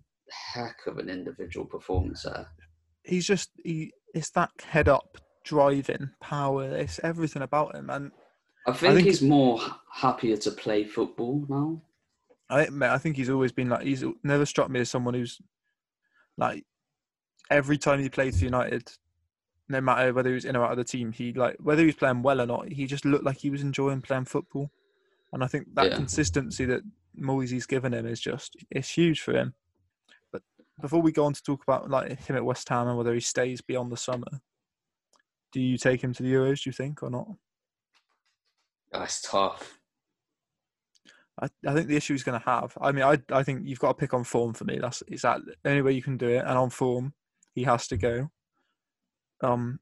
heck 0.53 0.79
of 0.85 0.97
an 0.97 1.09
individual 1.09 1.65
performance 1.65 2.23
there." 2.23 2.47
He's 3.03 3.25
just 3.25 3.51
he. 3.63 3.91
It's 4.13 4.29
that 4.31 4.51
head 4.63 4.89
up, 4.89 5.17
driving 5.43 6.11
power. 6.19 6.65
It's 6.75 6.99
everything 7.03 7.41
about 7.41 7.75
him, 7.75 7.89
and 7.89 8.11
I 8.67 8.73
think, 8.73 8.95
think- 8.95 9.07
he's 9.07 9.21
more 9.21 9.59
happier 9.91 10.37
to 10.37 10.51
play 10.51 10.83
football 10.83 11.45
now. 11.47 11.81
I 12.49 12.63
admit, 12.63 12.89
I 12.89 12.97
think 12.97 13.15
he's 13.15 13.29
always 13.29 13.53
been 13.53 13.69
like 13.69 13.83
he's 13.83 14.03
never 14.23 14.45
struck 14.45 14.69
me 14.69 14.81
as 14.81 14.89
someone 14.89 15.13
who's 15.13 15.39
like 16.37 16.65
every 17.49 17.77
time 17.77 18.01
he 18.01 18.09
played 18.09 18.35
for 18.35 18.43
United, 18.43 18.91
no 19.69 19.79
matter 19.79 20.13
whether 20.13 20.29
he 20.29 20.35
was 20.35 20.45
in 20.45 20.55
or 20.57 20.65
out 20.65 20.71
of 20.71 20.77
the 20.77 20.83
team, 20.83 21.11
he 21.13 21.31
like 21.31 21.55
whether 21.59 21.81
he 21.81 21.85
was 21.87 21.95
playing 21.95 22.21
well 22.21 22.41
or 22.41 22.45
not, 22.45 22.67
he 22.69 22.85
just 22.85 23.05
looked 23.05 23.23
like 23.23 23.37
he 23.37 23.49
was 23.49 23.61
enjoying 23.61 24.01
playing 24.01 24.25
football. 24.25 24.69
And 25.33 25.43
I 25.43 25.47
think 25.47 25.73
that 25.75 25.91
Yeah. 25.91 25.95
consistency 25.95 26.65
that 26.65 26.81
Moyesy's 27.17 27.65
given 27.65 27.93
him 27.93 28.05
is 28.05 28.19
just 28.19 28.57
it's 28.69 28.89
huge 28.89 29.21
for 29.21 29.33
him. 29.33 29.53
Before 30.79 31.01
we 31.01 31.11
go 31.11 31.25
on 31.25 31.33
to 31.33 31.43
talk 31.43 31.63
about 31.63 31.89
like 31.89 32.19
him 32.19 32.35
at 32.35 32.45
West 32.45 32.67
Ham 32.69 32.87
and 32.87 32.97
whether 32.97 33.13
he 33.13 33.19
stays 33.19 33.61
beyond 33.61 33.91
the 33.91 33.97
summer, 33.97 34.41
do 35.51 35.59
you 35.59 35.77
take 35.77 36.03
him 36.03 36.13
to 36.13 36.23
the 36.23 36.31
Euros? 36.33 36.63
Do 36.63 36.69
you 36.69 36.73
think 36.73 37.03
or 37.03 37.09
not? 37.09 37.27
That's 38.91 39.21
tough. 39.21 39.79
I, 41.41 41.47
I 41.67 41.73
think 41.73 41.87
the 41.87 41.95
issue 41.95 42.13
he's 42.13 42.23
going 42.23 42.39
to 42.39 42.45
have. 42.45 42.77
I 42.81 42.91
mean, 42.91 43.03
I 43.03 43.17
I 43.31 43.43
think 43.43 43.61
you've 43.65 43.79
got 43.79 43.89
to 43.89 43.93
pick 43.93 44.13
on 44.13 44.23
form 44.23 44.53
for 44.53 44.65
me. 44.65 44.79
That's 44.79 45.01
is 45.07 45.21
that 45.21 45.41
the 45.45 45.69
only 45.69 45.81
way 45.81 45.91
you 45.93 46.01
can 46.03 46.17
do 46.17 46.29
it. 46.29 46.39
And 46.45 46.57
on 46.57 46.69
form, 46.69 47.13
he 47.53 47.63
has 47.63 47.87
to 47.87 47.97
go. 47.97 48.31
Um, 49.41 49.79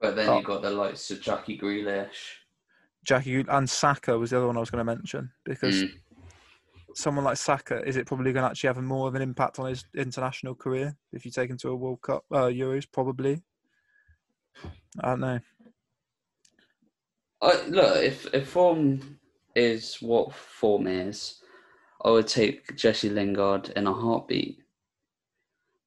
But 0.00 0.16
then 0.16 0.28
Oh. 0.28 0.38
you 0.38 0.44
got 0.44 0.62
the 0.62 0.70
likes 0.70 1.10
of 1.10 1.20
Jackie 1.20 1.58
Grealish. 1.58 2.36
Jackie 3.04 3.44
and 3.48 3.68
Saka 3.68 4.18
was 4.18 4.30
the 4.30 4.36
other 4.38 4.46
one 4.46 4.56
I 4.56 4.60
was 4.60 4.70
going 4.70 4.84
to 4.86 4.94
mention 4.94 5.32
because 5.44 5.82
Mm. 5.84 6.00
Someone 6.96 7.24
like 7.24 7.36
Saka 7.36 7.86
is 7.86 7.96
it 7.96 8.06
probably 8.06 8.32
going 8.32 8.44
to 8.44 8.50
actually 8.50 8.68
have 8.68 8.82
more 8.82 9.08
of 9.08 9.14
an 9.14 9.22
impact 9.22 9.58
on 9.58 9.68
his 9.68 9.84
international 9.94 10.54
career 10.54 10.96
if 11.12 11.24
you 11.24 11.30
take 11.30 11.50
him 11.50 11.58
to 11.58 11.70
a 11.70 11.76
World 11.76 12.02
Cup, 12.02 12.24
uh, 12.32 12.46
Euros? 12.46 12.86
Probably. 12.90 13.42
I 15.00 15.08
don't 15.08 15.20
know. 15.20 15.40
I, 17.42 17.66
look, 17.66 17.96
if 18.02 18.32
if 18.32 18.48
form 18.48 19.18
is 19.54 19.96
what 20.00 20.32
form 20.34 20.86
is, 20.86 21.40
I 22.04 22.10
would 22.10 22.26
take 22.26 22.76
Jesse 22.76 23.10
Lingard 23.10 23.70
in 23.76 23.86
a 23.86 23.92
heartbeat. 23.92 24.58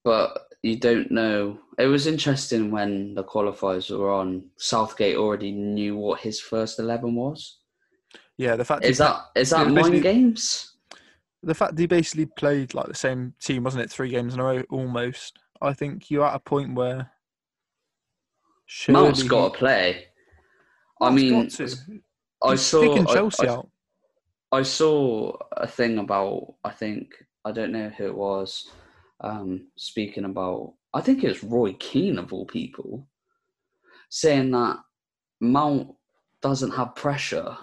But 0.04 0.48
you 0.62 0.78
don't 0.78 1.12
know. 1.12 1.60
It 1.80 1.88
was 1.88 2.08
interesting 2.08 2.72
when 2.72 3.14
the 3.14 3.24
qualifiers 3.24 3.96
were 3.96 4.12
on. 4.12 4.50
Southgate 4.58 5.18
already 5.18 5.52
knew 5.52 5.96
what 5.98 6.20
his 6.20 6.40
first 6.40 6.80
eleven 6.80 7.16
was. 7.16 7.60
Yeah, 8.38 8.56
the 8.56 8.66
fact 8.66 8.86
Is 8.86 9.00
that 9.00 9.26
is 9.36 9.50
that 9.50 9.70
mind 9.70 10.04
games? 10.04 10.77
The 11.44 11.54
fact 11.54 11.78
he 11.78 11.86
basically 11.86 12.26
played 12.26 12.74
like 12.74 12.88
the 12.88 12.96
same 12.96 13.34
team, 13.42 13.64
wasn't 13.64 13.84
it? 13.84 13.92
Three 13.92 14.10
games 14.10 14.34
in 14.34 14.40
a 14.40 14.44
row, 14.44 14.64
almost. 14.70 15.40
I 15.62 15.74
think 15.74 16.10
you're 16.12 16.26
at 16.26 16.36
a 16.36 16.40
point 16.40 16.76
where 16.76 17.12
Mount's 18.90 19.24
got 19.24 19.54
to 19.54 19.60
play. 19.60 20.08
I 21.02 21.10
mean. 21.12 21.50
I 22.44 22.56
saw 22.56 22.82
sticking 22.82 23.08
I- 23.08 23.14
Chelsea 23.14 23.48
I, 23.48 23.54
out. 23.54 23.70
I 24.52 24.62
saw 24.62 25.36
a 25.58 25.68
thing 25.68 25.98
about 25.98 26.54
I 26.64 26.70
think 26.70 27.14
I 27.44 27.52
don't 27.52 27.72
know 27.72 27.90
who 27.90 28.06
it 28.06 28.16
was 28.16 28.70
um, 29.22 29.68
speaking 29.76 30.24
about 30.24 30.74
I 30.94 31.02
think 31.02 31.24
it 31.24 31.28
was 31.28 31.44
Roy 31.44 31.74
Keane 31.74 32.18
of 32.18 32.32
all 32.32 32.46
people 32.46 33.08
saying 34.10 34.52
that 34.52 34.78
Mount 35.42 35.94
doesn't 36.42 36.72
have 36.72 36.96
pressure. 36.96 37.58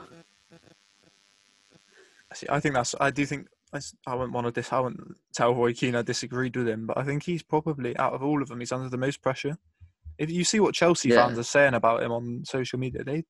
See, 2.34 2.46
I 2.50 2.60
think 2.60 2.74
that's. 2.74 2.94
I 3.00 3.10
do 3.10 3.24
think. 3.24 3.46
I 3.74 3.80
I 4.06 4.14
wouldn't 4.14 4.32
want 4.32 4.46
to 4.46 4.52
dis. 4.52 4.72
I 4.72 4.80
wouldn't 4.80 5.16
tell 5.34 5.54
Roy 5.54 5.72
Keane 5.74 5.96
I 5.96 6.02
disagreed 6.02 6.56
with 6.56 6.68
him, 6.68 6.86
but 6.86 6.96
I 6.96 7.04
think 7.04 7.24
he's 7.24 7.42
probably 7.42 7.96
out 7.96 8.12
of 8.14 8.22
all 8.22 8.40
of 8.42 8.48
them, 8.48 8.60
he's 8.60 8.72
under 8.72 8.88
the 8.88 8.96
most 8.96 9.20
pressure. 9.22 9.58
If 10.18 10.30
you 10.30 10.44
see 10.44 10.60
what 10.60 10.74
Chelsea 10.74 11.08
Yeah. 11.08 11.26
fans 11.26 11.38
are 11.38 11.42
saying 11.42 11.74
about 11.74 12.02
him 12.02 12.12
on 12.12 12.44
social 12.44 12.78
media, 12.78 13.02
they 13.04 13.24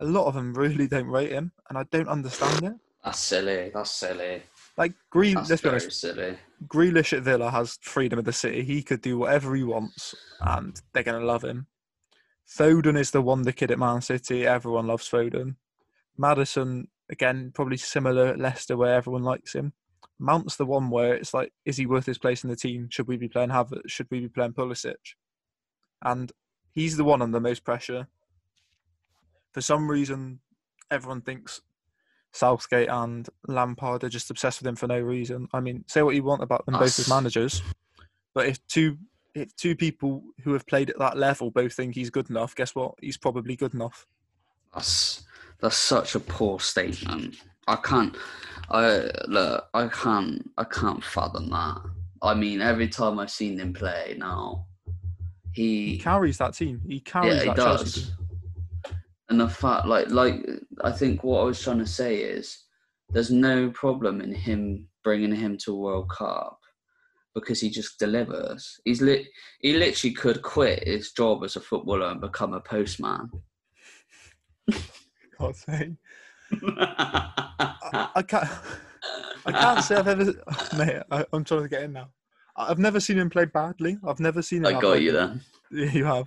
a 0.00 0.04
lot 0.06 0.26
of 0.26 0.34
them 0.34 0.54
really 0.54 0.88
don't 0.88 1.06
rate 1.06 1.30
him, 1.30 1.52
and 1.68 1.78
I 1.78 1.84
don't 1.84 2.08
understand 2.08 2.64
it. 2.64 2.72
That's 3.04 3.18
silly. 3.18 3.70
That's 3.72 3.90
silly. 3.90 4.42
Like 4.76 4.94
Green, 5.10 5.34
That's 5.34 5.50
let's 5.50 5.62
be 5.62 5.68
honest. 5.68 6.00
silly. 6.00 6.38
Grealish 6.66 7.12
at 7.16 7.22
Villa 7.22 7.50
has 7.50 7.78
freedom 7.82 8.18
of 8.18 8.24
the 8.24 8.32
city. 8.32 8.62
He 8.62 8.82
could 8.82 9.02
do 9.02 9.18
whatever 9.18 9.54
he 9.54 9.62
wants, 9.62 10.14
and 10.40 10.80
they're 10.92 11.02
going 11.02 11.20
to 11.20 11.26
love 11.26 11.44
him. 11.44 11.66
Foden 12.48 12.98
is 12.98 13.10
the 13.10 13.22
wonder 13.22 13.52
kid 13.52 13.70
at 13.70 13.78
Man 13.78 14.00
City. 14.00 14.46
Everyone 14.46 14.86
loves 14.86 15.08
Foden. 15.08 15.56
Maddison, 16.18 16.88
again, 17.10 17.50
probably 17.54 17.76
similar 17.76 18.36
Leicester, 18.36 18.76
where 18.76 18.94
everyone 18.94 19.22
likes 19.22 19.54
him. 19.54 19.72
Mount's 20.18 20.56
the 20.56 20.66
one 20.66 20.90
where 20.90 21.14
it's 21.14 21.32
like, 21.32 21.52
is 21.64 21.76
he 21.76 21.86
worth 21.86 22.06
his 22.06 22.18
place 22.18 22.44
in 22.44 22.50
the 22.50 22.56
team? 22.56 22.88
Should 22.90 23.08
we 23.08 23.16
be 23.16 23.28
playing 23.28 23.50
Havertz? 23.50 23.88
Should 23.88 24.08
we 24.10 24.20
be 24.20 24.28
playing 24.28 24.52
Pulisic? 24.52 25.14
And 26.02 26.30
he's 26.72 26.96
the 26.96 27.04
one 27.04 27.22
under 27.22 27.40
most 27.40 27.64
pressure. 27.64 28.06
For 29.52 29.60
some 29.60 29.90
reason, 29.90 30.40
everyone 30.90 31.22
thinks 31.22 31.62
Southgate 32.32 32.88
and 32.88 33.28
Lampard 33.48 34.04
are 34.04 34.08
just 34.08 34.30
obsessed 34.30 34.60
with 34.60 34.68
him 34.68 34.76
for 34.76 34.86
no 34.86 35.00
reason. 35.00 35.48
I 35.52 35.60
mean, 35.60 35.84
say 35.88 36.02
what 36.02 36.14
you 36.14 36.22
want 36.22 36.42
about 36.42 36.66
them 36.66 36.74
both 36.74 36.98
as 36.98 37.08
managers, 37.08 37.62
but 38.34 38.46
if 38.46 38.64
two 38.66 38.98
if 39.34 39.54
two 39.56 39.76
people 39.76 40.22
who 40.42 40.52
have 40.52 40.66
played 40.66 40.90
at 40.90 40.98
that 40.98 41.16
level 41.16 41.50
both 41.50 41.72
think 41.72 41.94
he's 41.94 42.10
good 42.10 42.30
enough, 42.30 42.54
guess 42.54 42.74
what? 42.74 42.94
He's 43.00 43.16
probably 43.16 43.56
good 43.56 43.74
enough. 43.74 44.06
That's 44.74 45.24
that's 45.60 45.76
such 45.76 46.14
a 46.14 46.20
poor 46.20 46.60
statement. 46.60 47.36
I 47.66 47.76
can't. 47.76 48.16
I 48.70 49.10
look. 49.26 49.66
I 49.74 49.88
can't. 49.88 50.50
I 50.56 50.64
can't 50.64 51.02
fathom 51.04 51.50
that. 51.50 51.80
I 52.22 52.34
mean, 52.34 52.60
every 52.60 52.88
time 52.88 53.18
I've 53.18 53.30
seen 53.30 53.58
him 53.58 53.72
play 53.72 54.14
now, 54.18 54.66
He 55.52 55.92
he 55.92 55.98
carries 55.98 56.38
that 56.38 56.54
team. 56.54 56.80
He 56.86 57.00
carries 57.00 57.34
yeah, 57.34 57.50
he 57.50 57.54
Chelsea 57.54 58.00
does. 58.00 58.12
And 59.28 59.40
the 59.40 59.48
fact, 59.48 59.86
like, 59.86 60.10
like 60.10 60.44
I 60.82 60.90
think 60.90 61.22
what 61.22 61.40
I 61.40 61.44
was 61.44 61.62
trying 61.62 61.78
to 61.78 61.86
say 61.86 62.16
is, 62.16 62.64
there's 63.10 63.30
no 63.30 63.70
problem 63.70 64.20
in 64.20 64.34
him 64.34 64.88
bringing 65.04 65.34
him 65.34 65.56
to 65.58 65.72
a 65.72 65.76
World 65.76 66.10
Cup 66.10 66.58
because 67.34 67.60
he 67.60 67.70
just 67.70 67.98
delivers. 67.98 68.80
He's 68.84 69.00
lit. 69.00 69.26
He 69.60 69.72
literally 69.74 70.14
could 70.14 70.42
quit 70.42 70.86
his 70.86 71.12
job 71.12 71.44
as 71.44 71.56
a 71.56 71.60
footballer 71.60 72.06
and 72.06 72.20
become 72.20 72.54
a 72.54 72.60
postman. 72.60 73.30
Sake. 75.52 75.92
I, 76.62 78.08
I 78.16 78.22
can't. 78.22 78.48
I 79.46 79.52
can't 79.52 79.82
say 79.84 79.96
I've 79.96 80.08
ever. 80.08 80.24
Mate, 80.76 81.02
I, 81.10 81.24
I'm 81.32 81.44
trying 81.44 81.62
to 81.62 81.68
get 81.68 81.82
in 81.82 81.92
now. 81.92 82.10
I've 82.56 82.78
never 82.78 83.00
seen 83.00 83.18
him 83.18 83.30
play 83.30 83.46
badly. 83.46 83.98
I've 84.06 84.20
never 84.20 84.42
seen 84.42 84.64
him. 84.64 84.76
I 84.76 84.80
got 84.80 85.00
you 85.00 85.12
then. 85.12 85.40
Yeah, 85.72 85.92
you 85.92 86.04
have. 86.04 86.26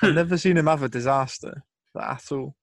I've 0.00 0.14
never 0.14 0.38
seen 0.38 0.56
him 0.56 0.68
have 0.68 0.84
a 0.84 0.88
disaster 0.88 1.64
at 2.00 2.30
all. 2.30 2.54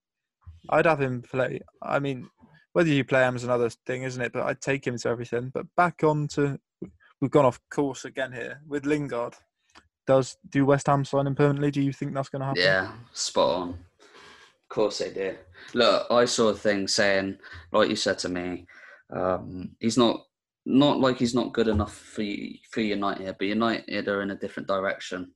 I'd 0.70 0.86
have 0.86 1.02
him 1.02 1.22
play. 1.22 1.60
I 1.82 2.00
mean, 2.00 2.30
whether 2.72 2.88
you 2.88 3.04
play 3.04 3.28
him 3.28 3.36
is 3.36 3.44
another 3.44 3.70
thing, 3.86 4.04
isn't 4.04 4.22
it? 4.22 4.32
But 4.32 4.44
I'd 4.44 4.62
take 4.62 4.88
him 4.88 4.98
to 5.00 5.10
everything. 5.10 5.52
But 5.54 5.66
back 5.76 6.02
on 6.02 6.30
to, 6.30 6.58
we've 7.20 7.30
gone 7.30 7.44
off 7.44 7.60
course 7.70 8.06
again 8.06 8.32
here 8.32 8.62
with 8.66 8.86
Lingard. 8.86 9.34
Does 10.08 10.38
do 10.50 10.66
West 10.66 10.88
Ham 10.88 11.04
sign 11.04 11.28
him 11.28 11.36
permanently? 11.36 11.72
Do 11.72 11.82
you 11.82 11.92
think 11.92 12.14
that's 12.14 12.30
going 12.30 12.40
to 12.40 12.46
happen? 12.46 12.62
Yeah, 12.62 12.94
spot 13.12 13.50
on. 13.50 13.80
Course 14.74 14.98
they 14.98 15.12
do. 15.12 15.36
Look, 15.76 16.08
I 16.10 16.26
saw 16.26 16.48
a 16.48 16.56
thing 16.56 16.88
saying, 16.88 17.38
like 17.72 17.90
you 17.90 17.96
said 17.96 18.18
to 18.20 18.30
me, 18.30 18.66
um, 19.16 19.76
he's 19.80 20.00
not 20.00 20.24
not 20.66 21.00
like 21.00 21.20
he's 21.20 21.36
not 21.36 21.54
good 21.54 21.68
enough 21.68 21.96
for 21.96 22.26
for 22.72 22.82
United, 22.82 23.36
but 23.38 23.46
United 23.46 24.08
are 24.08 24.24
in 24.24 24.32
a 24.32 24.36
different 24.36 24.68
direction. 24.68 25.32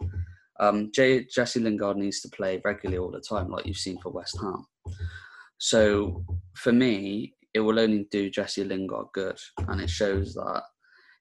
Um, 0.59 0.89
J- 0.91 1.25
Jesse 1.25 1.59
Lingard 1.59 1.97
needs 1.97 2.19
to 2.21 2.29
play 2.29 2.59
regularly 2.65 2.97
all 2.97 3.11
the 3.11 3.21
time, 3.21 3.51
like 3.51 3.67
you've 3.67 3.77
seen 3.77 3.99
for 3.99 4.11
West 4.11 4.39
Ham. 4.41 4.65
So 5.59 6.25
for 6.55 6.71
me, 6.71 7.35
it 7.53 7.59
will 7.59 7.79
only 7.79 8.07
do 8.09 8.31
Jesse 8.31 8.63
Lingard 8.63 9.05
good, 9.13 9.37
and 9.67 9.79
it 9.79 9.91
shows 9.91 10.33
that 10.33 10.63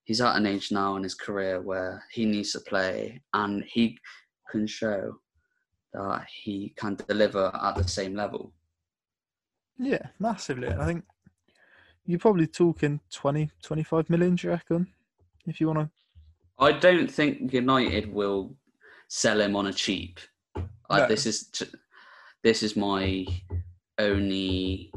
he's 0.05 0.23
at 0.23 0.37
an 0.37 0.47
age 0.47 0.73
now 0.73 0.97
in 0.97 1.03
his 1.03 1.15
career 1.15 1.61
where 1.61 2.03
he 2.13 2.25
needs 2.25 2.53
to 2.53 2.61
play, 2.61 3.21
and 3.35 3.63
he 3.65 3.99
can 4.51 4.67
show 4.67 5.19
that 5.97 6.27
he 6.31 6.73
can 6.77 6.97
deliver 7.09 7.51
at 7.63 7.75
the 7.77 7.89
same 7.89 8.15
level. 8.15 8.53
Yeah, 9.79 10.07
massively. 10.19 10.69
I 10.69 10.85
think 10.85 11.05
you're 12.05 12.19
probably 12.19 12.47
talking 12.47 13.01
20, 13.11 13.51
25 13.63 14.11
million, 14.11 14.37
do 14.37 14.47
you 14.47 14.53
reckon? 14.53 14.87
If 15.47 15.61
you 15.61 15.69
want 15.69 15.79
to. 15.81 15.91
I 16.59 16.73
don't 16.73 17.11
think 17.11 17.53
United 17.53 18.13
will 18.13 18.57
sell 19.09 19.41
him 19.41 19.57
on 19.57 19.67
a 19.67 19.73
cheap. 19.73 20.21
No. 20.89 21.09
this 21.09 21.27
is 21.27 21.51
this 22.45 22.63
is 22.63 22.77
my 22.77 23.27
only, 23.99 24.93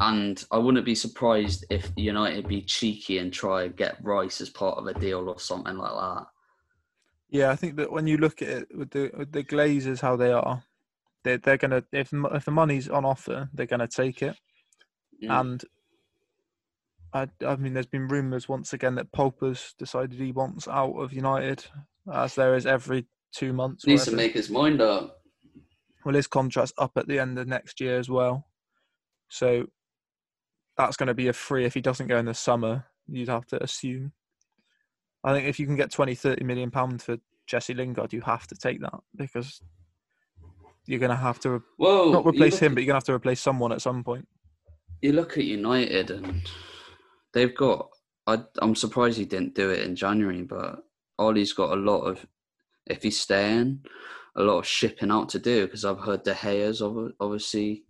and 0.00 0.44
I 0.50 0.58
wouldn't 0.58 0.84
be 0.84 0.96
surprised 0.96 1.64
if 1.70 1.90
United 1.96 2.48
be 2.48 2.62
cheeky 2.62 3.18
and 3.18 3.32
try 3.32 3.62
and 3.64 3.76
get 3.76 4.02
Rice 4.02 4.40
as 4.40 4.50
part 4.50 4.76
of 4.76 4.86
a 4.88 4.94
deal 4.94 5.28
or 5.28 5.38
something 5.38 5.76
like 5.76 5.92
that. 5.92 6.26
Yeah, 7.30 7.50
I 7.50 7.56
think 7.56 7.76
that 7.76 7.92
when 7.92 8.06
you 8.06 8.16
look 8.16 8.42
at 8.42 8.48
it 8.48 8.68
with 8.76 8.90
the 8.90 9.10
with 9.16 9.32
the 9.32 9.44
Glazers, 9.44 10.00
how 10.00 10.16
they 10.16 10.32
are, 10.32 10.64
they're 11.24 11.38
they're 11.38 11.56
gonna 11.56 11.84
if 11.92 12.12
if 12.12 12.44
the 12.44 12.50
money's 12.50 12.88
on 12.88 13.04
offer, 13.04 13.48
they're 13.54 13.66
gonna 13.66 13.88
take 13.88 14.22
it, 14.22 14.36
mm. 15.22 15.40
and 15.40 15.64
I 17.12 17.28
I 17.46 17.56
mean, 17.56 17.74
there's 17.74 17.86
been 17.86 18.08
rumours 18.08 18.48
once 18.48 18.72
again 18.72 18.96
that 18.96 19.12
Pogba's 19.12 19.74
decided 19.78 20.18
he 20.18 20.32
wants 20.32 20.66
out 20.66 20.94
of 20.94 21.12
United, 21.12 21.64
as 22.12 22.34
there 22.34 22.56
is 22.56 22.66
every 22.66 23.06
two 23.32 23.52
months. 23.52 23.86
Needs 23.86 24.06
to 24.06 24.12
make 24.12 24.32
his 24.32 24.50
mind 24.50 24.80
up. 24.80 25.18
Well, 26.04 26.14
his 26.14 26.26
contract's 26.26 26.72
up 26.78 26.92
at 26.96 27.06
the 27.06 27.18
end 27.18 27.38
of 27.38 27.46
next 27.46 27.80
year 27.80 27.98
as 27.98 28.08
well, 28.08 28.46
so 29.28 29.66
that's 30.76 30.96
going 30.96 31.08
to 31.08 31.14
be 31.14 31.28
a 31.28 31.32
free 31.32 31.64
if 31.64 31.74
he 31.74 31.80
doesn't 31.80 32.06
go 32.06 32.18
in 32.18 32.24
the 32.24 32.34
summer. 32.34 32.86
You'd 33.06 33.28
have 33.28 33.46
to 33.48 33.62
assume. 33.62 34.12
I 35.22 35.34
think 35.34 35.46
if 35.46 35.58
you 35.60 35.66
can 35.66 35.76
get 35.76 35.90
20, 35.90 36.14
30 36.14 36.44
million 36.44 36.70
pounds 36.70 37.04
for 37.04 37.18
Jesse 37.46 37.74
Lingard, 37.74 38.12
you 38.12 38.20
have 38.22 38.46
to 38.46 38.54
take 38.54 38.80
that 38.80 39.00
because 39.16 39.60
you're 40.86 40.98
going 40.98 41.10
to 41.10 41.16
have 41.16 41.40
to 41.40 41.62
well, 41.78 42.10
not 42.10 42.26
replace 42.26 42.58
him, 42.58 42.72
at, 42.72 42.74
but 42.76 42.80
you're 42.82 42.86
going 42.86 43.00
to 43.00 43.04
have 43.04 43.04
to 43.04 43.14
replace 43.14 43.40
someone 43.40 43.72
at 43.72 43.82
some 43.82 44.02
point. 44.02 44.26
You 45.02 45.12
look 45.12 45.36
at 45.36 45.44
United 45.44 46.10
and 46.10 46.42
they've 47.32 47.54
got. 47.54 47.88
I, 48.26 48.38
I'm 48.60 48.74
surprised 48.74 49.18
he 49.18 49.24
didn't 49.24 49.54
do 49.54 49.70
it 49.70 49.84
in 49.84 49.96
January, 49.96 50.42
but 50.42 50.84
Ole's 51.18 51.52
got 51.52 51.72
a 51.72 51.80
lot 51.80 52.02
of. 52.02 52.24
If 52.86 53.02
he's 53.02 53.20
staying, 53.20 53.84
a 54.36 54.42
lot 54.42 54.58
of 54.58 54.66
shipping 54.66 55.10
out 55.10 55.28
to 55.30 55.38
do 55.38 55.66
because 55.66 55.84
I've 55.84 56.00
heard 56.00 56.22
De 56.22 56.34
Gea's 56.34 56.82
obviously. 56.82 57.84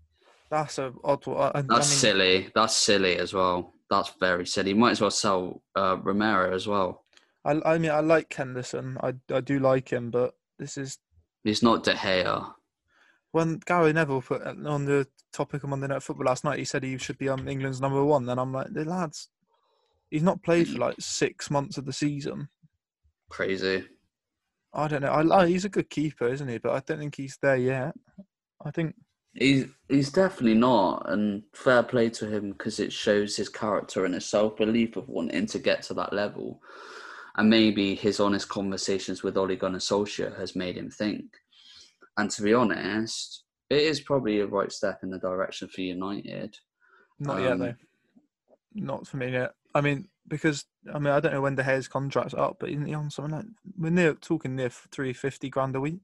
That's 0.50 0.78
a 0.78 0.92
odd. 1.04 1.26
I, 1.28 1.62
That's 1.62 1.70
I 1.70 1.74
mean, 1.74 1.82
silly. 1.82 2.50
That's 2.54 2.76
silly 2.76 3.16
as 3.16 3.32
well. 3.32 3.74
That's 3.88 4.12
very 4.20 4.46
silly. 4.46 4.70
You 4.70 4.76
might 4.76 4.92
as 4.92 5.00
well 5.00 5.10
sell 5.10 5.62
uh, 5.76 5.96
Romero 6.02 6.54
as 6.54 6.66
well. 6.66 7.04
I, 7.44 7.60
I 7.64 7.78
mean, 7.78 7.90
I 7.90 8.00
like 8.00 8.32
Henderson. 8.32 8.98
I, 9.02 9.14
I 9.32 9.40
do 9.40 9.58
like 9.58 9.92
him, 9.92 10.10
but 10.10 10.34
this 10.58 10.76
is. 10.76 10.98
He's 11.44 11.62
not 11.62 11.84
De 11.84 11.94
Gea. 11.94 12.52
When 13.32 13.60
Gary 13.64 13.92
Neville 13.92 14.22
put 14.22 14.42
on 14.42 14.84
the 14.84 15.06
topic 15.32 15.62
of 15.62 15.70
Monday 15.70 15.86
Night 15.86 16.02
Football 16.02 16.26
last 16.26 16.44
night, 16.44 16.58
he 16.58 16.64
said 16.64 16.82
he 16.82 16.98
should 16.98 17.18
be 17.18 17.28
on 17.28 17.48
England's 17.48 17.80
number 17.80 18.04
one. 18.04 18.26
Then 18.26 18.38
I'm 18.38 18.52
like, 18.52 18.72
the 18.72 18.84
lads, 18.84 19.28
he's 20.10 20.22
not 20.22 20.42
played 20.42 20.68
for 20.68 20.78
like 20.78 20.96
six 20.98 21.50
months 21.50 21.78
of 21.78 21.86
the 21.86 21.92
season. 21.92 22.48
Crazy. 23.30 23.84
I 24.74 24.88
don't 24.88 25.02
know. 25.02 25.12
I, 25.32 25.46
he's 25.46 25.64
a 25.64 25.70
good 25.70 25.90
keeper, 25.90 26.28
isn't 26.28 26.48
he? 26.48 26.58
But 26.58 26.72
I 26.72 26.82
don't 26.84 26.98
think 26.98 27.16
he's 27.16 27.38
there 27.40 27.56
yet. 27.56 27.94
I 28.64 28.70
think 28.70 28.94
he's 29.34 29.66
he's 29.88 30.10
definitely 30.10 30.54
not, 30.54 31.08
and 31.10 31.42
fair 31.54 31.82
play 31.82 32.10
to 32.10 32.26
him 32.26 32.52
because 32.52 32.78
it 32.78 32.92
shows 32.92 33.36
his 33.36 33.48
character 33.48 34.04
and 34.04 34.14
his 34.14 34.26
self 34.26 34.56
belief 34.56 34.96
of 34.96 35.08
wanting 35.08 35.46
to 35.46 35.58
get 35.58 35.82
to 35.84 35.94
that 35.94 36.12
level, 36.12 36.60
and 37.36 37.48
maybe 37.48 37.94
his 37.94 38.20
honest 38.20 38.48
conversations 38.48 39.22
with 39.22 39.36
Ole 39.36 39.56
Gunnar 39.56 39.78
Solskjaer 39.78 40.38
has 40.38 40.56
made 40.56 40.76
him 40.76 40.90
think. 40.90 41.24
And 42.16 42.30
to 42.30 42.42
be 42.42 42.54
honest, 42.54 43.44
it 43.68 43.82
is 43.82 44.00
probably 44.00 44.40
a 44.40 44.46
right 44.46 44.70
step 44.72 45.00
in 45.02 45.10
the 45.10 45.18
direction 45.18 45.68
for 45.68 45.80
United. 45.80 46.56
Not 47.18 47.36
um, 47.38 47.44
yet, 47.44 47.58
though. 47.58 47.74
Not 48.74 49.06
for 49.06 49.16
me 49.16 49.32
yet. 49.32 49.52
I 49.74 49.80
mean, 49.80 50.08
because 50.26 50.64
I 50.92 50.98
mean, 50.98 51.12
I 51.12 51.20
don't 51.20 51.32
know 51.32 51.40
when 51.40 51.54
De 51.54 51.62
Gea's 51.62 51.88
contract's 51.88 52.34
up, 52.34 52.56
but 52.60 52.70
isn't 52.70 52.86
he 52.86 52.94
on 52.94 53.10
something 53.10 53.34
like 53.34 53.46
we're 53.78 53.90
near 53.90 54.14
talking 54.14 54.56
near 54.56 54.70
three 54.70 55.12
fifty 55.12 55.48
grand 55.48 55.76
a 55.76 55.80
week? 55.80 56.00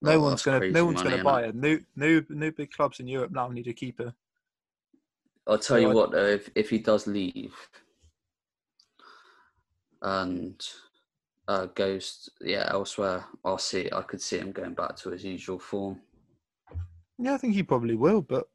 No 0.00 0.12
oh, 0.12 0.20
one's 0.20 0.42
gonna, 0.42 0.70
no 0.70 0.84
one's 0.84 1.02
money, 1.02 1.10
gonna 1.10 1.24
buy 1.24 1.42
it. 1.42 1.54
New, 1.56 1.80
new, 1.96 2.24
new 2.28 2.52
big 2.52 2.70
clubs 2.70 3.00
in 3.00 3.08
Europe 3.08 3.32
now 3.32 3.48
need 3.48 3.66
a 3.66 3.72
keeper. 3.72 4.14
I'll 5.46 5.58
tell 5.58 5.76
so 5.76 5.76
you 5.76 5.90
I, 5.90 5.94
what, 5.94 6.12
though, 6.12 6.26
if 6.26 6.50
if 6.54 6.70
he 6.70 6.78
does 6.78 7.06
leave 7.06 7.54
and 10.02 10.66
uh, 11.48 11.66
goes 11.66 12.28
yeah 12.40 12.68
elsewhere, 12.70 13.24
I'll 13.44 13.58
see. 13.58 13.88
I 13.92 14.02
could 14.02 14.20
see 14.20 14.38
him 14.38 14.52
going 14.52 14.74
back 14.74 14.96
to 14.96 15.10
his 15.10 15.24
usual 15.24 15.58
form. 15.58 16.00
Yeah, 17.18 17.34
I 17.34 17.38
think 17.38 17.54
he 17.54 17.62
probably 17.62 17.96
will, 17.96 18.22
but 18.22 18.48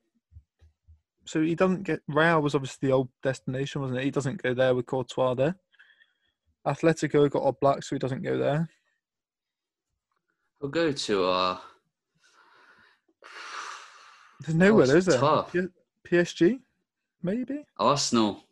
so 1.25 1.41
he 1.41 1.55
doesn't 1.55 1.83
get 1.83 2.01
Real 2.07 2.41
was 2.41 2.55
obviously 2.55 2.87
the 2.87 2.93
old 2.93 3.09
destination, 3.21 3.81
wasn't 3.81 3.99
it? 3.99 4.05
He 4.05 4.11
doesn't 4.11 4.41
go 4.41 4.53
there 4.53 4.75
with 4.75 4.85
Courtois 4.85 5.33
there. 5.33 5.55
Atletico 6.65 7.29
got 7.29 7.43
Oblak, 7.43 7.83
so 7.83 7.95
he 7.95 7.99
doesn't 7.99 8.21
go 8.21 8.37
there. 8.37 8.69
We'll 10.61 10.71
go 10.71 10.91
to 10.91 11.25
uh 11.25 11.57
There's 14.41 14.55
nowhere, 14.55 14.87
oh, 14.87 14.95
is 14.95 15.05
there? 15.05 15.19
Tough. 15.19 15.55
PSG, 16.07 16.59
maybe. 17.21 17.65
Arsenal. 17.77 18.43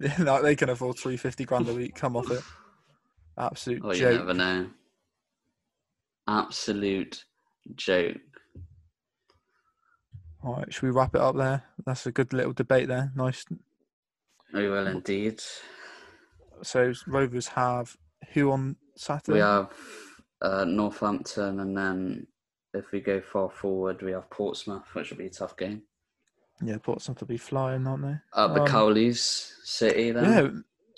Yeah, 0.18 0.40
they 0.40 0.56
can 0.56 0.70
afford 0.70 0.96
three 0.98 1.18
fifty 1.18 1.44
grand 1.44 1.68
a 1.68 1.74
week. 1.74 1.94
Come 1.94 2.16
off 2.16 2.30
it. 2.30 2.42
Absolute 3.38 3.82
oh, 3.84 3.92
joke. 3.92 4.12
you 4.12 4.18
never 4.18 4.34
know. 4.34 4.70
Absolute 6.26 7.24
joke. 7.74 8.16
All 10.42 10.56
right, 10.56 10.72
should 10.72 10.84
we 10.84 10.90
wrap 10.90 11.14
it 11.14 11.20
up 11.20 11.36
there? 11.36 11.64
That's 11.84 12.06
a 12.06 12.12
good 12.12 12.32
little 12.32 12.54
debate 12.54 12.88
there. 12.88 13.12
Nice. 13.14 13.44
Very 14.52 14.70
well 14.70 14.86
indeed. 14.86 15.42
So 16.62 16.94
Rovers 17.06 17.48
have 17.48 17.94
who 18.32 18.52
on 18.52 18.76
Saturday? 18.96 19.34
We 19.34 19.40
have 19.40 19.70
uh, 20.40 20.64
Northampton, 20.64 21.60
and 21.60 21.76
then 21.76 22.26
if 22.72 22.90
we 22.92 23.00
go 23.00 23.20
far 23.20 23.50
forward, 23.50 24.00
we 24.02 24.12
have 24.12 24.30
Portsmouth, 24.30 24.84
which 24.94 25.10
will 25.10 25.18
be 25.18 25.26
a 25.26 25.30
tough 25.30 25.56
game. 25.56 25.82
Yeah, 26.62 26.76
Portsmouth 26.78 27.20
will 27.20 27.28
be 27.28 27.36
flying, 27.36 27.86
aren't 27.86 28.02
they? 28.02 28.16
Up 28.34 28.54
the 28.54 28.62
um, 28.62 28.68
Cowleys 28.68 29.52
City, 29.64 30.10
then. 30.10 30.24
Yeah, 30.24 30.50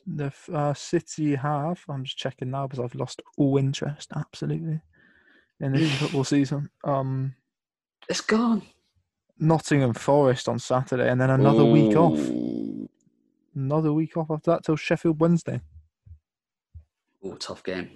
the 0.07 0.33
uh, 0.53 0.75
City 0.75 1.37
have. 1.37 1.85
I'm 1.89 2.05
just 2.05 2.19
checking 2.19 2.51
now 2.51 2.67
because 2.67 2.85
I've 2.85 2.95
lost 2.95 3.23
all 3.37 3.57
interest, 3.59 4.11
absolutely, 4.17 4.81
in 5.61 5.73
this 5.73 5.95
football 5.99 6.25
season. 6.25 6.71
Um, 6.85 7.35
it's 8.09 8.21
gone. 8.21 8.63
Nottingham 9.39 9.95
Forest 9.95 10.49
on 10.49 10.59
Saturday, 10.59 11.09
and 11.09 11.21
then 11.21 11.31
another 11.31 11.63
Ooh. 11.63 11.73
week 11.73 11.97
off. 11.97 12.19
Another 13.55 13.93
week 13.93 14.17
off 14.17 14.31
after 14.31 14.53
that 14.53 14.65
till 14.65 14.77
Sheffield 14.77 15.21
Wednesday. 15.21 15.61
Oh, 17.23 17.35
tough 17.37 17.63
game. 17.63 17.91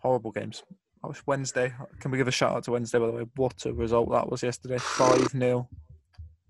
Horrible 0.00 0.30
games. 0.30 0.62
That 1.02 1.08
was 1.08 1.26
Wednesday. 1.26 1.74
Can 1.98 2.10
we 2.10 2.18
give 2.18 2.28
a 2.28 2.32
shout 2.32 2.56
out 2.56 2.64
to 2.64 2.72
Wednesday, 2.72 2.98
by 2.98 3.06
the 3.06 3.12
way? 3.12 3.26
What 3.36 3.66
a 3.66 3.72
result 3.72 4.10
that 4.10 4.30
was 4.30 4.42
yesterday. 4.42 4.78
5 4.80 5.28
0. 5.30 5.68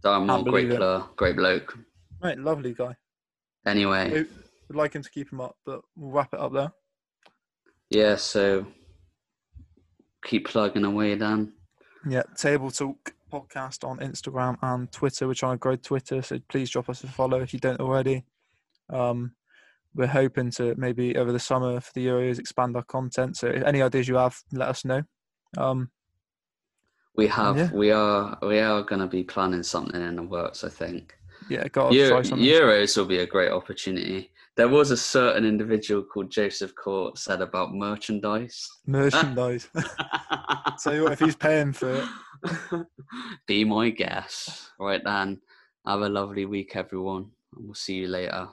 Darren 0.05 0.45
great 0.45 0.69
player, 0.69 1.03
great 1.17 1.37
bloke. 1.37 1.79
Right, 2.21 2.39
lovely 2.39 2.75
guy. 2.75 2.97
Anyway. 3.67 4.27
We'd 4.69 4.77
like 4.77 4.95
him 4.95 5.03
to 5.03 5.11
keep 5.11 5.33
him 5.33 5.41
up, 5.41 5.57
but 5.65 5.83
we'll 5.97 6.11
wrap 6.11 6.33
it 6.33 6.41
up 6.41 6.53
there. 6.53 6.73
Yeah, 7.91 8.17
so 8.17 8.67
keep 10.25 10.49
plugging 10.49 10.85
away, 10.85 11.15
Dan. 11.17 11.53
Yeah, 12.09 12.23
Table 12.37 12.71
Talk 12.71 13.15
podcast 13.33 13.87
on 13.87 13.99
Instagram 13.99 14.57
and 14.63 14.91
Twitter. 14.91 15.27
We're 15.27 15.35
trying 15.35 15.55
to 15.55 15.59
grow 15.59 15.77
Twitter, 15.77 16.23
so 16.23 16.39
please 16.49 16.71
drop 16.71 16.89
us 16.89 17.05
a 17.05 17.07
follow 17.07 17.41
if 17.41 17.53
you 17.53 17.61
don't 17.61 17.81
already. 17.81 18.25
Um, 18.91 19.33
we're 19.95 20.07
hoping 20.07 20.51
to 20.53 20.75
maybe 20.77 21.17
over 21.17 21.33
the 21.33 21.39
summer 21.39 21.81
for 21.81 21.93
the 21.95 22.07
Euros 22.07 22.39
expand 22.39 22.77
our 22.77 22.83
content. 22.83 23.37
So 23.37 23.49
if 23.49 23.63
any 23.63 23.83
ideas 23.83 24.09
you 24.09 24.17
have, 24.17 24.39
let 24.53 24.69
us 24.69 24.85
know. 24.85 25.03
Um, 25.59 25.91
we 27.15 27.27
have, 27.29 27.57
yeah. 27.57 27.71
we 27.73 27.91
are, 27.91 28.39
we 28.43 28.59
are 28.59 28.83
going 28.83 29.01
to 29.01 29.07
be 29.07 29.23
planning 29.23 29.63
something 29.63 30.01
in 30.01 30.17
the 30.17 30.23
works. 30.23 30.65
I 30.65 30.69
think. 30.69 31.17
Yeah, 31.49 31.67
got 31.69 31.93
Euro, 31.93 32.23
Euros 32.23 32.97
will 32.97 33.05
be 33.05 33.19
a 33.19 33.27
great 33.27 33.51
opportunity. 33.51 34.31
There 34.55 34.69
was 34.69 34.91
a 34.91 34.97
certain 34.97 35.45
individual 35.47 36.03
called 36.03 36.31
Joseph 36.31 36.75
Court 36.75 37.17
said 37.17 37.41
about 37.41 37.75
merchandise. 37.75 38.69
Merchandise. 38.87 39.69
so 40.79 41.03
what 41.03 41.13
if 41.13 41.21
he's 41.21 41.37
paying 41.37 41.73
for 41.73 41.95
it? 41.95 42.87
Be 43.47 43.65
my 43.65 43.89
guest. 43.91 44.71
Right 44.79 45.03
then. 45.03 45.41
Have 45.87 46.03
a 46.03 46.09
lovely 46.09 46.45
week, 46.45 46.77
everyone. 46.77 47.31
And 47.57 47.65
we'll 47.65 47.75
see 47.75 47.95
you 47.95 48.09
later. 48.09 48.49